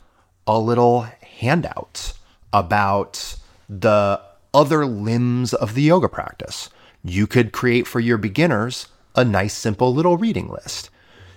a 0.47 0.59
little 0.59 1.07
handout 1.39 2.13
about 2.53 3.37
the 3.69 4.21
other 4.55 4.87
limbs 4.87 5.53
of 5.53 5.75
the 5.75 5.83
yoga 5.83 6.09
practice. 6.09 6.71
You 7.05 7.27
could 7.27 7.53
create 7.53 7.87
for 7.87 8.01
your 8.01 8.19
beginners 8.19 8.89
a 9.15 9.25
nice, 9.25 9.55
simple 9.55 9.95
little 9.95 10.17
reading 10.17 10.49
list. 10.49 10.91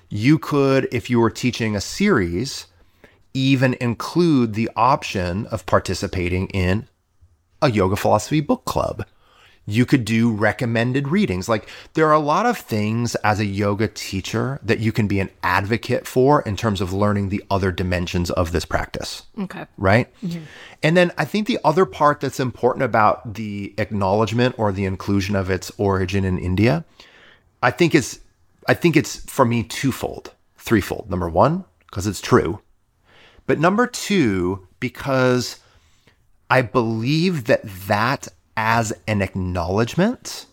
You 0.09 0.39
could, 0.39 0.87
if 0.91 1.09
you 1.09 1.19
were 1.19 1.29
teaching 1.29 1.75
a 1.75 1.81
series, 1.81 2.67
even 3.33 3.75
include 3.79 4.53
the 4.53 4.69
option 4.75 5.45
of 5.47 5.65
participating 5.65 6.47
in 6.47 6.87
a 7.61 7.69
yoga 7.69 7.95
philosophy 7.95 8.41
book 8.41 8.65
club. 8.65 9.05
You 9.69 9.85
could 9.85 10.03
do 10.03 10.31
recommended 10.31 11.07
readings. 11.07 11.47
Like 11.47 11.69
there 11.93 12.07
are 12.07 12.13
a 12.13 12.19
lot 12.19 12.45
of 12.45 12.57
things 12.57 13.15
as 13.15 13.39
a 13.39 13.45
yoga 13.45 13.87
teacher 13.87 14.59
that 14.63 14.79
you 14.79 14.91
can 14.91 15.07
be 15.07 15.19
an 15.19 15.29
advocate 15.43 16.07
for 16.07 16.41
in 16.41 16.55
terms 16.57 16.81
of 16.81 16.91
learning 16.91 17.29
the 17.29 17.43
other 17.51 17.71
dimensions 17.71 18.31
of 18.31 18.51
this 18.51 18.65
practice 18.65 19.23
Okay. 19.37 19.65
right? 19.77 20.07
Mm-hmm. 20.23 20.43
And 20.81 20.97
then 20.97 21.11
I 21.17 21.25
think 21.25 21.45
the 21.47 21.59
other 21.63 21.85
part 21.85 22.19
that's 22.21 22.39
important 22.39 22.83
about 22.83 23.35
the 23.35 23.73
acknowledgement 23.77 24.55
or 24.57 24.71
the 24.71 24.85
inclusion 24.85 25.35
of 25.35 25.49
its 25.49 25.71
origin 25.77 26.25
in 26.25 26.39
India, 26.39 26.83
I 27.61 27.71
think 27.71 27.93
is 27.93 28.21
I 28.67 28.73
think 28.73 28.95
it's 28.95 29.17
for 29.29 29.45
me 29.45 29.63
twofold, 29.63 30.33
threefold. 30.57 31.09
Number 31.09 31.29
one, 31.29 31.65
because 31.89 32.07
it's 32.07 32.21
true. 32.21 32.61
But 33.47 33.59
number 33.59 33.87
two, 33.87 34.67
because 34.79 35.59
I 36.49 36.61
believe 36.61 37.45
that 37.45 37.61
that 37.87 38.27
as 38.61 38.91
an 39.07 39.21
acknowledgement 39.21 40.45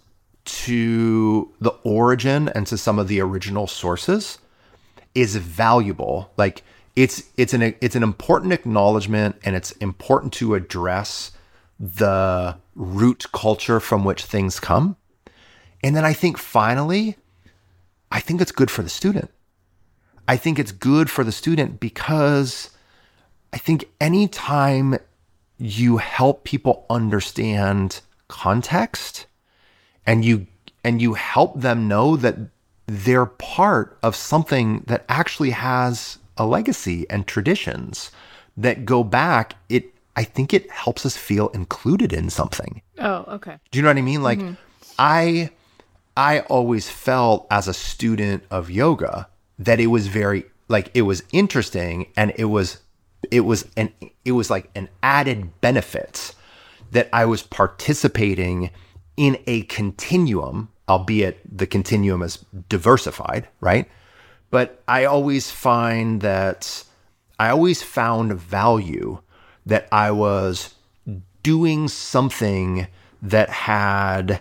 to 0.45 1.53
the 1.61 1.71
origin 1.83 2.49
and 2.51 2.65
to 2.65 2.79
some 2.79 3.01
of 3.01 3.09
the 3.09 3.21
original 3.21 3.67
sources 3.67 4.39
is 5.17 5.35
valuable. 5.35 6.31
Like 6.37 6.63
it's 6.95 7.25
it's 7.37 7.53
an 7.53 7.63
it's 7.81 7.97
an 7.97 8.05
important 8.05 8.53
acknowledgement 8.53 9.35
and 9.43 9.57
it's 9.57 9.73
important 9.73 10.33
to 10.35 10.55
address 10.55 11.33
the 11.81 12.57
root 12.77 13.27
culture 13.33 13.81
from 13.81 14.05
which 14.05 14.25
things 14.25 14.61
come. 14.61 14.95
And 15.83 15.97
then 15.97 16.05
I 16.05 16.13
think 16.13 16.39
finally, 16.39 17.17
I 18.13 18.21
think 18.21 18.41
it's 18.41 18.53
good 18.53 18.71
for 18.71 18.83
the 18.83 18.89
student. 18.89 19.33
I 20.29 20.37
think 20.37 20.61
it's 20.61 20.71
good 20.71 21.11
for 21.11 21.25
the 21.25 21.33
student 21.33 21.81
because 21.81 22.71
I 23.53 23.59
think 23.59 23.87
anytime 24.01 24.97
you 25.59 25.97
help 25.99 26.45
people 26.45 26.87
understand 26.91 28.01
context 28.29 29.27
and 30.07 30.25
you 30.25 30.47
and 30.85 31.03
you 31.03 31.15
help 31.15 31.61
them 31.61 31.89
know 31.89 32.17
that 32.17 32.37
they're 32.87 33.27
part 33.27 33.99
of 34.03 34.15
something 34.15 34.85
that 34.87 35.05
actually 35.09 35.51
has 35.51 36.19
a 36.37 36.47
legacy 36.47 37.07
and 37.11 37.27
traditions 37.27 38.11
that 38.57 38.85
go 38.85 39.03
back 39.03 39.55
it 39.69 39.93
I 40.17 40.25
think 40.25 40.55
it 40.55 40.71
helps 40.71 41.05
us 41.05 41.15
feel 41.15 41.49
included 41.49 42.13
in 42.13 42.31
something. 42.31 42.81
Oh, 42.99 43.25
okay. 43.29 43.59
Do 43.71 43.79
you 43.79 43.83
know 43.83 43.91
what 43.91 43.99
I 43.99 44.03
mean? 44.03 44.23
Like 44.23 44.39
mm-hmm. 44.39 44.55
I 44.99 45.51
I 46.17 46.41
always 46.41 46.89
felt 46.89 47.47
as 47.51 47.69
a 47.69 47.75
student 47.75 48.45
of 48.51 48.71
yoga 48.71 49.29
that 49.59 49.79
it 49.79 49.89
was 49.89 50.07
very 50.07 50.47
like 50.69 50.91
it 50.95 51.03
was 51.03 51.23
interesting 51.33 52.11
and 52.17 52.33
it 52.37 52.47
was 52.47 52.79
it 53.31 53.41
was 53.41 53.67
an 53.77 53.93
it 54.25 54.33
was 54.33 54.51
like 54.51 54.71
an 54.75 54.89
added 55.03 55.61
benefit 55.61 56.35
that 56.93 57.09
I 57.13 57.25
was 57.25 57.43
participating 57.43 58.71
in 59.17 59.39
a 59.47 59.63
continuum, 59.63 60.69
albeit 60.89 61.41
the 61.59 61.67
continuum 61.67 62.23
is 62.23 62.45
diversified, 62.69 63.49
right? 63.61 63.89
But 64.51 64.83
I 64.87 65.05
always 65.05 65.51
find 65.51 66.21
that 66.21 66.85
I 67.39 67.51
always 67.51 67.83
found 67.83 68.33
value 68.35 69.21
that 69.67 69.89
I 69.91 70.11
was 70.11 70.75
doing 71.43 71.89
something 71.89 72.87
that 73.23 73.51
had 73.51 74.41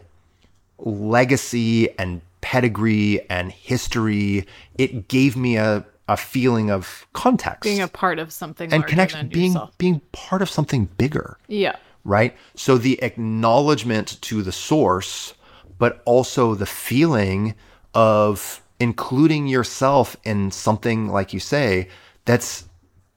legacy 0.78 1.90
and 1.98 2.22
pedigree 2.42 3.28
and 3.30 3.52
history. 3.52 4.46
It 4.78 5.08
gave 5.08 5.36
me 5.36 5.58
a, 5.58 5.86
a 6.08 6.18
feeling 6.18 6.70
of 6.70 7.08
context 7.14 7.64
Being 7.64 7.82
a 7.82 7.88
part 7.88 8.20
of 8.20 8.32
something 8.32 8.72
and 8.72 8.86
connection, 8.86 9.28
being 9.28 9.52
yourself. 9.52 9.78
being 9.78 10.02
part 10.12 10.42
of 10.42 10.50
something 10.50 10.86
bigger 10.98 11.38
Yeah. 11.48 11.76
right? 12.04 12.36
So 12.56 12.78
the 12.78 13.02
acknowledgement 13.02 14.22
to 14.22 14.44
the 14.44 14.52
source, 14.52 15.34
but 15.78 16.02
also 16.06 16.56
the 16.56 16.66
feeling 16.66 17.56
of 17.94 18.62
including 18.80 19.48
yourself 19.48 20.16
in 20.24 20.52
something, 20.52 21.08
like 21.08 21.34
you 21.34 21.40
say, 21.40 21.90
that's 22.26 22.66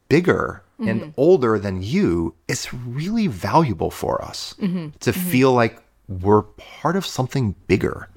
bigger 0.09 0.63
and 0.81 1.01
mm-hmm. 1.01 1.11
older 1.17 1.59
than 1.59 1.83
you 1.83 2.35
is 2.47 2.73
really 2.73 3.27
valuable 3.27 3.91
for 3.91 4.23
us 4.23 4.55
mm-hmm. 4.61 4.91
to 5.01 5.11
mm-hmm. 5.11 5.31
feel 5.31 5.53
like 5.53 5.83
we're 6.09 6.43
part 6.43 6.97
of 6.97 7.05
something 7.05 7.55
bigger. 7.67 8.09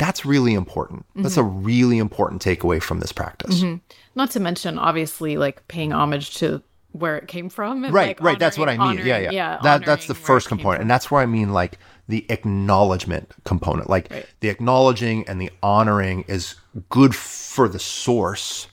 That's 0.00 0.24
really 0.24 0.54
important. 0.54 1.04
That's 1.14 1.36
a 1.36 1.42
mm-hmm. 1.42 1.62
really 1.62 1.98
important 1.98 2.42
takeaway 2.42 2.82
from 2.82 3.00
this 3.00 3.12
practice. 3.12 3.60
Mm-hmm. 3.60 3.76
Not 4.14 4.30
to 4.32 4.40
mention, 4.40 4.78
obviously, 4.78 5.36
like 5.36 5.68
paying 5.68 5.92
homage 5.92 6.36
to 6.38 6.62
where 6.92 7.18
it 7.18 7.28
came 7.28 7.50
from. 7.50 7.84
and, 7.84 7.94
right 7.94 8.08
like, 8.08 8.20
right 8.20 8.38
that's 8.40 8.58
what 8.58 8.68
i 8.68 8.76
honoring- 8.76 8.96
mean 8.96 9.06
yeah 9.06 9.30
yeah, 9.30 9.58
that 9.62 9.84
that's 9.84 10.08
the 10.08 10.14
honoring 10.14 10.26
first 10.26 10.48
component 10.48 10.78
from. 10.78 10.82
and 10.82 10.90
that's 10.90 11.08
where 11.08 11.22
i 11.22 11.26
mean 11.26 11.52
like 11.52 11.78
the 12.08 12.26
acknowledgement 12.30 13.32
component 13.44 13.88
like 13.88 14.08
Right. 14.10 14.26
the 14.40 14.48
acknowledging 14.48 15.28
and 15.28 15.40
the 15.40 15.52
honoring 15.62 16.24
is 16.26 16.56
good 16.88 17.14
for 17.14 17.68
the 17.68 17.78
source 17.78 18.66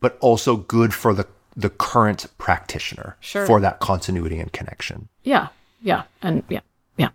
but 0.00 0.18
also 0.20 0.56
good 0.56 0.92
for 0.92 1.14
the 1.14 1.26
the 1.54 1.70
current 1.70 2.26
practitioner 2.38 3.16
Sure. 3.20 3.46
for 3.46 3.60
that 3.60 3.78
continuity 3.78 4.40
and 4.40 4.52
connection 4.52 5.08
Yeah. 5.22 5.48
Yeah. 5.82 6.02
And 6.22 6.42
yeah. 6.48 6.60
Yeah. 6.96 7.10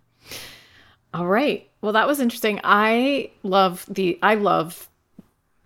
All 1.13 1.25
right. 1.27 1.66
Well, 1.81 1.93
that 1.93 2.07
was 2.07 2.19
interesting. 2.19 2.59
I 2.63 3.31
love 3.43 3.85
the, 3.87 4.17
I 4.21 4.35
love 4.35 4.89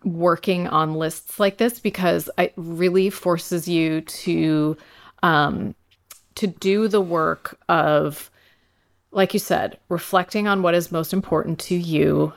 working 0.04 0.68
on 0.68 0.96
lists 0.96 1.40
like 1.40 1.58
this 1.58 1.80
because 1.80 2.30
it 2.38 2.54
really 2.56 3.10
forces 3.10 3.68
you 3.68 4.02
to, 4.02 4.78
um, 5.24 5.76
to 6.36 6.48
do 6.48 6.88
the 6.88 7.02
work 7.02 7.58
of, 7.70 8.30
like 9.12 9.34
you 9.34 9.40
said, 9.40 9.78
reflecting 9.90 10.48
on 10.48 10.62
what 10.62 10.74
is 10.74 10.92
most 10.92 11.14
important 11.14 11.60
to 11.60 11.76
you, 11.76 12.34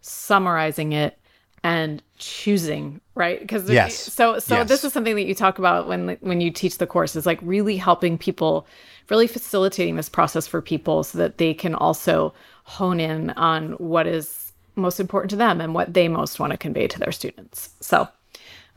summarizing 0.00 0.92
it, 0.92 1.18
and 1.62 2.02
choosing 2.16 3.00
right 3.14 3.40
because 3.40 3.68
Yes. 3.68 3.94
so 3.94 4.38
so 4.38 4.56
Yes. 4.56 4.68
this 4.68 4.84
is 4.84 4.92
something 4.92 5.14
that 5.14 5.26
you 5.26 5.34
talk 5.34 5.58
about 5.58 5.86
when 5.88 6.16
when 6.20 6.40
you 6.40 6.50
teach 6.50 6.78
the 6.78 6.86
course 6.86 7.16
is 7.16 7.26
like 7.26 7.38
really 7.42 7.76
helping 7.76 8.16
people 8.16 8.66
really 9.10 9.26
facilitating 9.26 9.96
this 9.96 10.08
process 10.08 10.46
for 10.46 10.62
people 10.62 11.02
so 11.04 11.18
that 11.18 11.38
they 11.38 11.52
can 11.52 11.74
also 11.74 12.32
hone 12.70 13.00
in 13.00 13.30
on 13.30 13.72
what 13.72 14.06
is 14.06 14.52
most 14.76 15.00
important 15.00 15.30
to 15.30 15.36
them 15.36 15.60
and 15.60 15.74
what 15.74 15.92
they 15.92 16.08
most 16.08 16.38
want 16.38 16.52
to 16.52 16.56
convey 16.56 16.86
to 16.86 16.98
their 16.98 17.12
students 17.12 17.70
so 17.80 18.08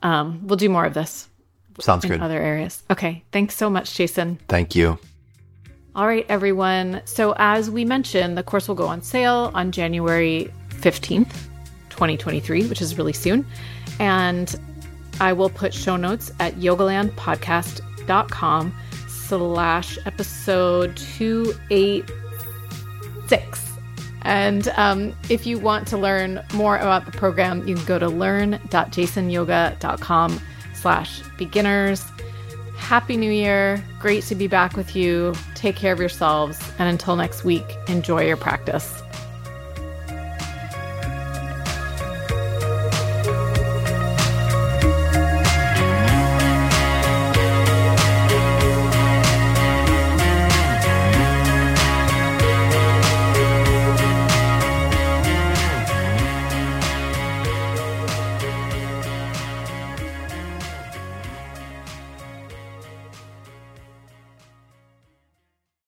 um, 0.01 0.45
we'll 0.45 0.57
do 0.57 0.69
more 0.69 0.85
of 0.85 0.93
this 0.93 1.29
sounds 1.79 2.03
in 2.03 2.11
good 2.11 2.21
other 2.21 2.41
areas 2.41 2.83
okay 2.91 3.23
thanks 3.31 3.55
so 3.55 3.69
much 3.69 3.95
jason 3.95 4.37
thank 4.47 4.75
you 4.75 4.97
all 5.95 6.07
right, 6.07 6.25
everyone. 6.27 7.03
So, 7.05 7.35
as 7.37 7.69
we 7.69 7.85
mentioned, 7.85 8.35
the 8.35 8.41
course 8.41 8.67
will 8.67 8.73
go 8.73 8.87
on 8.87 9.03
sale 9.03 9.51
on 9.53 9.71
January 9.71 10.51
15th, 10.69 11.29
2023, 11.89 12.65
which 12.65 12.81
is 12.81 12.97
really 12.97 13.13
soon. 13.13 13.45
And 13.99 14.55
I 15.19 15.33
will 15.33 15.51
put 15.51 15.71
show 15.71 15.95
notes 15.95 16.31
at 16.39 16.55
yogalandpodcast.com 16.55 18.75
slash 19.07 19.99
episode 20.05 20.97
286. 20.97 23.72
And 24.23 24.69
um, 24.77 25.13
if 25.29 25.45
you 25.45 25.59
want 25.59 25.87
to 25.89 25.97
learn 25.97 26.41
more 26.53 26.77
about 26.77 27.05
the 27.05 27.11
program, 27.11 27.67
you 27.67 27.75
can 27.75 27.83
go 27.85 27.99
to 27.99 28.07
learn.jasonyoga.com 28.07 30.41
slash 30.73 31.21
beginners. 31.37 32.05
Happy 32.77 33.17
New 33.17 33.31
Year. 33.31 33.83
Great 33.99 34.23
to 34.25 34.35
be 34.35 34.47
back 34.47 34.75
with 34.75 34.95
you. 34.95 35.33
Take 35.55 35.75
care 35.75 35.93
of 35.93 35.99
yourselves. 35.99 36.59
And 36.79 36.89
until 36.89 37.15
next 37.15 37.43
week, 37.43 37.77
enjoy 37.87 38.25
your 38.25 38.37
practice. 38.37 39.02